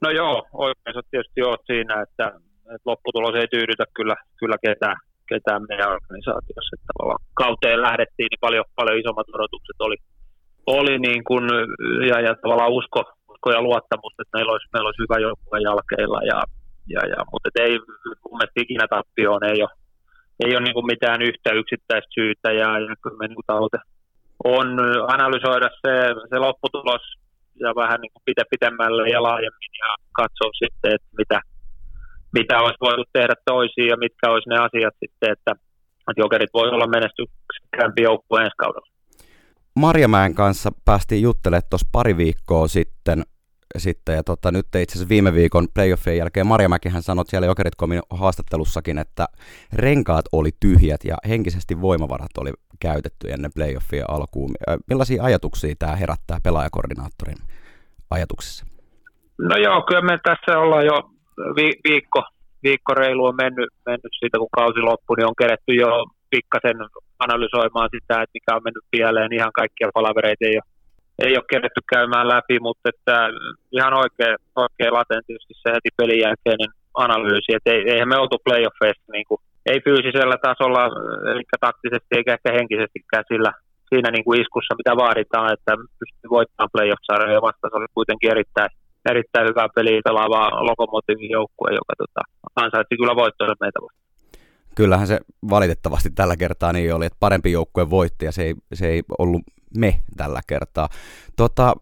No 0.00 0.10
joo, 0.10 0.46
oikein 0.52 1.04
tietysti 1.10 1.42
oot 1.42 1.60
siinä, 1.66 2.02
että, 2.02 2.40
että 2.74 2.90
lopputulos 2.90 3.34
ei 3.34 3.48
tyydytä 3.54 3.84
kyllä, 3.96 4.16
kyllä 4.40 4.56
ketään, 4.66 4.96
ketään 5.30 5.62
meidän 5.68 5.92
organisaatiossa. 5.96 6.74
Että 6.74 6.90
tavallaan 6.92 7.22
kauteen 7.42 7.80
lähdettiin, 7.88 8.28
niin 8.30 8.44
paljon, 8.46 8.64
paljon 8.80 9.00
isommat 9.00 9.34
odotukset 9.36 9.78
oli, 9.86 9.96
oli 10.78 10.94
niin 11.06 11.22
kuin, 11.28 11.44
ja, 12.10 12.16
ja 12.26 12.32
tavallaan 12.42 12.76
usko, 12.80 13.00
usko 13.32 13.48
ja 13.56 13.62
luottamus, 13.62 14.14
että 14.18 14.36
meillä 14.36 14.52
olisi, 14.52 14.68
meillä 14.72 14.88
olisi 14.88 15.02
hyvä 15.04 15.18
joukkue 15.26 15.58
jalkeilla. 15.68 16.20
Ja, 16.30 16.38
ja, 16.94 17.02
ja, 17.12 17.20
mutta 17.32 17.48
ei 17.64 17.74
mun 18.22 18.38
mielestä 18.38 18.62
ikinä 18.64 18.86
tappioon 18.94 19.44
ei 19.50 19.58
ole, 19.66 19.74
ei 20.44 20.50
ole 20.56 20.64
niin 20.64 20.76
kuin 20.78 20.90
mitään 20.92 21.20
yhtä 21.28 21.50
yksittäistä 21.60 22.14
syytä 22.16 22.48
ja, 22.60 22.68
ja 22.86 22.94
kyllä 23.02 23.18
me 23.18 23.26
niin 23.28 23.50
tavoite 23.52 23.78
on 24.44 24.68
analysoida 25.14 25.68
se, 25.82 25.92
se 26.30 26.38
lopputulos 26.38 27.02
ja 27.60 27.74
vähän 27.74 28.00
niin 28.00 28.12
kuin 28.12 28.36
pitemmälle 28.50 29.08
ja 29.08 29.22
laajemmin 29.22 29.72
ja 29.78 29.90
katsoa 30.12 30.50
sitten, 30.62 30.94
että 30.94 31.08
mitä, 31.18 31.40
mitä 32.32 32.60
olisi 32.60 32.78
voitu 32.80 33.04
tehdä 33.12 33.34
toisiin 33.44 33.86
ja 33.86 33.96
mitkä 33.96 34.30
olisi 34.30 34.48
ne 34.48 34.56
asiat 34.56 34.94
sitten, 35.00 35.32
että, 35.32 35.52
että 36.10 36.22
jokerit 36.22 36.50
voi 36.54 36.68
olla 36.68 36.86
menestyksekkäämpi 36.86 38.02
joukkue 38.02 38.40
ensi 38.40 38.56
kaudella. 38.56 38.86
Marjamäen 39.74 40.34
kanssa 40.34 40.70
päästiin 40.84 41.22
juttelemaan 41.22 41.62
tuossa 41.70 41.88
pari 41.92 42.16
viikkoa 42.16 42.68
sitten, 42.68 43.22
sitten 43.76 44.14
ja 44.14 44.22
tota, 44.22 44.52
nyt 44.52 44.66
itse 44.66 44.92
asiassa 44.92 45.08
viime 45.08 45.34
viikon 45.34 45.68
playoffien 45.74 46.16
jälkeen 46.16 46.46
Marjamäkihän 46.46 47.02
sanoi 47.02 47.26
siellä 47.26 47.46
Jokerit.comin 47.46 48.00
haastattelussakin, 48.10 48.98
että 48.98 49.26
renkaat 49.72 50.24
oli 50.32 50.50
tyhjät 50.60 51.04
ja 51.04 51.16
henkisesti 51.28 51.80
voimavarat 51.80 52.38
oli 52.38 52.52
käytetty 52.80 53.30
ennen 53.30 53.50
playoffien 53.54 54.10
alkuun. 54.10 54.50
Millaisia 54.88 55.22
ajatuksia 55.22 55.74
tämä 55.78 55.96
herättää 55.96 56.38
pelaajakoordinaattorin 56.42 57.36
ajatuksissa? 58.10 58.66
No 59.38 59.56
joo, 59.56 59.82
kyllä 59.82 60.02
me 60.02 60.18
tässä 60.24 60.58
ollaan 60.58 60.86
jo 60.86 61.10
vi- 61.56 61.80
viikko, 61.88 62.20
viikko 62.62 62.94
reilu 62.94 63.24
on 63.24 63.36
mennyt, 63.44 63.70
mennyt 63.86 64.12
siitä, 64.18 64.38
kun 64.38 64.56
kausi 64.60 64.80
loppui, 64.80 65.16
niin 65.16 65.30
on 65.30 65.40
keretty 65.42 65.72
jo 65.84 65.90
pikkasen 66.30 66.78
analysoimaan 67.18 67.90
sitä, 67.94 68.14
että 68.22 68.36
mikä 68.36 68.56
on 68.56 68.64
mennyt 68.64 68.86
pieleen. 68.90 69.32
Ihan 69.32 69.58
kaikkia 69.60 69.96
palavereita 69.98 70.44
ei 70.46 70.56
ole, 70.60 70.68
ei 71.26 71.34
ole 71.38 71.50
keretty 71.52 71.80
käymään 71.94 72.28
läpi, 72.28 72.56
mutta 72.60 72.88
että 72.92 73.16
ihan 73.78 73.94
oikein, 74.02 74.36
oikein 74.64 74.92
latentisti 74.98 75.54
se 75.62 75.68
heti 75.76 75.90
pelin 75.96 76.20
jälkeinen 76.26 76.70
analyysi, 77.04 77.50
että 77.54 77.70
ei, 77.72 77.82
eihän 77.92 78.08
me 78.08 78.16
oltu 78.22 78.36
playoffeissa 78.44 79.12
niin 79.12 79.26
kuin, 79.28 79.40
ei 79.70 79.80
fyysisellä 79.86 80.36
tasolla, 80.48 80.82
eli 81.30 81.42
taktisesti 81.60 82.12
eikä 82.16 82.32
ehkä 82.34 82.50
henkisestikään 82.58 83.24
sillä, 83.32 83.52
siinä 83.88 84.08
niin 84.10 84.24
kuin 84.24 84.40
iskussa, 84.42 84.78
mitä 84.80 84.92
vaaditaan, 85.04 85.52
että 85.52 85.72
pystyy 86.00 86.28
voittamaan 86.36 86.74
playoff-sarjoja 86.74 87.42
vasta. 87.48 87.68
Se 87.68 87.76
oli 87.76 87.96
kuitenkin 87.98 88.30
erittäin, 88.30 88.70
erittäin 89.10 89.48
hyvä 89.48 89.68
peli 89.74 90.00
pelaava 90.04 90.66
lokomotiivin 90.68 91.30
joukkue, 91.30 91.70
joka 91.70 91.92
tota, 91.98 92.20
ansaitsi 92.56 92.96
kyllä 92.96 93.16
voittoja 93.16 93.54
meitä 93.60 93.80
vastaan 93.82 94.08
kyllähän 94.78 95.06
se 95.06 95.20
valitettavasti 95.50 96.10
tällä 96.10 96.36
kertaa 96.36 96.72
niin 96.72 96.94
oli, 96.94 97.06
että 97.06 97.16
parempi 97.20 97.52
joukkue 97.52 97.90
voitti 97.90 98.24
ja 98.24 98.32
se 98.32 98.42
ei, 98.42 98.54
se 98.74 98.88
ei 98.88 99.02
ollut 99.18 99.42
me 99.76 100.00
tällä 100.16 100.40
kertaa. 100.46 100.88
Tota, 101.36 101.74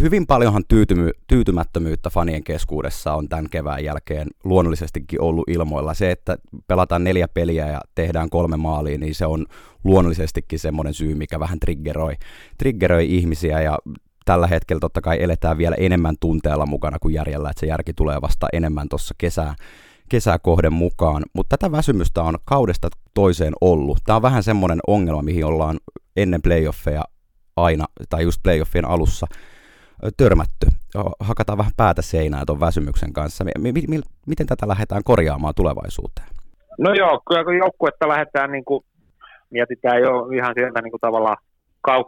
hyvin 0.00 0.26
paljonhan 0.26 0.62
tyytymy, 0.68 1.10
tyytymättömyyttä 1.26 2.10
fanien 2.10 2.44
keskuudessa 2.44 3.14
on 3.14 3.28
tämän 3.28 3.50
kevään 3.50 3.84
jälkeen 3.84 4.28
luonnollisestikin 4.44 5.20
ollut 5.20 5.48
ilmoilla. 5.48 5.94
Se, 5.94 6.10
että 6.10 6.36
pelataan 6.68 7.04
neljä 7.04 7.28
peliä 7.28 7.68
ja 7.68 7.80
tehdään 7.94 8.30
kolme 8.30 8.56
maalia, 8.56 8.98
niin 8.98 9.14
se 9.14 9.26
on 9.26 9.46
luonnollisestikin 9.84 10.58
semmoinen 10.58 10.94
syy, 10.94 11.14
mikä 11.14 11.40
vähän 11.40 11.60
triggeroi, 11.60 12.14
triggeroi 12.58 13.16
ihmisiä 13.16 13.60
ja 13.60 13.78
tällä 14.24 14.46
hetkellä 14.46 14.80
totta 14.80 15.00
kai 15.00 15.22
eletään 15.22 15.58
vielä 15.58 15.76
enemmän 15.78 16.14
tunteella 16.20 16.66
mukana 16.66 16.98
kuin 16.98 17.14
järjellä, 17.14 17.50
että 17.50 17.60
se 17.60 17.66
järki 17.66 17.92
tulee 17.92 18.20
vasta 18.22 18.46
enemmän 18.52 18.88
tuossa 18.88 19.14
kesää, 19.18 19.54
kesää 20.08 20.38
kohden 20.38 20.72
mukaan, 20.72 21.22
mutta 21.32 21.56
tätä 21.58 21.72
väsymystä 21.72 22.22
on 22.22 22.34
kaudesta 22.44 22.88
toiseen 23.14 23.52
ollut. 23.60 23.98
Tämä 24.06 24.16
on 24.16 24.22
vähän 24.22 24.42
semmoinen 24.42 24.78
ongelma, 24.86 25.22
mihin 25.22 25.44
ollaan 25.44 25.78
ennen 26.16 26.42
playoffeja 26.42 27.04
aina, 27.56 27.84
tai 28.10 28.22
just 28.22 28.42
playoffien 28.42 28.84
alussa 28.84 29.26
törmätty. 30.16 30.66
Hakataan 31.20 31.58
vähän 31.58 31.72
päätä 31.76 32.02
seinää 32.02 32.42
tuon 32.46 32.60
väsymyksen 32.60 33.12
kanssa. 33.12 33.44
M- 33.44 33.94
m- 33.94 34.02
miten 34.26 34.46
tätä 34.46 34.68
lähdetään 34.68 35.04
korjaamaan 35.04 35.54
tulevaisuuteen? 35.56 36.26
No 36.78 36.94
joo, 36.94 37.20
kyllä 37.28 37.44
kun 37.44 37.56
joukkuetta 37.56 38.08
lähdetään, 38.08 38.52
niin 38.52 38.64
kuin, 38.64 38.84
mietitään 39.50 40.00
jo 40.00 40.28
ihan 40.34 40.54
sieltä 40.54 40.82
niin 40.82 40.90
kuin 40.90 41.00
tavallaan 41.00 41.36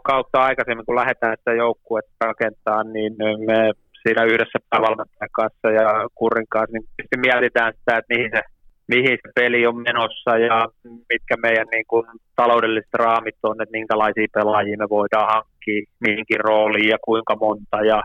kautta 0.03 0.43
aikaisemmin, 0.43 0.85
kun 0.85 0.95
lähdetään 0.95 1.37
sitä 1.37 1.53
joukkuetta 1.53 2.25
rakentaa, 2.25 2.83
niin 2.83 3.13
me 3.45 3.71
siinä 4.03 4.23
yhdessä 4.23 4.59
päävalmentajan 4.69 5.37
kanssa 5.39 5.67
ja 5.79 5.87
Kurrin 6.15 6.47
kanssa, 6.49 6.77
niin 6.77 7.21
mietitään 7.27 7.73
sitä, 7.73 7.97
että 7.97 8.13
mihin 8.13 8.31
se, 8.35 8.41
mihin 8.87 9.17
se 9.21 9.31
peli 9.35 9.67
on 9.67 9.75
menossa 9.75 10.37
ja 10.37 10.67
mitkä 11.11 11.35
meidän 11.41 11.67
niin 11.71 11.87
kuin, 11.87 12.05
taloudelliset 12.35 12.93
raamit 12.93 13.35
on, 13.43 13.61
että 13.61 13.77
minkälaisia 13.77 14.33
pelaajia 14.33 14.77
me 14.77 14.89
voidaan 14.89 15.29
hankkia, 15.33 15.89
mihinkin 15.99 16.39
rooliin 16.39 16.89
ja 16.89 16.97
kuinka 17.05 17.35
monta. 17.35 17.77
Ja 17.91 18.01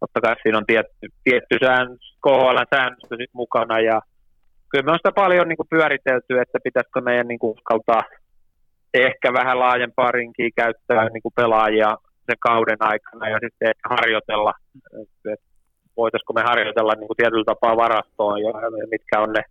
totta 0.00 0.20
kai 0.20 0.36
siinä 0.42 0.58
on 0.58 0.66
tietty, 0.66 1.08
tietty 1.24 1.56
säännös, 1.64 2.16
KHL-säännöstö 2.26 3.16
mukana 3.32 3.80
ja 3.80 4.00
kyllä 4.70 4.84
me 4.84 4.92
on 4.92 4.98
sitä 4.98 5.12
paljon 5.12 5.48
niin 5.48 5.56
kuin, 5.56 5.72
pyöritelty, 5.74 6.40
että 6.40 6.58
pitäisikö 6.64 7.00
meidän 7.00 7.28
niin 7.28 7.38
kuin, 7.38 7.54
uskaltaa 7.56 8.02
ehkä 9.02 9.32
vähän 9.32 9.58
laajempaa 9.58 10.10
rinkiä 10.12 10.48
käyttää 10.56 11.08
niin 11.08 11.22
kuin 11.22 11.36
pelaajia 11.36 11.96
sen 12.26 12.38
kauden 12.40 12.76
aikana 12.80 13.28
ja 13.28 13.38
sitten 13.44 13.72
harjoitella, 13.90 14.52
että 15.02 15.44
voitaisiko 15.96 16.32
me 16.32 16.42
harjoitella 16.42 16.94
niin 16.94 17.06
kuin 17.06 17.16
tietyllä 17.16 17.44
tapaa 17.44 17.76
varastoon 17.76 18.40
ja 18.42 18.52
mitkä 18.90 19.20
on 19.20 19.32
ne 19.32 19.42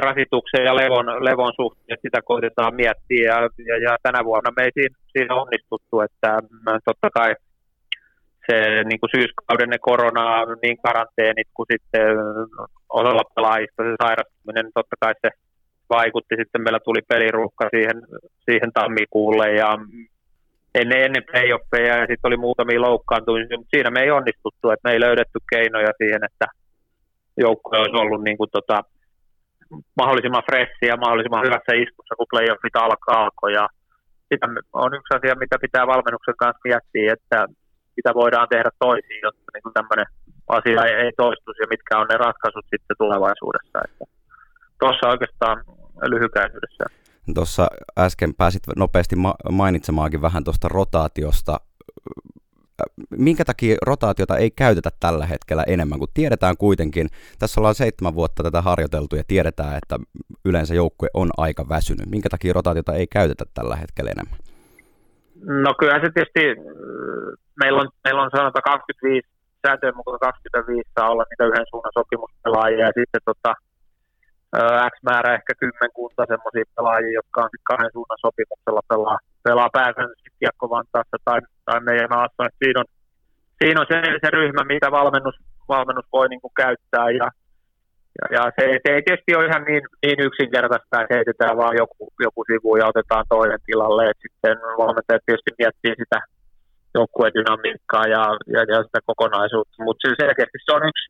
rasituksen 0.00 0.64
ja 0.64 0.76
levon, 0.76 1.06
levon 1.24 1.52
suhteet, 1.56 2.00
sitä 2.02 2.20
koitetaan 2.24 2.74
miettiä. 2.74 3.24
Ja, 3.32 3.48
ja, 3.68 3.76
ja 3.86 3.96
tänä 4.02 4.24
vuonna 4.24 4.50
me 4.56 4.62
ei 4.64 4.70
siinä, 4.74 4.96
siinä 5.12 5.34
onnistuttu, 5.34 6.00
että 6.00 6.38
totta 6.84 7.08
kai 7.10 7.34
se 8.46 8.84
niin 8.84 9.00
kuin 9.00 9.10
syyskauden 9.16 9.70
ne 9.70 9.78
korona, 9.78 10.44
niin 10.62 10.76
karanteenit 10.82 11.48
kuin 11.54 11.66
sitten 11.72 12.06
osalla 12.88 13.22
pelaajista 13.34 13.82
se 13.82 13.94
sairastuminen, 14.02 14.66
totta 14.74 14.96
kai 15.00 15.14
se 15.22 15.30
vaikutti. 15.90 16.34
Sitten 16.36 16.62
meillä 16.62 16.80
tuli 16.80 17.02
peliruuhka 17.08 17.68
siihen, 17.74 18.02
siihen 18.50 18.72
tammikuulle 18.72 19.52
ja 19.52 19.78
ennen, 20.74 21.04
ennen 21.04 21.24
playoffeja 21.30 21.96
ja 21.96 22.06
sitten 22.06 22.28
oli 22.28 22.36
muutamia 22.36 22.80
loukkaantumisia, 22.80 23.58
mutta 23.58 23.74
siinä 23.74 23.90
me 23.90 24.00
ei 24.00 24.10
onnistuttu, 24.10 24.70
että 24.70 24.88
me 24.88 24.92
ei 24.92 25.00
löydetty 25.00 25.38
keinoja 25.52 25.92
siihen, 25.98 26.24
että 26.24 26.46
joukkue 27.36 27.78
olisi 27.78 27.96
ollut 27.96 28.22
niin 28.24 28.38
kuin 28.38 28.50
tota, 28.50 28.82
mahdollisimman 29.96 30.48
fressi 30.50 30.86
ja 30.86 30.96
mahdollisimman 30.96 31.46
hyvässä 31.46 31.72
iskussa, 31.82 32.16
kun 32.16 32.32
playoffit 32.32 32.76
alkaa 32.76 33.22
alkoi. 33.24 33.52
Ja 33.52 33.68
sitä 34.28 34.46
on 34.72 34.94
yksi 34.94 35.14
asia, 35.14 35.42
mitä 35.42 35.56
pitää 35.64 35.86
valmennuksen 35.86 36.40
kanssa 36.42 36.64
miettiä, 36.64 37.12
että 37.12 37.38
mitä 37.96 38.10
voidaan 38.14 38.48
tehdä 38.48 38.70
toisiin, 38.78 39.20
jotta 39.22 39.50
niin 39.54 39.76
tämmöinen 39.78 40.08
asia 40.48 40.84
ei, 40.84 40.94
ei 41.04 41.12
toistuisi 41.16 41.62
ja 41.62 41.72
mitkä 41.74 41.98
on 41.98 42.06
ne 42.10 42.16
ratkaisut 42.16 42.66
sitten 42.70 42.96
tulevaisuudessa. 42.98 43.78
Tuossa 44.80 45.08
oikeastaan 45.08 45.56
lyhykäisyydessä. 46.02 46.84
Tuossa 47.34 47.68
äsken 47.98 48.34
pääsit 48.34 48.62
nopeasti 48.76 49.16
ma- 49.16 49.34
mainitsemaankin 49.50 50.22
vähän 50.22 50.44
tuosta 50.44 50.68
rotaatiosta. 50.68 51.60
Minkä 53.10 53.44
takia 53.44 53.76
rotaatiota 53.86 54.36
ei 54.36 54.50
käytetä 54.50 54.90
tällä 55.00 55.26
hetkellä 55.26 55.64
enemmän, 55.66 55.98
kun 55.98 56.08
tiedetään 56.14 56.56
kuitenkin, 56.56 57.08
tässä 57.38 57.60
ollaan 57.60 57.74
seitsemän 57.74 58.14
vuotta 58.14 58.42
tätä 58.42 58.62
harjoiteltu 58.62 59.16
ja 59.16 59.22
tiedetään, 59.26 59.76
että 59.76 59.96
yleensä 60.44 60.74
joukkue 60.74 61.08
on 61.14 61.30
aika 61.36 61.68
väsynyt. 61.68 62.10
Minkä 62.10 62.28
takia 62.28 62.52
rotaatiota 62.52 62.94
ei 62.94 63.06
käytetä 63.06 63.44
tällä 63.54 63.76
hetkellä 63.76 64.10
enemmän? 64.10 64.38
No 65.64 65.74
kyllä 65.74 66.00
se 66.00 66.10
tietysti, 66.14 66.40
meillä 67.60 67.80
on, 67.80 67.88
meillä 68.04 68.22
on 68.22 68.30
sanotaan 68.36 68.62
25, 68.62 69.28
sääntöjen 69.66 69.96
mukaan 69.96 70.18
25 70.18 70.90
saa 70.94 71.10
olla 71.10 71.24
niitä 71.30 71.46
yhden 71.46 71.66
suunnan 71.70 71.92
sopimuspelaajia 71.98 72.86
ja 72.86 72.92
sitten 72.98 73.20
tota, 73.24 73.54
X 74.92 74.94
määrä 75.02 75.34
ehkä 75.34 75.52
kymmenkunta 75.62 76.30
semmoisia 76.32 76.72
pelaajia, 76.76 77.18
jotka 77.20 77.42
on 77.42 77.50
kahden 77.70 77.92
suunnan 77.92 78.22
sopimuksella 78.26 78.82
pelaa, 78.88 79.18
pelaa 79.42 79.70
pääsäännöllisesti 79.72 80.30
Kiekko 80.40 80.70
Vantaassa 80.70 81.16
tai, 81.24 81.40
tai 81.64 81.80
meidän 81.80 82.10
maassa. 82.16 82.42
Siinä 82.60 82.80
on, 82.80 82.88
siinä 83.60 83.80
on 83.80 83.86
se, 83.90 83.96
se 84.24 84.30
ryhmä, 84.30 84.62
mitä 84.64 84.90
valmennus, 84.90 85.36
valmennus 85.68 86.08
voi 86.12 86.28
niin 86.28 86.40
kuin 86.40 86.58
käyttää 86.62 87.10
ja, 87.20 87.28
ja, 88.18 88.26
ja 88.36 88.42
se, 88.56 88.62
se, 88.82 88.88
ei 88.94 89.02
tietysti 89.02 89.36
ole 89.36 89.46
ihan 89.46 89.64
niin, 89.68 89.82
niin 90.02 90.20
yksinkertaista, 90.28 91.02
että 91.02 91.14
heitetään 91.16 91.56
vaan 91.56 91.76
joku, 91.82 92.02
joku 92.26 92.40
sivu 92.50 92.76
ja 92.76 92.86
otetaan 92.92 93.24
toinen 93.28 93.62
tilalle. 93.66 94.02
Et 94.10 94.20
sitten 94.24 94.56
valmentajat 94.82 95.22
tietysti 95.26 95.58
miettii 95.58 95.94
sitä 96.02 96.18
joukkueen 96.94 97.36
dynamiikkaa 97.38 98.06
ja, 98.14 98.22
ja, 98.54 98.60
ja 98.72 98.78
sitä 98.86 99.00
kokonaisuutta, 99.10 99.84
mutta 99.84 100.08
selkeästi 100.22 100.58
se 100.64 100.72
on 100.76 100.88
yksi, 100.90 101.06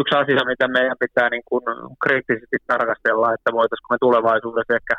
yksi 0.00 0.14
asia, 0.20 0.50
mitä 0.52 0.66
meidän 0.68 1.02
pitää 1.04 1.28
niin 1.30 1.46
kuin 1.50 1.64
kriittisesti 2.04 2.56
tarkastella, 2.66 3.34
että 3.34 3.50
voitaisiinko 3.58 3.90
me 3.90 3.98
tulevaisuudessa 4.06 4.76
ehkä, 4.78 4.96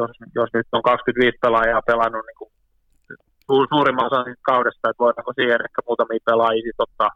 jos, 0.00 0.12
jos 0.38 0.50
nyt 0.54 0.66
on 0.72 0.82
25 0.82 1.38
pelaajaa 1.44 1.88
pelannut 1.90 2.26
niin 2.26 2.40
kuin 2.40 2.50
suurimman 3.72 4.08
osan 4.10 4.36
kaudesta, 4.50 4.90
että 4.90 5.04
voidaanko 5.04 5.32
siihen 5.32 5.64
ehkä 5.66 5.80
muutamia 5.86 6.28
pelaajia 6.30 6.82
ottaa 6.86 7.10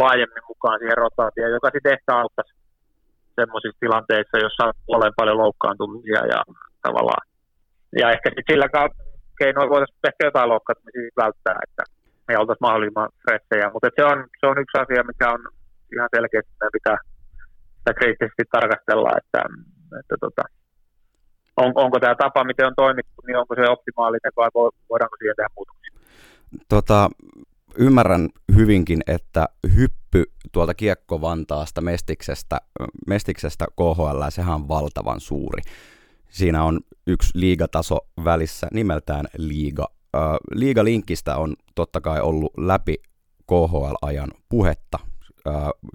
laajemmin 0.00 0.48
mukaan 0.48 0.78
siihen 0.78 1.02
rotaatioon, 1.04 1.56
joka 1.58 1.70
sitten 1.72 1.92
ehkä 1.96 2.10
auttaisi 2.20 2.54
semmoisissa 3.38 3.80
tilanteissa, 3.80 4.44
jossa 4.44 4.62
on 4.66 5.12
paljon 5.20 5.42
loukkaantumisia 5.44 6.22
ja 6.34 6.40
tavallaan. 6.86 7.26
Ja 8.00 8.06
ehkä 8.14 8.28
sitten 8.28 8.48
sillä 8.50 8.68
keinoin 9.38 9.70
voitaisiin 9.70 10.08
ehkä 10.10 10.26
jotain 10.28 10.52
loukkaantumisia 10.52 11.20
välttää, 11.22 11.58
että 11.66 11.82
me 12.28 12.38
oltaisiin 12.38 12.66
mahdollisimman 12.66 13.10
fressejä. 13.22 13.70
Mutta 13.72 13.88
se 13.96 14.04
on, 14.12 14.18
se 14.40 14.44
on 14.50 14.58
yksi 14.62 14.78
asia, 14.82 15.10
mikä 15.10 15.26
on 15.36 15.42
ihan 15.96 16.08
selkeästi 16.16 16.52
meidän 16.60 16.76
pitää 16.78 16.98
sitä 17.78 17.94
kriittisesti 17.98 18.42
tarkastella, 18.52 19.10
että, 19.20 19.42
että 20.00 20.16
tota, 20.20 20.42
on, 21.56 21.72
onko 21.74 22.00
tämä 22.00 22.14
tapa, 22.14 22.44
miten 22.44 22.66
on 22.66 22.74
toimittu, 22.76 23.22
niin 23.26 23.36
onko 23.36 23.54
se 23.54 23.68
optimaalinen 23.68 24.32
vai 24.36 24.48
voidaanko 24.90 25.16
siihen 25.18 25.36
tehdä 25.36 25.48
muutoksia? 25.56 25.92
Tota, 26.68 27.10
ymmärrän 27.78 28.28
hyvinkin, 28.56 29.00
että 29.06 29.48
hyppy 29.76 30.24
tuolta 30.52 30.74
Kiekko-Vantaasta 30.74 31.80
Mestiksestä, 31.80 32.60
Mestiksestä 33.06 33.66
KHL, 33.76 34.22
sehän 34.28 34.54
on 34.54 34.68
valtavan 34.68 35.20
suuri. 35.20 35.62
Siinä 36.28 36.64
on 36.64 36.80
yksi 37.06 37.30
liigataso 37.34 37.98
välissä 38.24 38.66
nimeltään 38.72 39.26
liiga. 39.36 39.86
liigalinkistä 40.54 41.36
on 41.36 41.54
totta 41.74 42.00
kai 42.00 42.20
ollut 42.20 42.52
läpi 42.58 42.96
KHL-ajan 43.46 44.30
puhetta 44.48 44.98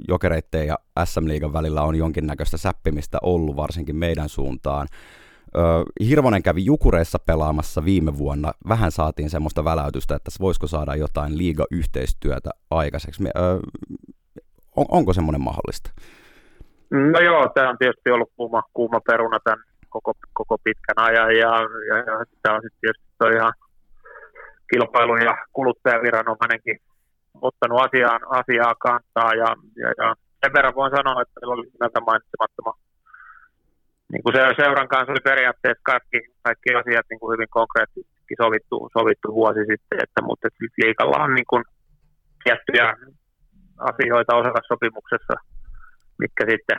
jokereitteen 0.07 0.67
ja 0.67 0.77
SM-liigan 1.05 1.53
välillä 1.53 1.81
on 1.81 1.95
jonkinnäköistä 1.95 2.57
säppimistä 2.57 3.17
ollut, 3.21 3.55
varsinkin 3.55 3.95
meidän 3.95 4.29
suuntaan. 4.29 4.87
Hirvonen 6.09 6.43
kävi 6.43 6.65
Jukureissa 6.65 7.19
pelaamassa 7.19 7.85
viime 7.85 8.17
vuonna. 8.17 8.51
Vähän 8.69 8.91
saatiin 8.91 9.29
semmoista 9.29 9.63
väläytystä, 9.63 10.15
että 10.15 10.31
voisiko 10.39 10.67
saada 10.67 10.95
jotain 10.95 11.37
liiga-yhteistyötä 11.37 12.49
aikaiseksi. 12.71 13.23
On, 14.75 14.85
onko 14.89 15.13
semmoinen 15.13 15.41
mahdollista? 15.41 15.91
No 16.91 17.19
joo, 17.19 17.49
tämä 17.49 17.69
on 17.69 17.77
tietysti 17.77 18.11
ollut 18.11 18.31
kuuma, 18.37 18.63
kuuma 18.73 18.99
peruna 19.07 19.39
tämän 19.43 19.63
koko, 19.89 20.13
koko 20.33 20.57
pitkän 20.63 20.99
ajan 21.05 21.31
ja, 21.35 21.51
ja, 21.89 21.97
ja 21.97 22.25
tämä 22.41 22.55
on 22.55 22.61
sitten 22.61 22.79
tietysti 22.81 23.37
ihan 23.37 23.53
kilpailu- 24.73 25.25
ja 25.25 25.37
kuluttajaviranomainenkin 25.53 26.79
ottanut 27.41 27.81
asiaan, 27.85 28.21
asiaa 28.29 28.75
kantaa 28.75 29.31
ja, 29.33 29.49
ja, 29.83 29.89
ja 30.01 30.15
sen 30.41 30.53
verran 30.53 30.75
voin 30.75 30.95
sanoa, 30.97 31.21
että 31.21 31.39
meillä 31.39 31.53
oli 31.53 31.67
näitä 31.79 31.99
mainitsemattoman 31.99 32.77
niin 34.11 34.23
kuin 34.23 34.33
se, 34.35 34.41
seuran 34.63 34.87
kanssa 34.87 35.11
oli 35.11 35.29
periaatteessa 35.31 35.89
kaikki, 35.91 36.19
kaikki 36.45 36.69
asiat 36.75 37.05
niin 37.09 37.19
kuin 37.19 37.33
hyvin 37.33 37.51
konkreettisesti 37.59 38.33
sovittu, 38.41 38.89
sovittu 38.97 39.27
vuosi 39.39 39.59
sitten, 39.71 39.99
että, 40.03 40.19
mutta 40.27 40.47
että 40.47 40.65
liikalla 40.83 41.23
on 41.23 41.33
niin 41.35 41.49
kuin 41.51 41.63
tiettyjä 42.43 42.87
asioita 43.91 44.35
osata 44.41 44.59
sopimuksessa, 44.67 45.35
mitkä 46.23 46.43
sitten, 46.51 46.77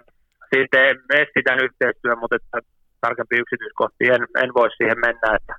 sitten 0.54 0.84
estetään 1.22 1.64
yhteistyö, 1.66 2.16
mutta 2.16 2.36
että 2.36 2.58
tarkempi 3.00 3.36
yksityiskohti 3.42 4.04
en, 4.14 4.22
en 4.42 4.50
voi 4.58 4.68
siihen 4.70 5.00
mennä. 5.06 5.28
Että, 5.38 5.54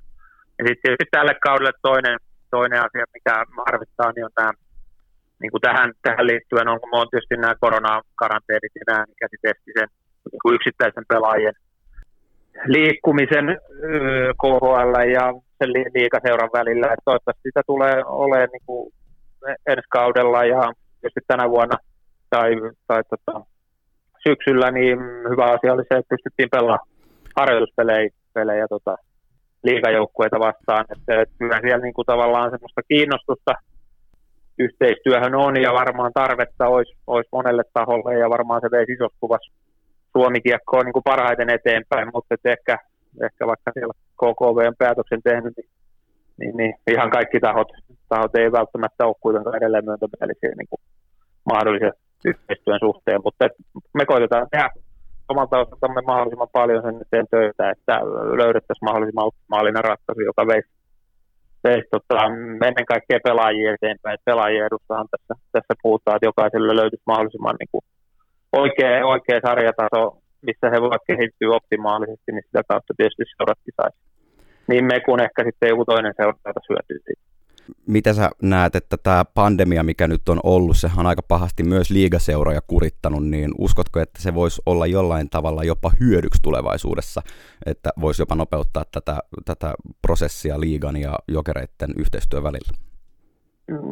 ja 0.58 0.62
sitten 0.68 1.14
tälle 1.16 1.34
kaudelle 1.46 1.72
toinen, 1.82 2.18
toinen 2.50 2.80
asia, 2.86 3.14
mikä 3.14 3.34
harvittaa, 3.68 4.12
niin 4.12 4.24
on 4.24 4.36
nämä 4.38 4.52
niin 5.40 5.50
kuin 5.50 5.60
tähän, 5.60 5.92
tähän 6.02 6.26
liittyen 6.26 6.68
on, 6.68 6.78
on 6.92 7.06
tietysti 7.10 7.36
nämä 7.36 7.60
koronakaranteenit 7.60 8.74
ja 8.74 8.84
nämä, 8.86 9.04
mikä 9.08 9.26
sitten 9.30 9.50
esti 9.50 9.70
sen 9.78 9.88
niin 10.32 10.42
kuin 10.42 10.54
yksittäisen 10.54 11.04
pelaajien 11.08 11.54
liikkumisen 12.66 13.46
KHL 14.40 14.94
ja 15.18 15.24
sen 15.58 15.70
liikaseuran 15.72 16.50
välillä. 16.58 16.86
Että 16.86 17.04
toivottavasti 17.04 17.48
sitä 17.48 17.62
tulee 17.66 17.96
olemaan 18.04 18.48
niin 18.52 18.66
kuin 18.66 18.92
ensi 19.66 19.88
kaudella 19.90 20.44
ja 20.44 20.62
tietysti 21.00 21.20
tänä 21.26 21.50
vuonna 21.50 21.76
tai, 22.30 22.50
tai 22.86 23.02
tota, 23.10 23.40
syksyllä, 24.28 24.70
niin 24.70 24.98
hyvä 25.30 25.44
asia 25.44 25.72
oli 25.72 25.82
se, 25.88 25.94
että 25.98 26.14
pystyttiin 26.14 26.50
pelaamaan 26.50 26.88
harjoituspelejä 27.36 28.10
pelejä, 28.34 28.66
tota, 28.68 28.96
liikajoukkueita 29.62 30.38
vastaan. 30.38 30.84
Että, 30.92 31.20
että 31.22 31.34
kyllä 31.38 31.60
siellä 31.60 31.84
niin 31.84 31.94
kuin 31.94 32.06
tavallaan 32.06 32.50
semmoista 32.50 32.82
kiinnostusta– 32.88 33.52
yhteistyöhön 34.64 35.34
on 35.34 35.62
ja 35.62 35.72
varmaan 35.72 36.12
tarvetta 36.14 36.68
olisi, 36.68 36.92
olisi 37.06 37.28
monelle 37.32 37.62
taholle 37.74 38.18
ja 38.18 38.30
varmaan 38.30 38.60
se 38.60 38.70
veisi 38.70 38.92
isossa 38.92 39.20
kuvassa 39.20 39.52
Suomi-kiekkoon 40.12 40.84
niin 40.84 41.08
parhaiten 41.12 41.50
eteenpäin, 41.50 42.08
mutta 42.14 42.34
ehkä, 42.44 42.78
ehkä 43.26 43.46
vaikka 43.46 43.70
siellä 43.74 43.94
KKV 44.20 44.58
on 44.70 44.82
päätöksen 44.84 45.22
tehnyt, 45.22 45.54
niin, 45.56 45.70
niin, 46.38 46.56
niin 46.56 46.74
ihan 46.90 47.10
kaikki 47.10 47.40
tahot, 47.40 47.68
tahot 48.08 48.34
ei 48.34 48.52
välttämättä 48.52 49.06
ole 49.06 49.14
kuitenkaan 49.20 49.56
edelleen 49.56 49.84
myöntämielisiä 49.84 50.52
niin 50.58 50.70
kuin 50.70 50.82
mahdollisen 51.52 51.92
yhteistyön 52.24 52.80
suhteen, 52.80 53.20
mutta 53.24 53.48
me 53.94 54.04
koitetaan 54.06 54.46
tehdä 54.50 54.70
omalta 55.28 55.58
osaltamme 55.58 56.00
mahdollisimman 56.06 56.56
paljon 56.58 56.82
sen 56.82 56.96
eteen 57.02 57.26
töitä, 57.30 57.70
että 57.70 57.94
löydettäisiin 58.42 58.88
mahdollisimman 58.88 59.30
optimaalinen 59.30 59.84
ratkaisu, 59.84 60.20
joka 60.20 60.46
veisi 60.46 60.68
veisi 61.64 61.88
tota, 61.90 62.24
ennen 62.68 62.86
kaikkea 62.92 63.26
pelaajia 63.28 63.74
eteenpäin. 63.74 64.14
Et 64.14 64.28
pelaajien 64.30 64.66
edustahan 64.66 65.08
tässä, 65.10 65.34
tässä 65.52 65.74
puhutaan, 65.82 66.16
että 66.16 66.30
jokaiselle 66.30 66.76
löytyisi 66.76 67.10
mahdollisimman 67.12 67.56
niin 67.60 67.72
kuin 67.72 67.84
oikea, 68.52 69.06
oikea 69.14 69.40
sarjataso, 69.46 70.02
missä 70.48 70.66
he 70.72 70.78
voivat 70.80 71.08
kehittyä 71.10 71.56
optimaalisesti, 71.60 72.28
niin 72.32 72.46
sitä 72.46 72.62
kautta 72.70 72.94
tietysti 72.96 73.24
seuratkin 73.24 73.74
saisi. 73.80 73.98
Niin 74.70 74.84
me 74.84 75.00
kuin 75.06 75.22
ehkä 75.26 75.40
sitten 75.44 75.68
joku 75.72 75.84
toinen 75.84 76.14
seurata 76.16 76.60
syötyy 76.68 76.98
siitä 77.04 77.29
mitä 77.86 78.12
sä 78.12 78.30
näet, 78.42 78.76
että 78.76 78.96
tämä 79.02 79.24
pandemia, 79.34 79.82
mikä 79.82 80.08
nyt 80.08 80.28
on 80.28 80.40
ollut, 80.42 80.76
sehän 80.76 80.98
on 80.98 81.06
aika 81.06 81.22
pahasti 81.28 81.62
myös 81.62 81.90
liigaseuroja 81.90 82.60
kurittanut, 82.66 83.26
niin 83.26 83.50
uskotko, 83.58 84.00
että 84.00 84.22
se 84.22 84.34
voisi 84.34 84.62
olla 84.66 84.86
jollain 84.86 85.30
tavalla 85.30 85.64
jopa 85.64 85.90
hyödyksi 86.00 86.42
tulevaisuudessa, 86.42 87.22
että 87.66 87.90
voisi 88.00 88.22
jopa 88.22 88.34
nopeuttaa 88.34 88.84
tätä, 88.92 89.18
tätä 89.44 89.74
prosessia 90.02 90.60
liigan 90.60 90.96
ja 90.96 91.18
jokereiden 91.28 91.90
yhteistyön 91.98 92.42
välillä? 92.42 92.72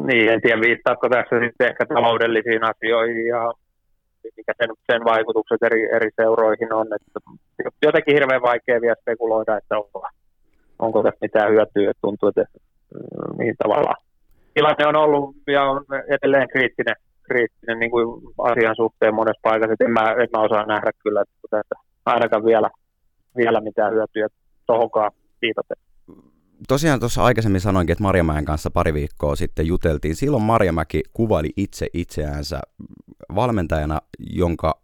Niin, 0.07 0.29
en 0.33 0.41
tiedä 0.41 0.61
viittaatko 0.61 1.09
tässä 1.09 1.37
sitten 1.45 1.69
ehkä 1.69 1.87
taloudellisiin 1.87 2.65
asioihin 2.65 3.27
ja 3.27 3.53
mikä 4.37 4.53
sen, 4.61 4.71
sen 4.93 5.05
vaikutukset 5.05 5.63
eri, 5.63 5.89
eri 5.97 6.11
seuroihin 6.17 6.73
on. 6.73 6.87
Että 6.95 7.21
jotenkin 7.83 8.15
hirveän 8.15 8.43
vaikea 8.43 8.81
vielä 8.81 8.97
spekuloida, 9.01 9.57
että 9.57 9.79
onko, 9.79 10.09
onko 10.79 11.03
tässä 11.03 11.19
mitään 11.21 11.51
hyötyä. 11.53 11.93
Tuntuu, 12.01 12.29
että 12.29 12.45
niin 13.39 13.55
tavallaan 13.59 13.97
tilanne 14.55 14.87
on 14.87 14.97
ollut 14.97 15.37
ja 15.47 15.63
on 15.63 15.85
edelleen 16.09 16.49
kriittinen, 16.49 16.97
kriittinen 17.23 17.79
niin 17.79 17.91
kuin 17.91 18.23
asian 18.39 18.77
suhteen 18.77 19.15
monessa 19.15 19.41
paikassa. 19.43 19.85
En 19.85 19.91
mä, 19.91 20.01
en 20.01 20.29
mä 20.33 20.43
osaa 20.43 20.67
nähdä 20.67 20.91
kyllä, 21.03 21.25
että 21.45 21.75
ainakaan 22.07 22.45
vielä, 22.45 22.71
vielä 23.37 23.61
mitään 23.61 23.93
hyötyä 23.93 24.27
tuohonkaan 24.67 25.11
viitaten. 25.43 25.77
Tosiaan 26.69 27.01
tuossa 27.01 27.25
aikaisemmin 27.25 27.61
sanoinkin, 27.61 27.93
että 27.93 28.03
Marjamäen 28.03 28.45
kanssa 28.45 28.71
pari 28.71 28.95
viikkoa 28.95 29.37
sitten 29.37 29.67
juteltiin. 29.67 30.17
Silloin 30.17 30.43
Marjamäki 30.43 31.03
kuvaili 31.13 31.51
itse 31.57 31.87
itseäänsä 31.93 32.61
valmentajana, 33.35 33.99
jonka 34.19 34.81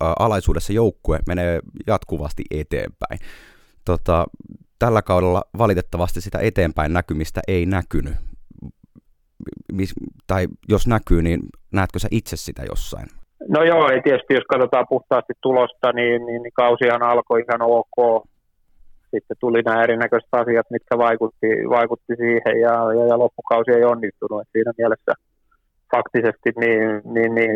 alaisuudessa 0.00 0.72
joukkue 0.72 1.18
menee 1.26 1.60
jatkuvasti 1.86 2.44
eteenpäin. 2.50 3.18
Tota, 3.84 4.26
tällä 4.78 5.02
kaudella 5.02 5.42
valitettavasti 5.58 6.20
sitä 6.20 6.38
eteenpäin 6.38 6.92
näkymistä 6.92 7.40
ei 7.48 7.66
näkynyt. 7.66 8.14
Mis, 9.72 9.94
tai 10.26 10.46
jos 10.68 10.86
näkyy, 10.86 11.22
niin 11.22 11.40
näetkö 11.72 11.98
sä 11.98 12.08
itse 12.10 12.36
sitä 12.36 12.62
jossain? 12.68 13.06
No 13.48 13.62
joo, 13.64 13.90
ei 13.90 14.02
tietysti 14.02 14.34
jos 14.34 14.44
katsotaan 14.48 14.86
puhtaasti 14.88 15.32
tulosta, 15.40 15.92
niin, 15.92 16.26
niin, 16.26 16.42
niin 16.42 16.52
kausihan 16.52 17.02
alkoi 17.02 17.40
ihan 17.40 17.62
ok. 17.62 18.26
sitten 19.10 19.36
tuli 19.40 19.62
nämä 19.62 19.82
erinäköiset 19.82 20.28
asiat, 20.32 20.66
mitkä 20.70 20.98
vaikutti, 20.98 21.46
vaikutti 21.76 22.12
siihen 22.16 22.60
ja, 22.60 22.74
ja, 22.98 23.06
ja 23.10 23.18
loppukausi 23.18 23.70
ei 23.70 23.84
onnistunut. 23.84 24.40
Et 24.40 24.48
siinä 24.52 24.72
mielessä 24.78 25.12
faktisesti 25.94 26.50
niin, 26.62 26.86
niin, 27.14 27.34
niin 27.34 27.50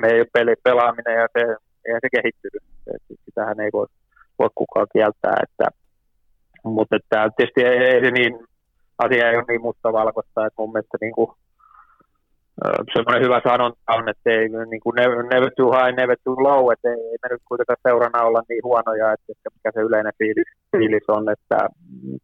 me 0.00 0.06
ei 0.08 0.20
ole 0.20 0.26
peli, 0.32 0.54
pelaaminen 0.64 1.16
ja 1.20 1.26
se, 1.34 1.42
eihän 1.86 2.00
se 2.04 2.08
kehittynyt. 2.16 2.62
Et 2.94 3.02
sitähän 3.24 3.60
ei 3.60 3.70
voi, 3.72 3.86
voi 4.38 4.48
kukaan 4.54 4.86
kieltää. 4.92 5.36
Että, 5.42 5.64
mutta 6.64 6.96
että 6.96 7.30
tietysti 7.36 7.60
ei, 7.64 7.78
ei 7.78 8.10
niin, 8.10 8.46
asia 8.98 9.30
ei 9.30 9.36
ole 9.36 9.44
niin 9.48 9.62
mustavalkoista, 9.62 10.46
että 10.46 10.62
mun 10.62 10.72
mielestä 10.72 10.98
niin 11.00 11.12
kuin, 11.12 11.30
semmoinen 12.94 13.24
hyvä 13.24 13.40
sanonta 13.48 13.78
on, 13.88 14.08
että 14.08 14.30
ei 14.30 14.48
niin 14.48 14.80
kuin 14.80 14.94
never, 14.94 15.22
never 15.34 15.50
too 15.56 15.70
high, 15.76 15.96
never 15.96 16.16
too 16.24 16.36
low, 16.48 16.72
että 16.72 16.88
ei, 16.88 17.00
ei 17.10 17.18
me 17.22 17.28
nyt 17.30 17.42
kuitenkaan 17.48 17.84
seurana 17.88 18.26
olla 18.28 18.42
niin 18.48 18.64
huonoja, 18.64 19.12
että, 19.12 19.32
että 19.32 19.48
mikä 19.54 19.70
se 19.74 19.80
yleinen 19.80 20.12
fiilis, 20.18 20.50
fiilis 20.72 21.06
on, 21.08 21.24
että, 21.30 21.58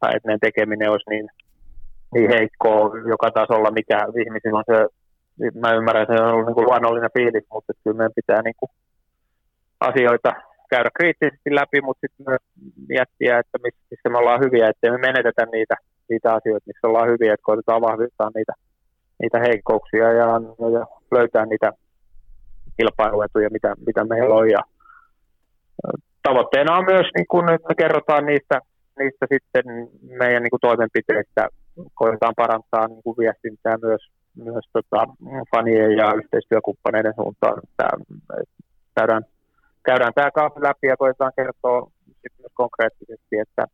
tai 0.00 0.10
että 0.16 0.28
ne 0.28 0.38
tekeminen 0.40 0.90
olisi 0.90 1.10
niin, 1.10 1.26
niin 2.14 2.30
heikkoa 2.30 2.98
joka 3.08 3.30
tasolla, 3.30 3.70
mikä 3.70 3.98
ihmisillä 4.24 4.58
on 4.58 4.70
se, 4.72 4.78
mä 5.60 5.74
ymmärrän, 5.78 6.02
että 6.02 6.16
se 6.16 6.22
on 6.22 6.32
ollut 6.32 6.46
niin 6.46 6.54
kuin 6.54 6.66
luonnollinen 6.66 7.16
fiilis, 7.18 7.46
mutta 7.52 7.72
kyllä 7.84 7.96
meidän 7.96 8.18
pitää 8.20 8.42
niin 8.42 8.58
kuin 8.60 8.70
asioita 9.80 10.32
käydä 10.70 10.90
kriittisesti 10.98 11.54
läpi, 11.54 11.80
mutta 11.80 12.00
sitten 12.00 12.26
myös 12.28 12.42
miettiä, 12.88 13.38
että 13.38 13.58
missä 13.90 14.08
me 14.08 14.18
ollaan 14.18 14.40
hyviä, 14.40 14.68
ettei 14.68 14.90
me 14.90 14.98
menetetä 14.98 15.46
niitä, 15.52 15.74
niitä 16.08 16.34
asioita, 16.34 16.66
missä 16.66 16.88
ollaan 16.88 17.08
hyviä, 17.08 17.34
että 17.34 17.44
koitetaan 17.44 17.80
vahvistaa 17.80 18.30
niitä 18.34 18.52
niitä 19.22 19.38
heikkouksia 19.38 20.12
ja, 20.12 20.26
ja 20.76 20.86
löytää 21.10 21.46
niitä 21.46 21.72
kilpailuetuja, 22.76 23.50
mitä, 23.50 23.74
mitä 23.86 24.04
meillä 24.04 24.34
on. 24.34 24.50
Ja 24.50 24.60
tavoitteena 26.22 26.76
on 26.76 26.84
myös, 26.84 27.06
niin 27.16 27.26
kun 27.30 27.46
nyt 27.46 27.62
me 27.68 27.74
kerrotaan 27.74 28.26
niistä, 28.26 28.60
niistä 28.98 29.26
sitten 29.32 29.64
meidän 30.18 30.42
niin 30.42 30.60
toimenpiteistä, 30.60 31.48
koetaan 31.94 32.34
parantaa 32.36 32.88
niin 32.88 33.02
kuin 33.02 33.16
viestintää 33.18 33.76
myös, 33.82 34.00
myös 34.36 34.64
tota, 34.72 35.06
fanien 35.54 35.96
ja 35.96 36.14
yhteistyökumppaneiden 36.14 37.14
suuntaan. 37.16 37.58
Että 37.64 37.88
käydään, 38.98 39.22
käydään 39.86 40.14
tämä 40.14 40.30
kausi 40.30 40.62
läpi 40.62 40.86
ja 40.86 40.96
koetaan 40.96 41.32
kertoa 41.36 41.90
konkreettisesti, 42.54 43.38
että 43.44 43.64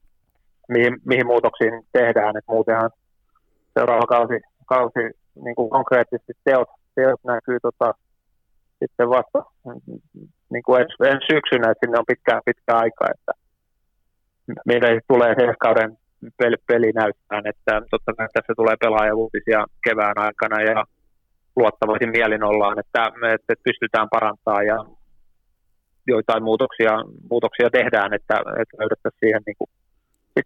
mihin, 0.69 0.95
mihin 1.05 1.27
muutoksiin 1.27 1.75
tehdään. 1.93 2.37
Että 2.37 2.53
muutenhan 2.53 2.91
seuraava 3.75 4.07
kausi, 4.07 4.41
kausi 4.67 5.03
niin 5.45 5.55
kuin 5.55 5.71
konkreettisesti 5.71 6.33
teot, 6.45 6.69
teot 6.95 7.21
näkyy 7.25 7.59
tota, 7.63 7.95
sitten 8.79 9.09
vasta 9.09 9.39
niin 10.53 10.63
kuin 10.67 10.81
ensi, 10.83 10.95
ensi 11.05 11.27
syksynä, 11.33 11.71
että 11.71 11.87
sinne 11.87 11.99
on 11.99 12.11
pitkä, 12.13 12.41
pitkä 12.45 12.73
aika, 12.77 13.05
että 13.15 13.33
meillä 14.67 14.89
tulee 15.09 15.35
se 15.39 15.55
kauden 15.61 15.99
peli, 16.39 16.57
peli 16.67 16.93
näyttää, 16.93 17.43
että 17.45 17.83
totta 17.91 18.13
kai 18.17 18.29
tässä 18.33 18.53
tulee 18.57 18.77
pelaajavuutisia 18.81 19.67
kevään 19.85 20.19
aikana 20.19 20.63
ja 20.63 20.85
luottavaisin 21.57 22.11
mielin 22.11 22.45
ollaan, 22.45 22.79
että, 22.79 23.03
että 23.35 23.55
pystytään 23.65 24.09
parantaa 24.11 24.63
ja 24.63 24.77
joitain 26.07 26.43
muutoksia, 26.43 26.91
muutoksia 27.31 27.71
tehdään, 27.71 28.15
että, 28.15 28.35
että 28.35 28.77
löydettäisiin 28.79 29.21
siihen 29.21 29.43
niin 29.47 29.57
kuin, 29.59 29.71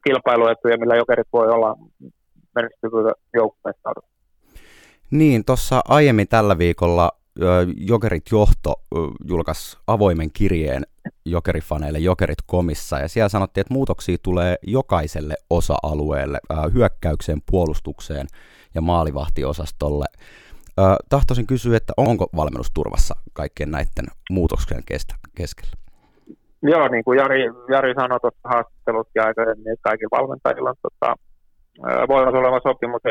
kilpailuetuja, 0.05 0.79
millä 0.79 0.97
jokerit 0.97 1.27
voi 1.33 1.49
olla 1.49 1.77
menestyvyyden 2.55 3.15
joukkueessa. 3.35 3.91
Niin, 5.11 5.45
tuossa 5.45 5.81
aiemmin 5.89 6.29
tällä 6.29 6.59
viikolla 6.59 7.13
Jokerit 7.77 8.25
johto 8.33 8.75
julkaisi 9.25 9.79
avoimen 9.87 10.31
kirjeen 10.33 10.87
jokerifaneille 11.25 11.99
Jokerit 11.99 12.39
komissa, 12.47 12.99
ja 12.99 13.09
siellä 13.09 13.29
sanottiin, 13.29 13.63
että 13.63 13.75
muutoksia 13.75 14.17
tulee 14.23 14.57
jokaiselle 14.63 15.35
osa-alueelle, 15.51 16.39
hyökkäykseen, 16.75 17.43
puolustukseen 17.51 18.27
ja 18.75 18.81
maalivahtiosastolle. 18.81 20.07
Tahtoisin 21.09 21.47
kysyä, 21.47 21.77
että 21.77 21.93
onko 21.97 22.27
valmennusturvassa 22.37 23.15
kaikkien 23.33 23.71
näiden 23.71 24.07
muutoksien 24.31 24.83
keskellä? 25.35 25.73
Joo, 26.63 26.89
niin 26.89 27.05
kuin 27.05 27.19
Jari, 27.19 27.41
Jari 27.71 27.95
sanoi 27.95 28.21
tuossa 28.21 28.49
haastattelussa 28.49 29.13
ja 29.15 29.25
aikaisemmin, 29.25 29.73
että 29.73 29.89
kaikilla 29.89 30.19
valmentajilla 30.21 30.71
on 30.71 30.77
tota, 30.83 31.15
voimassa 32.09 32.39
oleva 32.39 32.61
sopimus 32.63 33.01
ja, 33.05 33.11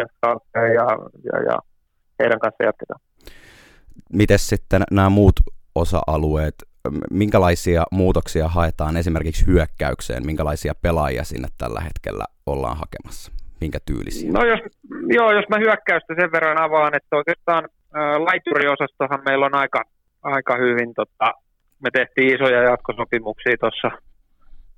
ja, 0.53 0.87
ja, 1.23 1.43
ja 1.43 1.59
heidän 2.19 2.39
kanssa 2.39 2.63
jatketaan. 2.63 2.99
Miten 4.13 4.39
sitten 4.39 4.83
nämä 4.91 5.09
muut 5.09 5.35
osa-alueet, 5.75 6.55
minkälaisia 7.11 7.83
muutoksia 7.91 8.47
haetaan 8.47 8.97
esimerkiksi 8.97 9.47
hyökkäykseen, 9.47 10.25
minkälaisia 10.25 10.73
pelaajia 10.81 11.23
sinne 11.23 11.47
tällä 11.57 11.81
hetkellä 11.81 12.25
ollaan 12.45 12.77
hakemassa? 12.77 13.31
Minkä 13.65 13.87
tyylisiä? 13.91 14.29
No 14.31 14.41
jos, 14.51 14.61
joo, 15.17 15.29
jos 15.37 15.47
mä 15.49 15.63
hyökkäystä 15.65 16.11
sen 16.19 16.31
verran 16.35 16.61
avaan, 16.67 16.93
että 16.99 17.13
oikeastaan 17.21 17.63
ä, 17.65 17.99
laituriosastohan 18.27 19.21
meillä 19.27 19.45
on 19.49 19.55
aika, 19.63 19.81
aika 20.35 20.53
hyvin, 20.63 20.89
tota, 20.99 21.27
me 21.83 21.89
tehtiin 21.97 22.33
isoja 22.35 22.69
jatkosopimuksia 22.71 23.61
tuossa 23.63 23.89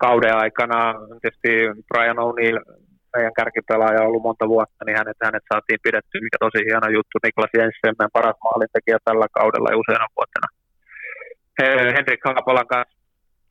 kauden 0.06 0.36
aikana. 0.44 0.80
Tietysti 1.22 1.52
Brian 1.90 2.24
O'Neill 2.26 2.60
meidän 3.16 3.38
kärkipelaaja 3.40 4.02
on 4.02 4.08
ollut 4.08 4.28
monta 4.30 4.46
vuotta, 4.54 4.82
niin 4.86 4.98
hänet, 5.02 5.18
hänet 5.28 5.46
saatiin 5.52 5.86
pidetty, 5.88 6.16
mikä 6.26 6.38
tosi 6.46 6.60
hieno 6.68 6.90
juttu. 6.98 7.16
Niklas 7.18 7.54
Jensen, 7.58 7.96
meidän 7.98 8.18
paras 8.18 8.40
maalintekijä 8.46 8.98
tällä 9.08 9.28
kaudella 9.40 9.72
ja 9.72 9.82
useana 9.84 10.08
vuotena. 10.18 10.48
Henrik 11.96 12.22
Haapolan 12.26 12.72
kanssa 12.74 12.98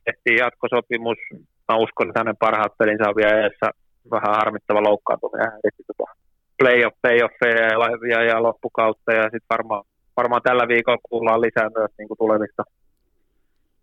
tehtiin 0.05 0.37
jatkosopimus. 0.43 1.19
Mä 1.67 1.75
uskon, 1.83 2.07
että 2.07 2.19
hänen 2.21 2.43
parhaat 2.45 2.77
pelinsä 2.79 3.09
on 3.09 3.19
vielä 3.21 3.39
edessä 3.41 3.67
vähän 4.11 4.35
harmittava 4.35 4.83
loukkaantuminen. 4.83 5.47
Hän 5.51 5.59
yritti 5.63 5.83
tota 5.87 6.11
playoff, 6.57 6.95
playoff 7.01 7.35
ja, 7.41 8.09
ja, 8.13 8.23
ja 8.23 8.43
loppukautta 8.43 9.11
ja 9.13 9.23
sitten 9.23 9.53
varmaan, 9.55 9.83
varmaan 10.17 10.41
tällä 10.41 10.67
viikolla 10.67 11.07
kuullaan 11.09 11.41
lisää 11.41 11.69
myös 11.77 11.91
niin 11.97 12.07
kuin 12.07 12.17
tulevista, 12.17 12.63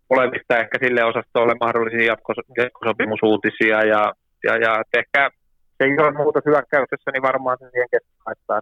tulevista 0.09 0.57
ehkä 0.57 0.77
sille 0.83 1.03
osastolle 1.03 1.55
mahdollisia 1.59 2.05
jatkos, 2.11 2.37
jatkosopimusuutisia 2.57 3.77
ja, 3.93 4.13
ja, 4.43 4.57
ja 4.57 4.83
ehkä 4.93 5.29
se 5.77 5.87
iso 5.87 6.11
muutos 6.11 6.45
hyökkäyksessä, 6.45 7.11
niin 7.11 7.21
varmaan 7.21 7.57
se 7.59 7.69
siihen 7.69 7.87
että 8.31 8.59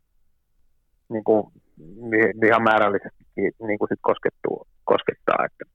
niin 1.10 1.24
kuin, 1.24 1.48
ihan 2.46 2.64
määrällisesti 2.64 3.24
niin 3.36 3.80
kuin 3.80 3.90
sit 3.90 4.00
koskettuu, 4.02 4.68
koskettaa. 4.84 5.46
Että. 5.46 5.66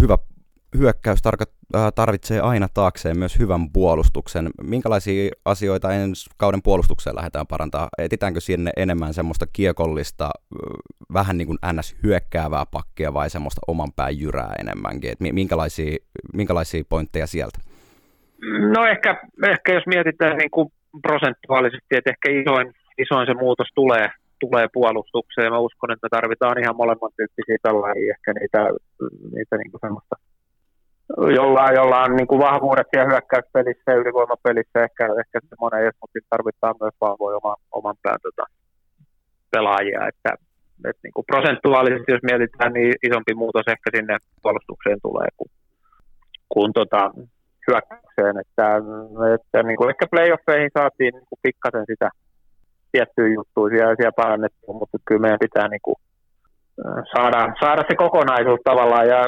Hyvä 0.00 0.18
hyökkäys 0.78 1.22
tarvitsee 1.94 2.40
aina 2.40 2.68
taakseen 2.74 3.18
myös 3.18 3.38
hyvän 3.38 3.70
puolustuksen. 3.72 4.50
Minkälaisia 4.62 5.30
asioita 5.44 5.92
ensi 5.92 6.30
kauden 6.36 6.62
puolustukseen 6.62 7.16
lähdetään 7.16 7.46
parantaa? 7.46 7.88
Etitäänkö 7.98 8.40
sinne 8.40 8.70
enemmän 8.76 9.14
semmoista 9.14 9.46
kiekollista, 9.52 10.30
vähän 11.12 11.38
niin 11.38 11.46
kuin 11.46 11.58
ns-hyökkäävää 11.72 12.64
pakkia 12.70 13.14
vai 13.14 13.30
semmoista 13.30 13.60
oman 13.66 13.92
pään 13.96 14.18
jyrää 14.18 14.52
enemmänkin? 14.60 15.10
Et 15.10 15.20
minkälaisia, 15.20 15.96
minkälaisia 16.34 16.82
pointteja 16.88 17.26
sieltä? 17.26 17.58
No 18.74 18.86
ehkä, 18.86 19.10
ehkä 19.48 19.72
jos 19.72 19.86
mietitään 19.86 20.36
niin 20.36 20.50
kuin 20.50 20.72
prosentuaalisesti, 21.02 21.96
että 21.96 22.10
ehkä 22.10 22.28
isoin, 22.40 22.74
isoin 22.98 23.26
se 23.26 23.34
muutos 23.34 23.68
tulee, 23.74 24.08
tulee 24.40 24.68
puolustukseen. 24.72 25.52
Mä 25.52 25.58
uskon, 25.58 25.92
että 25.92 26.04
me 26.04 26.08
tarvitaan 26.10 26.58
ihan 26.62 26.76
molemmat 26.76 27.12
tyyppisiä 27.16 27.56
pelaajia, 27.62 28.14
ehkä 28.14 28.32
niitä, 28.40 28.58
niitä 29.34 29.56
niin 29.56 29.70
kuin 29.70 29.80
semmoista 29.80 30.16
jolla, 31.38 31.72
jolla 31.72 32.02
on 32.02 32.16
niin 32.16 32.26
kuin 32.26 32.40
vahvuudet 32.40 32.86
siellä 32.90 33.10
hyökkäyspelissä 33.10 33.92
ja 33.92 34.00
ylivoimapelissä 34.00 34.84
ehkä, 34.86 35.04
ehkä 35.22 35.40
semmoinen, 35.48 35.92
mutta 36.00 36.18
tarvitaan 36.30 36.74
myös 36.80 36.94
vahvoja 37.00 37.36
oman, 37.36 37.56
oman 37.72 37.96
pään 38.02 38.20
tota, 38.22 38.44
pelaajia, 39.50 40.08
että, 40.10 40.30
että 40.88 41.02
niin 41.02 41.16
kuin 41.16 41.28
prosentuaalisesti, 41.32 42.12
jos 42.12 42.28
mietitään, 42.30 42.72
niin 42.72 42.94
isompi 43.08 43.34
muutos 43.34 43.66
ehkä 43.74 43.88
sinne 43.96 44.16
puolustukseen 44.42 44.98
tulee 45.02 45.28
kuin, 45.36 45.50
kuin 46.48 46.72
tota, 46.72 47.10
hyökkäykseen, 47.66 48.36
että, 48.42 48.66
että 49.36 49.62
niin 49.62 49.76
kuin 49.76 49.90
ehkä 49.90 50.06
playoffeihin 50.10 50.70
saatiin 50.78 51.14
niin 51.14 51.28
kuin 51.30 51.38
pikkasen 51.42 51.86
sitä 51.92 52.08
tiettyjä 52.92 53.34
juttuja 53.34 53.70
siellä, 53.70 53.94
siellä 53.96 54.20
parannettua, 54.22 54.74
mutta 54.80 54.98
kyllä 55.04 55.20
meidän 55.20 55.44
pitää 55.46 55.68
niin 55.68 55.84
kuin 55.86 55.98
saada, 57.14 57.40
saada 57.60 57.82
se 57.88 57.94
kokonaisuus 57.96 58.60
tavallaan 58.64 59.08
ja 59.08 59.20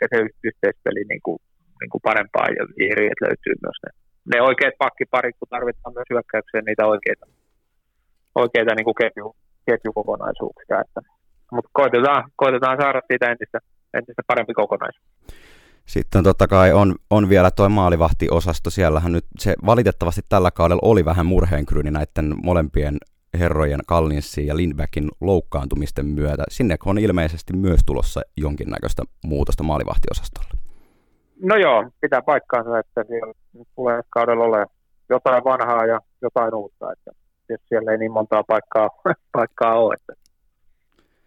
se 0.00 0.16
yhteispeli 0.48 1.02
niin 1.12 1.22
kuin, 1.26 1.38
niin 1.80 1.90
kuin 1.92 2.02
parempaa 2.08 2.48
ja 2.58 2.64
vihreät 2.78 3.20
löytyy 3.26 3.54
myös 3.64 3.78
ne, 3.84 3.90
ne 4.32 4.38
oikeat 4.48 4.74
pakkiparit, 4.84 5.36
kun 5.38 5.48
tarvitaan 5.54 5.94
myös 5.94 6.08
hyökkäykseen 6.12 6.64
niitä 6.64 6.84
oikeita, 6.86 7.26
oikeita 8.42 8.72
niin 8.74 8.88
kuin 8.88 9.00
ketju, 9.02 9.26
ketjukokonaisuuksia. 9.66 10.80
Että, 10.84 11.00
mutta 11.54 11.70
koitetaan, 11.72 12.22
koitetaan 12.42 12.76
saada 12.82 13.00
siitä 13.10 13.26
entistä, 13.32 13.58
entistä 13.98 14.22
parempi 14.26 14.54
kokonaisuus. 14.62 15.06
Sitten 15.86 16.24
totta 16.24 16.46
kai 16.48 16.72
on, 16.72 16.94
on 17.10 17.28
vielä 17.28 17.50
tuo 17.50 17.68
maalivahtiosasto. 17.68 18.70
Siellähän 18.70 19.12
nyt 19.12 19.24
se 19.38 19.54
valitettavasti 19.66 20.20
tällä 20.28 20.50
kaudella 20.50 20.88
oli 20.90 21.04
vähän 21.04 21.26
murheenkryyni 21.26 21.90
näiden 21.90 22.34
molempien 22.42 22.96
herrojen 23.38 23.80
Kallinsin 23.86 24.46
ja 24.46 24.56
Lindbackin 24.56 25.08
loukkaantumisten 25.20 26.06
myötä. 26.06 26.44
Sinne 26.48 26.76
on 26.86 26.98
ilmeisesti 26.98 27.56
myös 27.56 27.80
tulossa 27.86 28.20
jonkinnäköistä 28.36 29.02
muutosta 29.24 29.62
maalivahtiosastolle. 29.62 30.50
No 31.42 31.56
joo, 31.56 31.90
pitää 32.00 32.22
paikkaansa, 32.22 32.78
että 32.78 33.04
siellä 33.08 33.32
tulee 33.76 34.00
kaudella 34.10 34.44
ole 34.44 34.66
jotain 35.08 35.44
vanhaa 35.44 35.86
ja 35.86 36.00
jotain 36.22 36.54
uutta, 36.54 36.92
että 36.92 37.10
siellä 37.68 37.92
ei 37.92 37.98
niin 37.98 38.12
montaa 38.12 38.44
paikkaa, 38.44 38.90
paikkaa 39.32 39.74
ole. 39.74 39.94
Että. 39.94 40.12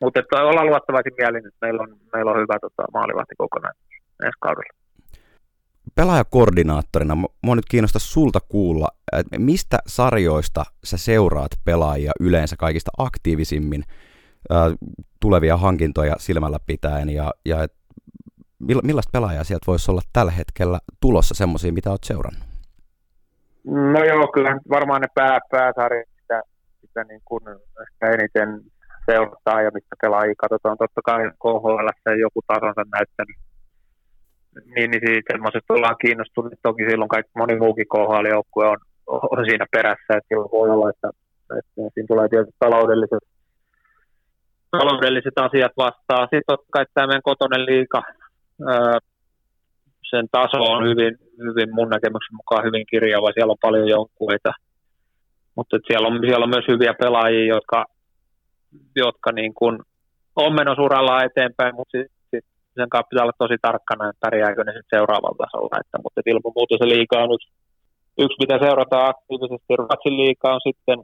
Mutta 0.01 0.19
että 0.19 0.43
ollaan 0.43 0.67
luottavaisin 0.67 1.13
mielin, 1.17 1.47
että 1.47 1.57
meillä 1.61 1.81
on, 1.83 1.97
meillä 2.13 2.31
on 2.31 2.41
hyvä 2.41 2.59
tota, 2.61 2.83
maalivahti 2.93 3.35
kokonaan 3.37 3.75
ensi 4.23 4.37
kaudella. 4.39 4.78
Pelaajakoordinaattorina 5.99 7.17
mua 7.43 7.55
nyt 7.55 7.65
kiinnostaa 7.69 7.99
sulta 7.99 8.39
kuulla, 8.49 8.87
että 9.11 9.39
mistä 9.39 9.79
sarjoista 9.87 10.63
sä 10.83 10.97
seuraat 10.97 11.51
pelaajia 11.65 12.11
yleensä 12.19 12.55
kaikista 12.59 12.91
aktiivisimmin 12.97 13.83
äh, 14.51 14.57
tulevia 15.19 15.57
hankintoja 15.57 16.15
silmällä 16.19 16.57
pitäen 16.65 17.09
ja, 17.09 17.31
ja 17.45 17.63
et 17.63 17.73
millaista 18.83 19.09
pelaajaa 19.11 19.43
sieltä 19.43 19.63
voisi 19.67 19.91
olla 19.91 20.01
tällä 20.13 20.31
hetkellä 20.31 20.79
tulossa 21.01 21.35
semmoisia, 21.35 21.73
mitä 21.73 21.89
olet 21.89 22.03
seurannut? 22.03 22.43
No 23.65 24.03
joo, 24.03 24.27
kyllä 24.27 24.59
varmaan 24.69 25.01
ne 25.01 25.07
pää, 25.15 25.39
pääsarjat 25.51 26.09
sitä, 26.21 26.41
sitä 26.81 27.03
niin 27.03 27.21
kuin 27.25 27.43
ehkä 27.81 28.09
eniten 28.09 28.61
seurataan 29.05 29.63
ja 29.63 29.71
mistä 29.73 29.95
pelaajia 30.01 30.33
katsotaan. 30.37 30.77
Totta 30.77 31.01
kai 31.01 31.31
KHL 31.43 32.17
joku 32.19 32.41
tasonsa 32.47 32.81
näyttänyt. 32.95 33.48
Niin, 34.55 34.91
niin 34.91 35.01
siitä 35.05 35.33
semmoisesta 35.33 35.73
ollaan 35.73 35.95
kiinnostunut. 36.01 36.53
Toki 36.63 36.83
silloin 36.89 37.09
kaikki 37.09 37.31
moni 37.35 37.55
muukin 37.55 37.87
KHL-joukkue 37.93 38.65
on, 38.67 38.77
on 39.07 39.45
siinä 39.45 39.65
perässä, 39.71 40.17
että 40.17 40.27
silloin 40.27 40.51
voi 40.51 40.69
olla, 40.69 40.89
että, 40.89 41.09
että 41.59 41.71
siinä 41.93 42.07
tulee 42.07 42.29
tietysti 42.29 42.55
taloudelliset, 42.59 43.23
taloudelliset 44.71 45.37
asiat 45.37 45.71
vastaan. 45.77 46.23
Sitten 46.23 46.47
totta 46.47 46.67
kai 46.71 46.85
tämä 46.93 47.07
meidän 47.07 47.29
kotonen 47.29 47.65
liika, 47.65 48.01
sen 50.09 50.25
taso 50.31 50.57
on 50.63 50.89
hyvin, 50.89 51.17
hyvin 51.37 51.75
mun 51.75 51.89
näkemyksen 51.89 52.35
mukaan 52.35 52.65
hyvin 52.65 52.85
kirjava. 52.89 53.31
Siellä 53.31 53.51
on 53.51 53.65
paljon 53.67 53.87
joukkueita, 53.87 54.51
mutta 55.55 55.77
siellä 55.87 56.07
on, 56.07 56.19
siellä 56.21 56.43
on 56.43 56.49
myös 56.49 56.67
hyviä 56.67 56.93
pelaajia, 56.93 57.55
jotka, 57.55 57.85
jotka 58.95 59.31
niin 59.31 59.53
kuin 59.53 59.79
on 60.35 60.55
menossa 60.55 60.81
uralla 60.81 61.23
eteenpäin, 61.23 61.75
mutta 61.75 61.97
sen 62.79 62.89
kanssa 62.93 63.09
pitää 63.09 63.25
olla 63.25 63.43
tosi 63.43 63.57
tarkkana, 63.67 64.09
että 64.09 64.23
pärjääkö 64.25 64.61
ne 64.63 64.71
sitten 64.73 64.95
seuraavalla 64.95 65.41
tasolla. 65.43 65.79
Että, 65.81 65.97
mutta 66.03 66.19
ilman 66.31 66.55
muuta 66.55 66.75
se 66.81 66.87
liikaa 66.95 67.23
on 67.25 67.35
yksi, 67.35 67.49
yksi, 68.23 68.41
mitä 68.43 68.55
seurataan 68.65 69.09
aktiivisesti. 69.13 69.79
Ruotsin 69.79 70.17
liikaa 70.23 70.57
on 70.57 70.67
sitten 70.69 70.99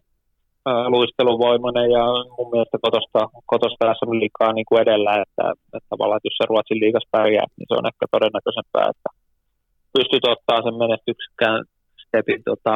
luisteluvoimainen 0.94 1.92
ja 1.98 2.06
mun 2.38 2.50
mielestä 2.52 2.78
kotosta, 2.86 3.22
kotosta 3.52 3.94
on 4.06 4.20
liikaa 4.20 4.52
niin 4.54 4.68
kuin 4.70 4.82
edellä, 4.86 5.12
että, 5.24 5.46
että 5.76 5.90
tavallaan 5.90 6.18
että 6.18 6.28
jos 6.30 6.38
se 6.38 6.46
Ruotsin 6.50 6.80
liigas 6.84 7.08
pärjää, 7.12 7.48
niin 7.58 7.68
se 7.70 7.76
on 7.80 7.90
ehkä 7.92 8.06
todennäköisempää, 8.12 8.86
että 8.94 9.10
pystyt 9.96 10.26
ottaa 10.34 10.60
sen 10.66 10.76
menestyksekään 10.84 11.60
stepin 12.04 12.42
tota, 12.50 12.74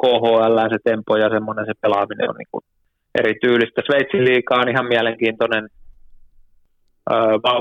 KHL, 0.00 0.58
se 0.70 0.78
tempo 0.84 1.16
ja 1.16 1.28
semmoinen 1.34 1.66
se 1.66 1.74
pelaaminen 1.80 2.30
on 2.30 2.36
niin 2.38 2.52
kuin 2.52 2.64
eri 3.18 3.34
tyylistä. 3.44 3.82
Sveitsin 3.86 4.24
liikaa 4.24 4.62
on 4.62 4.72
ihan 4.74 4.86
mielenkiintoinen 4.94 5.64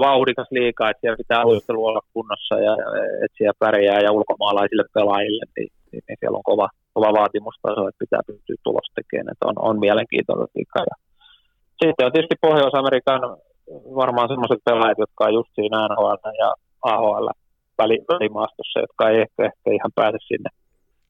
vauhdikas 0.06 0.48
liikaa, 0.52 0.90
että 0.90 1.02
siellä 1.02 1.18
pitää 1.18 1.46
luistelu 1.46 1.86
olla 1.86 2.02
kunnossa 2.14 2.56
ja 2.56 2.74
että 3.24 3.38
siellä 3.38 3.60
pärjää 3.60 4.00
ja 4.00 4.12
ulkomaalaisille 4.12 4.84
pelaajille, 4.94 5.44
niin, 5.58 5.72
niin, 5.92 6.04
niin 6.08 6.18
siellä 6.20 6.38
on 6.38 6.44
kova, 6.44 6.70
kova 6.94 7.14
vaatimustaso, 7.20 7.88
että 7.88 8.04
pitää 8.06 8.20
pystyä 8.28 8.56
tulos 8.64 8.88
tekemään, 8.96 9.32
että 9.32 9.46
on, 9.50 9.56
on 9.70 9.80
mielenkiintoinen 9.80 10.48
liikaa. 10.56 10.84
Ja 10.92 10.96
sitten 11.82 12.06
on 12.06 12.12
tietysti 12.12 12.36
Pohjois-Amerikan 12.42 13.22
varmaan 14.02 14.28
sellaiset 14.28 14.64
pelaajat, 14.66 14.98
jotka 14.98 15.26
on 15.26 15.34
just 15.34 15.52
siinä 15.56 15.88
NHL 15.88 16.30
ja 16.44 16.54
AHL 16.82 17.28
välimaastossa, 17.80 18.80
jotka 18.80 19.10
ei 19.10 19.22
ehkä, 19.22 19.46
ehkä 19.46 19.68
ihan 19.78 19.92
pääse 19.96 20.18
sinne, 20.28 20.50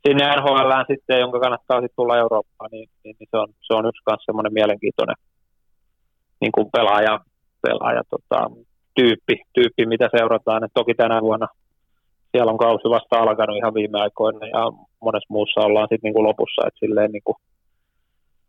sinne 0.07 0.23
NHL 0.35 0.71
sitten, 0.91 1.19
jonka 1.19 1.39
kannattaa 1.39 1.81
sitten 1.81 1.99
tulla 1.99 2.17
Eurooppaan, 2.17 2.69
niin, 2.71 2.89
niin, 3.03 3.15
niin 3.19 3.29
se, 3.31 3.37
on, 3.37 3.47
se 3.67 3.73
on 3.73 3.85
yksi 3.85 4.03
kanssa 4.05 4.25
semmoinen 4.25 4.53
mielenkiintoinen 4.53 5.15
niin 6.41 6.51
kuin 6.51 6.67
pelaaja, 6.71 7.19
pelaaja 7.61 8.01
tota, 8.09 8.39
tyyppi, 8.95 9.35
tyyppi, 9.53 9.85
mitä 9.85 10.09
seurataan. 10.17 10.63
Et 10.63 10.71
toki 10.73 10.93
tänä 10.93 11.21
vuonna 11.21 11.47
siellä 12.31 12.51
on 12.51 12.57
kausi 12.57 12.89
vasta 12.89 13.19
alkanut 13.19 13.57
ihan 13.57 13.73
viime 13.73 13.97
aikoina 14.01 14.47
ja 14.47 14.63
monessa 15.05 15.33
muussa 15.33 15.61
ollaan 15.61 15.87
sitten 15.89 16.07
niinku 16.07 16.23
lopussa, 16.23 16.67
että 16.67 16.79
silleen 16.79 17.11
niinku, 17.11 17.33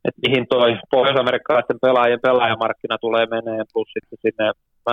et 0.08 0.16
mihin 0.26 0.46
toi 0.48 0.70
pohjois-amerikkalaisten 0.90 1.82
pelaajien 1.82 2.26
pelaajamarkkina 2.26 2.96
tulee 2.98 3.26
menee, 3.26 3.62
plus 3.72 3.88
sitten 3.92 4.18
sinne 4.24 4.46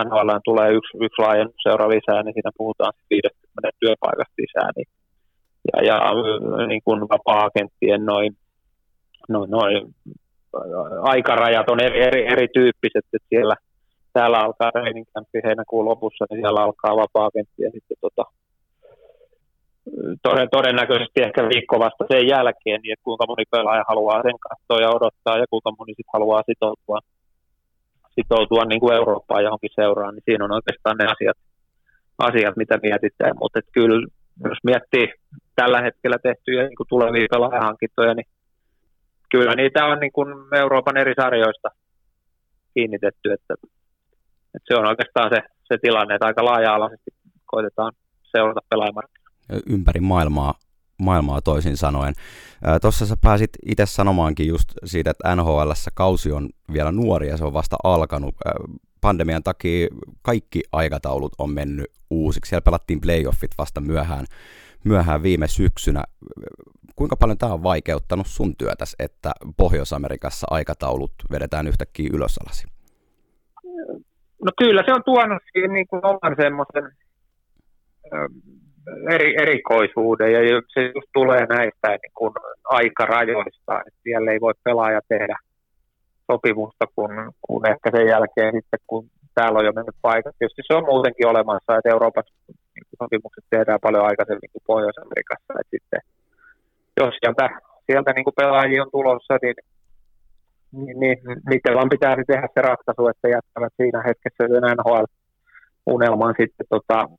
NHL 0.05 0.29
tulee 0.49 0.69
yksi, 0.77 0.97
yksi 1.05 1.21
seura 1.63 1.89
lisää, 1.89 2.23
niin 2.23 2.33
siinä 2.33 2.51
puhutaan 2.57 2.93
50 3.09 3.69
työpaikasta 3.79 4.39
lisää, 4.43 4.69
niin 4.75 4.87
ja, 5.67 5.77
ja 5.89 5.97
niin 6.67 6.81
kuin 6.85 7.01
vapaa-agenttien 7.01 8.05
noin, 8.05 8.31
noin, 9.29 9.51
noin 9.51 9.95
aikarajat 11.01 11.69
on 11.69 11.79
eri, 11.83 12.01
eri, 12.01 12.25
erityyppiset, 12.33 13.05
että 13.13 13.29
siellä 13.29 13.55
täällä 14.13 14.39
alkaa 14.39 14.71
training 14.71 15.07
campi 15.13 15.39
heinäkuun 15.43 15.85
lopussa, 15.85 16.25
niin 16.29 16.39
siellä 16.41 16.63
alkaa 16.63 16.95
vapaa-agentti 16.95 17.63
ja 17.63 17.71
sitten 17.71 17.97
tota, 18.01 18.23
todennäköisesti 20.51 21.21
ehkä 21.21 21.49
viikko 21.49 21.79
vasta 21.79 22.05
sen 22.11 22.27
jälkeen, 22.27 22.81
niin 22.81 22.93
että 22.93 23.03
kuinka 23.03 23.25
moni 23.27 23.43
pelaaja 23.51 23.83
haluaa 23.87 24.21
sen 24.23 24.39
katsoa 24.39 24.81
ja 24.85 24.89
odottaa 24.89 25.37
ja 25.37 25.45
kuinka 25.49 25.71
moni 25.77 25.93
sitten 25.93 26.13
haluaa 26.13 26.43
sitoutua, 26.45 26.99
sitoutua 28.15 28.63
niin 28.65 28.79
kuin 28.79 28.95
Eurooppaan 28.95 29.43
johonkin 29.43 29.75
seuraan, 29.75 30.13
niin 30.15 30.23
siinä 30.25 30.45
on 30.45 30.51
oikeastaan 30.51 30.97
ne 30.97 31.05
asiat, 31.05 31.37
asiat 32.17 32.55
mitä 32.57 32.79
mietitään, 32.83 33.35
mutta 33.39 33.59
kyllä 33.71 34.07
jos 34.43 34.57
miettii 34.63 35.07
tällä 35.55 35.81
hetkellä 35.81 36.17
tehtyjä 36.23 36.63
niin 36.63 36.77
kuin 36.77 36.87
tulevia 36.87 37.27
pelaajahankintoja, 37.31 38.13
niin 38.13 38.27
kyllä 39.31 39.53
niitä 39.55 39.85
on 39.85 39.99
niin 39.99 40.11
kuin 40.11 40.29
Euroopan 40.55 40.97
eri 40.97 41.13
sarjoista 41.21 41.69
kiinnitetty, 42.73 43.31
että, 43.31 43.53
että 44.55 44.67
se 44.67 44.75
on 44.75 44.87
oikeastaan 44.87 45.29
se, 45.29 45.41
se 45.63 45.77
tilanne, 45.81 46.15
että 46.15 46.25
aika 46.25 46.45
laaja-alaisesti 46.45 47.11
koitetaan 47.45 47.91
seurata 48.23 48.59
pelaajamarkkinoita 48.69 49.29
ympäri 49.69 49.99
maailmaa, 49.99 50.53
maailmaa 50.97 51.41
toisin 51.41 51.77
sanoen. 51.77 52.13
Tuossa 52.81 53.05
sä 53.05 53.15
pääsit 53.21 53.49
itse 53.65 53.85
sanomaankin 53.85 54.47
just 54.47 54.69
siitä, 54.85 55.11
että 55.11 55.35
nhl 55.35 55.71
kausi 55.93 56.31
on 56.31 56.49
vielä 56.73 56.91
nuori 56.91 57.27
ja 57.27 57.37
se 57.37 57.45
on 57.45 57.53
vasta 57.53 57.75
alkanut. 57.83 58.35
Pandemian 59.01 59.43
takia 59.43 59.87
kaikki 60.21 60.63
aikataulut 60.71 61.33
on 61.37 61.49
mennyt 61.49 61.85
uusiksi. 62.09 62.49
Siellä 62.49 62.61
pelattiin 62.61 63.01
playoffit 63.01 63.51
vasta 63.57 63.81
myöhään, 63.81 64.25
myöhään 64.83 65.23
viime 65.23 65.47
syksynä. 65.47 66.03
Kuinka 66.95 67.15
paljon 67.15 67.37
tämä 67.37 67.53
on 67.53 67.63
vaikeuttanut 67.63 68.27
sun 68.27 68.55
työtäsi, 68.55 68.95
että 68.99 69.31
Pohjois-Amerikassa 69.57 70.47
aikataulut 70.49 71.11
vedetään 71.31 71.67
yhtäkkiä 71.67 72.09
ylösalasi? 72.13 72.67
No 74.45 74.51
kyllä 74.57 74.83
se 74.85 74.93
on 74.93 75.03
tuonut 75.03 75.43
siihen 75.51 75.73
niin 75.73 75.87
kuin 75.87 76.05
oman 76.05 76.35
semmoisen 76.41 76.91
eri, 79.11 79.35
erikoisuuden 79.41 80.31
ja 80.33 80.39
se 80.73 80.81
just 80.95 81.09
tulee 81.13 81.45
näistä 81.45 81.87
niin 81.87 82.13
kuin 82.13 82.33
aikarajoista, 82.63 83.81
että 83.87 83.99
siellä 84.03 84.31
ei 84.31 84.41
voi 84.41 84.53
pelaaja 84.63 85.01
tehdä 85.09 85.37
sopimusta, 86.31 86.85
kun, 86.95 87.11
kun 87.41 87.69
ehkä 87.69 87.91
sen 87.95 88.07
jälkeen 88.07 88.53
sitten, 88.55 88.79
kun 88.87 89.09
täällä 89.35 89.59
on 89.59 89.65
jo 89.65 89.71
mennyt 89.71 89.95
paikat. 90.01 90.35
Tietysti 90.39 90.61
se 90.65 90.73
on 90.73 90.85
muutenkin 90.85 91.27
olemassa, 91.27 91.77
että 91.77 91.89
Euroopassa 91.89 92.33
niin 92.47 92.97
sopimukset 92.99 93.45
tehdään 93.49 93.79
paljon 93.81 94.05
aikaisemmin 94.05 94.51
kuin 94.51 94.67
Pohjois-Amerikassa. 94.67 95.53
Että 95.59 95.73
sitten, 95.75 96.01
jos 97.01 97.13
sieltä, 97.19 97.45
sieltä 97.87 98.11
niin 98.13 98.23
kuin 98.23 98.39
pelaajia 98.41 98.83
on 98.83 98.91
tulossa, 98.91 99.33
niin, 99.41 99.55
niin, 100.71 100.99
niiden 101.49 101.75
vaan 101.75 101.89
pitää 101.89 102.15
tehdä 102.27 102.47
se 102.53 102.61
ratkaisu, 102.61 103.07
että 103.07 103.27
jättävät 103.27 103.73
siinä 103.77 104.03
hetkessä 104.07 104.47
sen 104.47 104.63
NHL-unelman 104.77 106.35
sitten 106.37 106.67
tota, 106.69 107.09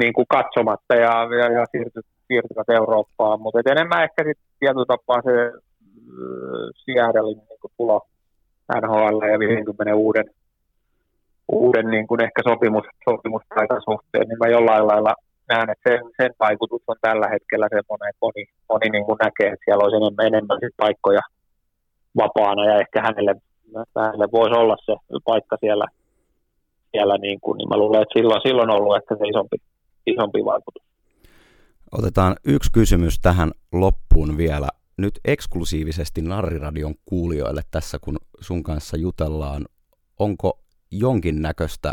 niin 0.00 0.12
kuin 0.12 0.26
katsomatta 0.28 0.94
ja, 0.94 1.28
ja, 1.40 1.52
ja 1.52 1.66
siirtyvät, 1.72 2.06
siirtyvät 2.26 2.70
Eurooppaan, 2.70 3.40
mutta 3.40 3.70
enemmän 3.70 4.04
ehkä 4.04 4.24
sitten 4.24 4.46
tietyllä 4.60 4.86
tapaa 4.88 5.22
se 5.22 5.36
äh, 5.40 6.70
Seattlein 6.84 7.38
niin 7.38 7.72
tulo 7.76 8.00
NHL 8.80 9.22
ja 9.32 9.38
50 9.38 9.94
uuden, 9.94 10.24
uuden 11.52 11.86
niin 11.90 12.06
kuin 12.06 12.20
ehkä 12.22 12.42
sopimus, 12.48 12.84
sopimuspaikan 13.04 13.82
suhteen, 13.90 14.28
niin 14.28 14.38
mä 14.38 14.48
jollain 14.48 14.86
lailla 14.86 15.14
näen, 15.48 15.70
että 15.70 15.90
sen, 15.90 16.00
sen 16.16 16.30
vaikutus 16.40 16.82
on 16.86 16.96
tällä 17.00 17.28
hetkellä 17.28 17.68
semmoinen, 17.68 18.08
että 18.08 18.22
moni, 18.26 18.44
moni 18.68 18.88
niin 18.90 19.04
kuin 19.04 19.18
näkee, 19.24 19.48
että 19.52 19.64
siellä 19.64 19.84
olisi 19.84 19.96
enemmän, 19.96 20.26
enemmän 20.26 20.58
paikkoja 20.76 21.20
vapaana 22.16 22.64
ja 22.66 22.78
ehkä 22.80 23.02
hänelle, 23.02 23.34
hänelle 23.96 24.28
voisi 24.32 24.54
olla 24.54 24.76
se 24.86 24.92
paikka 25.24 25.56
siellä, 25.60 25.86
siellä 26.90 27.18
niin, 27.18 27.40
kuin, 27.40 27.58
niin 27.58 27.68
mä 27.68 27.76
luulen, 27.76 28.02
että 28.02 28.18
silloin, 28.18 28.40
silloin 28.46 28.70
on 28.70 28.76
ollut 28.76 28.96
ehkä 28.96 29.16
se 29.16 29.24
isompi, 29.28 29.56
isompi 30.06 30.44
vaikutus. 30.44 30.82
Otetaan 31.92 32.36
yksi 32.44 32.72
kysymys 32.72 33.18
tähän 33.20 33.52
loppuun 33.72 34.36
vielä. 34.36 34.68
Nyt 34.96 35.20
eksklusiivisesti 35.24 36.22
Narriradion 36.22 36.94
kuulijoille 37.06 37.62
tässä, 37.70 37.98
kun 37.98 38.16
sun 38.40 38.62
kanssa 38.62 38.96
jutellaan, 38.96 39.66
onko 40.18 40.58
jonkinnäköistä 40.90 41.92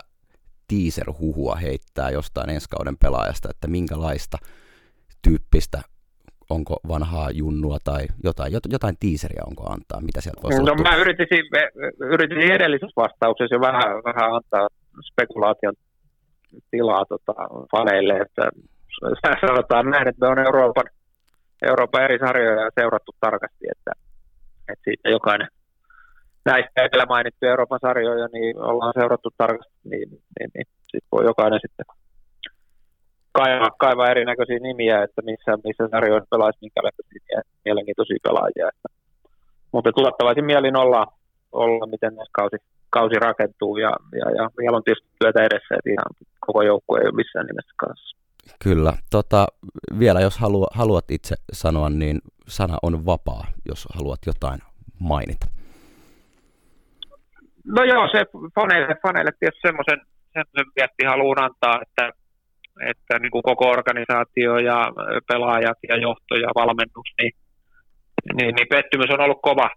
teaser-huhua 0.67 1.55
heittää 1.55 2.09
jostain 2.09 2.49
ensi 2.49 2.69
kauden 2.69 2.97
pelaajasta, 2.97 3.49
että 3.49 3.67
minkälaista 3.67 4.37
tyyppistä 5.21 5.81
onko 6.51 6.79
vanhaa 6.87 7.31
junnua 7.31 7.77
tai 7.83 8.03
jotain, 8.23 8.53
jotain 8.69 8.95
teaseria 8.99 9.43
onko 9.47 9.63
antaa, 9.73 10.01
mitä 10.01 10.21
sieltä 10.21 10.41
voisi 10.43 10.63
No 10.63 10.75
mä 10.75 10.95
yritin, 10.95 11.27
yritin 11.99 12.51
edellisessä 12.51 13.01
vastauksessa 13.01 13.55
jo 13.55 13.61
vähän, 13.61 13.89
vähän 14.03 14.33
antaa 14.35 14.67
spekulaation 15.11 15.73
tilaa 16.71 17.05
tota, 17.05 17.33
faneille, 17.71 18.13
että 18.13 18.49
sanotaan 19.47 19.89
näin, 19.89 20.07
että 20.07 20.25
me 20.25 20.31
on 20.31 20.39
Euroopan, 20.39 20.83
Euroopan 21.61 22.03
eri 22.03 22.19
sarjoja 22.19 22.71
seurattu 22.79 23.11
tarkasti, 23.19 23.65
että, 23.71 23.91
että 24.69 24.83
siitä 24.83 25.09
jokainen 25.09 25.47
näistä 26.45 26.81
edellä 26.83 27.05
mainittuja 27.05 27.51
Euroopan 27.51 27.79
sarjoja 27.81 28.27
niin 28.33 28.57
ollaan 28.57 28.93
seurattu 28.99 29.29
tarkasti, 29.37 29.73
niin, 29.83 30.09
niin, 30.09 30.49
niin 30.53 30.67
sit 30.91 31.03
voi 31.11 31.25
jokainen 31.25 31.59
sitten 31.61 31.85
kaivaa, 33.31 33.69
kaivaa 33.79 34.11
erinäköisiä 34.11 34.59
nimiä, 34.59 35.03
että 35.03 35.21
missä, 35.21 35.51
missä 35.63 35.87
sarjoissa 35.91 36.27
pelaisi 36.29 36.59
minkälaisia 36.61 37.41
mielenkiintoisia 37.65 38.17
pelaajia. 38.23 38.67
Että, 38.67 38.87
mutta 39.71 39.91
tuottavaisin 39.91 40.45
mielin 40.45 40.77
olla, 40.77 41.07
olla 41.51 41.85
miten 41.85 42.13
kausi, 42.31 42.55
kausi 42.89 43.15
rakentuu 43.15 43.77
ja, 43.77 43.91
ja, 44.11 44.31
ja 44.37 44.49
vielä 44.57 44.77
on 44.77 44.83
tietysti 44.83 45.09
työtä 45.19 45.39
edessä, 45.43 45.75
että 45.75 45.89
ihan 45.89 46.11
koko 46.39 46.61
joukkue 46.61 46.99
ei 46.99 47.07
ole 47.07 47.15
missään 47.15 47.45
nimessä 47.45 47.73
kanssa. 47.77 48.17
Kyllä. 48.63 48.93
Tota, 49.11 49.47
vielä 49.99 50.21
jos 50.21 50.37
halua, 50.37 50.67
haluat 50.73 51.11
itse 51.11 51.35
sanoa, 51.53 51.89
niin 51.89 52.19
sana 52.47 52.77
on 52.81 53.05
vapaa, 53.05 53.45
jos 53.65 53.87
haluat 53.93 54.19
jotain 54.25 54.59
mainita. 54.99 55.45
No 57.65 57.83
joo, 57.83 58.07
se 58.11 58.25
faneille, 58.55 58.95
faneille 59.03 59.31
tietysti 59.39 59.67
semmoisen, 59.67 60.01
semmoisen 60.33 60.71
viesti 60.75 61.05
haluan 61.07 61.43
antaa, 61.43 61.81
että, 61.81 62.20
että 62.89 63.19
niin 63.19 63.31
kuin 63.31 63.43
koko 63.43 63.65
organisaatio 63.69 64.57
ja 64.57 64.91
pelaajat 65.27 65.77
ja 65.89 65.97
johto 65.97 66.35
ja 66.35 66.49
valmennus, 66.55 67.09
niin, 67.21 67.33
niin, 68.37 68.55
niin 68.55 68.67
pettymys 68.69 69.09
on 69.09 69.21
ollut 69.21 69.41
kova, 69.41 69.69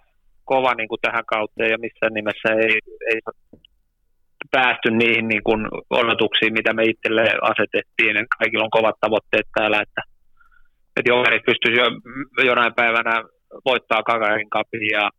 kova 0.44 0.74
niin 0.74 0.88
kuin 0.88 1.00
tähän 1.00 1.26
kauteen 1.26 1.70
ja 1.70 1.78
missään 1.78 2.14
nimessä 2.14 2.48
ei, 2.64 2.78
ei 3.10 3.20
päästy 4.50 4.90
niihin 4.90 5.28
niin 5.28 5.44
kuin 5.48 5.60
odotuksiin, 5.90 6.52
mitä 6.52 6.72
me 6.74 6.82
itselle 6.84 7.24
asetettiin. 7.52 8.26
Kaikilla 8.38 8.64
on 8.64 8.78
kovat 8.78 8.96
tavoitteet 9.00 9.48
täällä, 9.58 9.78
että, 9.82 10.02
että 10.96 11.10
Jokerit 11.12 11.44
pystyisi 11.46 11.80
jo, 11.80 11.86
jonain 12.50 12.74
päivänä 12.74 13.14
voittaa 13.64 14.02
Kakarin 14.02 14.50
kapin 14.50 14.86
ja, 14.92 15.10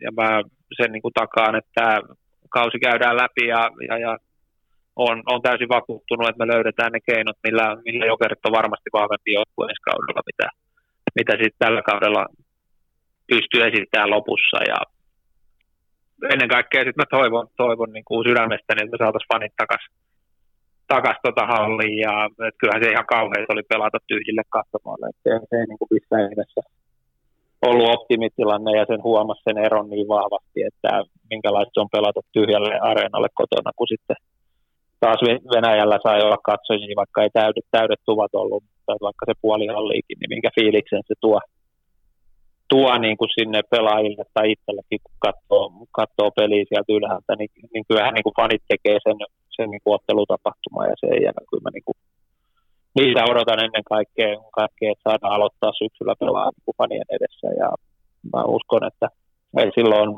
ja 0.00 0.10
mä 0.12 0.42
sen 0.76 0.92
niin 0.92 1.02
kuin 1.02 1.14
takaan, 1.14 1.54
että 1.56 2.00
kausi 2.50 2.78
käydään 2.78 3.16
läpi 3.16 3.46
ja, 3.46 3.70
ja, 3.88 3.98
ja 3.98 4.18
on, 4.96 5.22
on 5.32 5.42
täysin 5.42 5.68
vakuuttunut, 5.68 6.28
että 6.28 6.42
me 6.42 6.52
löydetään 6.52 6.92
ne 6.92 7.00
keinot, 7.08 7.38
millä, 7.46 7.66
millä 7.84 8.04
Jokerit 8.06 8.46
on 8.46 8.58
varmasti 8.60 8.88
vahvempi 8.92 9.30
joukkue 9.38 9.64
ensi 9.66 9.86
kaudella, 9.90 10.22
mitä, 10.30 10.46
mitä 11.18 11.32
sitten 11.32 11.62
tällä 11.64 11.82
kaudella 11.90 12.22
pystyy 13.30 13.60
esittämään 13.70 14.14
lopussa. 14.16 14.58
Ja 14.72 14.78
ennen 16.32 16.48
kaikkea 16.56 16.84
sitten 16.84 17.02
mä 17.02 17.16
toivon, 17.18 17.46
toivon 17.56 17.92
niin 17.92 18.08
kuin 18.08 18.26
sydämestäni, 18.28 18.80
että 18.82 18.94
me 18.94 18.98
saataisiin 19.02 19.32
fanit 19.32 19.54
takaisin 19.56 19.94
takas 20.94 21.18
tota 21.22 21.44
halliin 21.54 21.98
ja 22.06 22.14
että 22.48 22.58
kyllähän 22.60 22.84
se 22.84 22.90
ihan 22.90 23.12
kauheita 23.16 23.52
oli 23.54 23.62
pelata 23.72 23.98
tyhjille 24.10 24.44
katsomalle, 24.56 25.06
se, 25.22 25.30
se 25.50 25.56
ei 25.60 25.66
niin 25.66 25.80
kuin 25.80 25.88
nimessä 26.32 26.60
ollut 27.68 27.94
optimitilanne 27.96 28.70
ja 28.78 28.84
sen 28.90 29.02
huomasi 29.02 29.42
sen 29.44 29.58
eron 29.66 29.90
niin 29.90 30.08
vahvasti, 30.08 30.58
että 30.70 30.90
minkälaista 31.30 31.80
on 31.80 31.94
pelata 31.96 32.20
tyhjälle 32.32 32.74
areenalle 32.90 33.28
kotona, 33.34 33.70
kun 33.76 33.88
sitten 33.88 34.16
taas 35.00 35.20
Venäjällä 35.54 35.98
sai 36.02 36.20
olla 36.22 36.38
katsojia, 36.50 36.96
vaikka 36.96 37.22
ei 37.22 37.30
täydet, 37.30 37.66
täydet 37.70 38.00
tuvat 38.04 38.34
ollut, 38.34 38.64
tai 38.86 38.96
vaikka 39.00 39.26
se 39.26 39.32
puoli 39.42 39.66
niin 39.66 40.28
minkä 40.28 40.50
fiiliksen 40.54 41.02
se 41.08 41.14
tuo 41.20 41.40
tuo 42.68 42.98
niin 42.98 43.16
kuin 43.16 43.30
sinne 43.38 43.60
pelaajille 43.70 44.24
tai 44.34 44.52
itsellekin, 44.52 45.00
kun 45.04 45.14
katsoo, 45.18 45.72
katsoo 45.92 46.30
peliä 46.36 46.64
sieltä 46.68 46.92
ylhäältä, 46.92 47.32
niin, 47.38 47.50
niin 47.72 47.84
kyllähän 47.88 48.14
niin 48.14 48.26
kuin 48.26 48.38
fanit 48.40 48.62
tekee 48.68 48.98
sen, 49.04 49.16
sen 49.56 49.70
niin 49.70 49.80
kuin 49.84 49.98
ja 50.90 50.96
se 51.00 51.06
ja 51.26 51.32
kyllä 51.50 51.64
mä 51.66 51.70
niin 51.74 51.86
kuin, 51.86 51.98
niitä 52.98 53.30
odotan 53.32 53.64
ennen 53.64 53.84
kaikkea, 53.94 54.32
kaikkea, 54.60 54.92
että 54.92 55.06
saadaan 55.08 55.34
aloittaa 55.36 55.78
syksyllä 55.80 56.14
pelaa 56.20 56.50
niin 56.50 56.76
fanien 56.78 57.10
edessä 57.16 57.48
ja 57.62 57.68
mä 58.32 58.40
uskon, 58.56 58.84
että 58.90 59.06
ei 59.58 59.70
silloin 59.74 60.10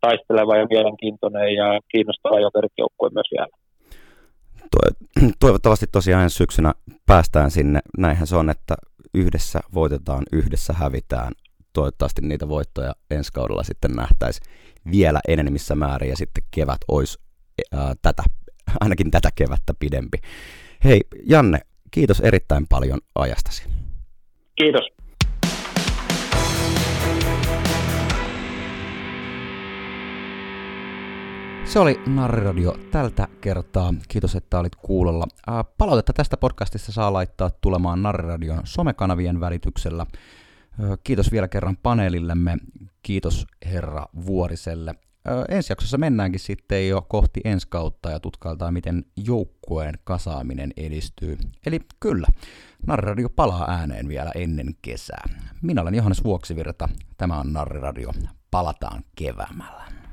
taisteleva 0.00 0.56
ja 0.56 0.66
mielenkiintoinen 0.70 1.54
ja 1.54 1.80
kiinnostava 1.92 2.40
jokerikjoukkue 2.40 3.10
myös 3.14 3.30
vielä. 3.34 3.65
Toivottavasti 5.40 5.86
tosiaan 5.92 6.22
ensi 6.22 6.36
syksynä 6.36 6.74
päästään 7.06 7.50
sinne. 7.50 7.80
Näinhän 7.98 8.26
se 8.26 8.36
on, 8.36 8.50
että 8.50 8.74
yhdessä 9.14 9.60
voitetaan, 9.74 10.22
yhdessä 10.32 10.72
hävitään 10.72 11.32
toivottavasti 11.72 12.22
niitä 12.22 12.48
voittoja 12.48 12.94
ensi 13.10 13.32
kaudella 13.32 13.62
sitten 13.62 13.90
nähtäisi 13.90 14.40
vielä 14.90 15.20
enemmissä 15.28 15.74
määrin 15.74 16.10
ja 16.10 16.16
sitten 16.16 16.44
kevät 16.50 16.80
olisi 16.88 17.18
ää, 17.72 17.94
tätä, 18.02 18.22
ainakin 18.80 19.10
tätä 19.10 19.30
kevättä 19.34 19.74
pidempi. 19.78 20.18
Hei 20.84 21.00
Janne, 21.26 21.60
kiitos 21.90 22.20
erittäin 22.20 22.66
paljon 22.68 23.00
ajastasi. 23.14 23.62
Kiitos. 24.54 24.95
Se 31.66 31.78
oli 31.78 32.00
Narriradio 32.06 32.76
tältä 32.90 33.28
kertaa. 33.40 33.94
Kiitos, 34.08 34.34
että 34.34 34.58
olit 34.58 34.76
kuulolla. 34.76 35.26
Palautetta 35.78 36.12
tästä 36.12 36.36
podcastista 36.36 36.92
saa 36.92 37.12
laittaa 37.12 37.50
tulemaan 37.50 38.02
Narriradion 38.02 38.60
somekanavien 38.64 39.40
välityksellä. 39.40 40.06
Kiitos 41.04 41.32
vielä 41.32 41.48
kerran 41.48 41.76
paneelillemme. 41.76 42.56
Kiitos 43.02 43.46
herra 43.66 44.06
Vuoriselle. 44.26 44.94
Ensi 45.48 45.72
jaksossa 45.72 45.98
mennäänkin 45.98 46.40
sitten 46.40 46.88
jo 46.88 47.02
kohti 47.02 47.40
ensi 47.44 47.68
kautta 47.68 48.10
ja 48.10 48.20
tutkailtaan, 48.20 48.74
miten 48.74 49.04
joukkueen 49.16 49.94
kasaaminen 50.04 50.72
edistyy. 50.76 51.38
Eli 51.66 51.80
kyllä, 52.00 52.26
Narriradio 52.86 53.28
palaa 53.28 53.70
ääneen 53.70 54.08
vielä 54.08 54.30
ennen 54.34 54.74
kesää. 54.82 55.24
Minä 55.62 55.82
olen 55.82 55.94
Johannes 55.94 56.24
Vuoksivirta, 56.24 56.88
tämä 57.16 57.40
on 57.40 57.52
Narriradio. 57.52 58.10
Palataan 58.50 59.04
keväämällä. 59.16 60.05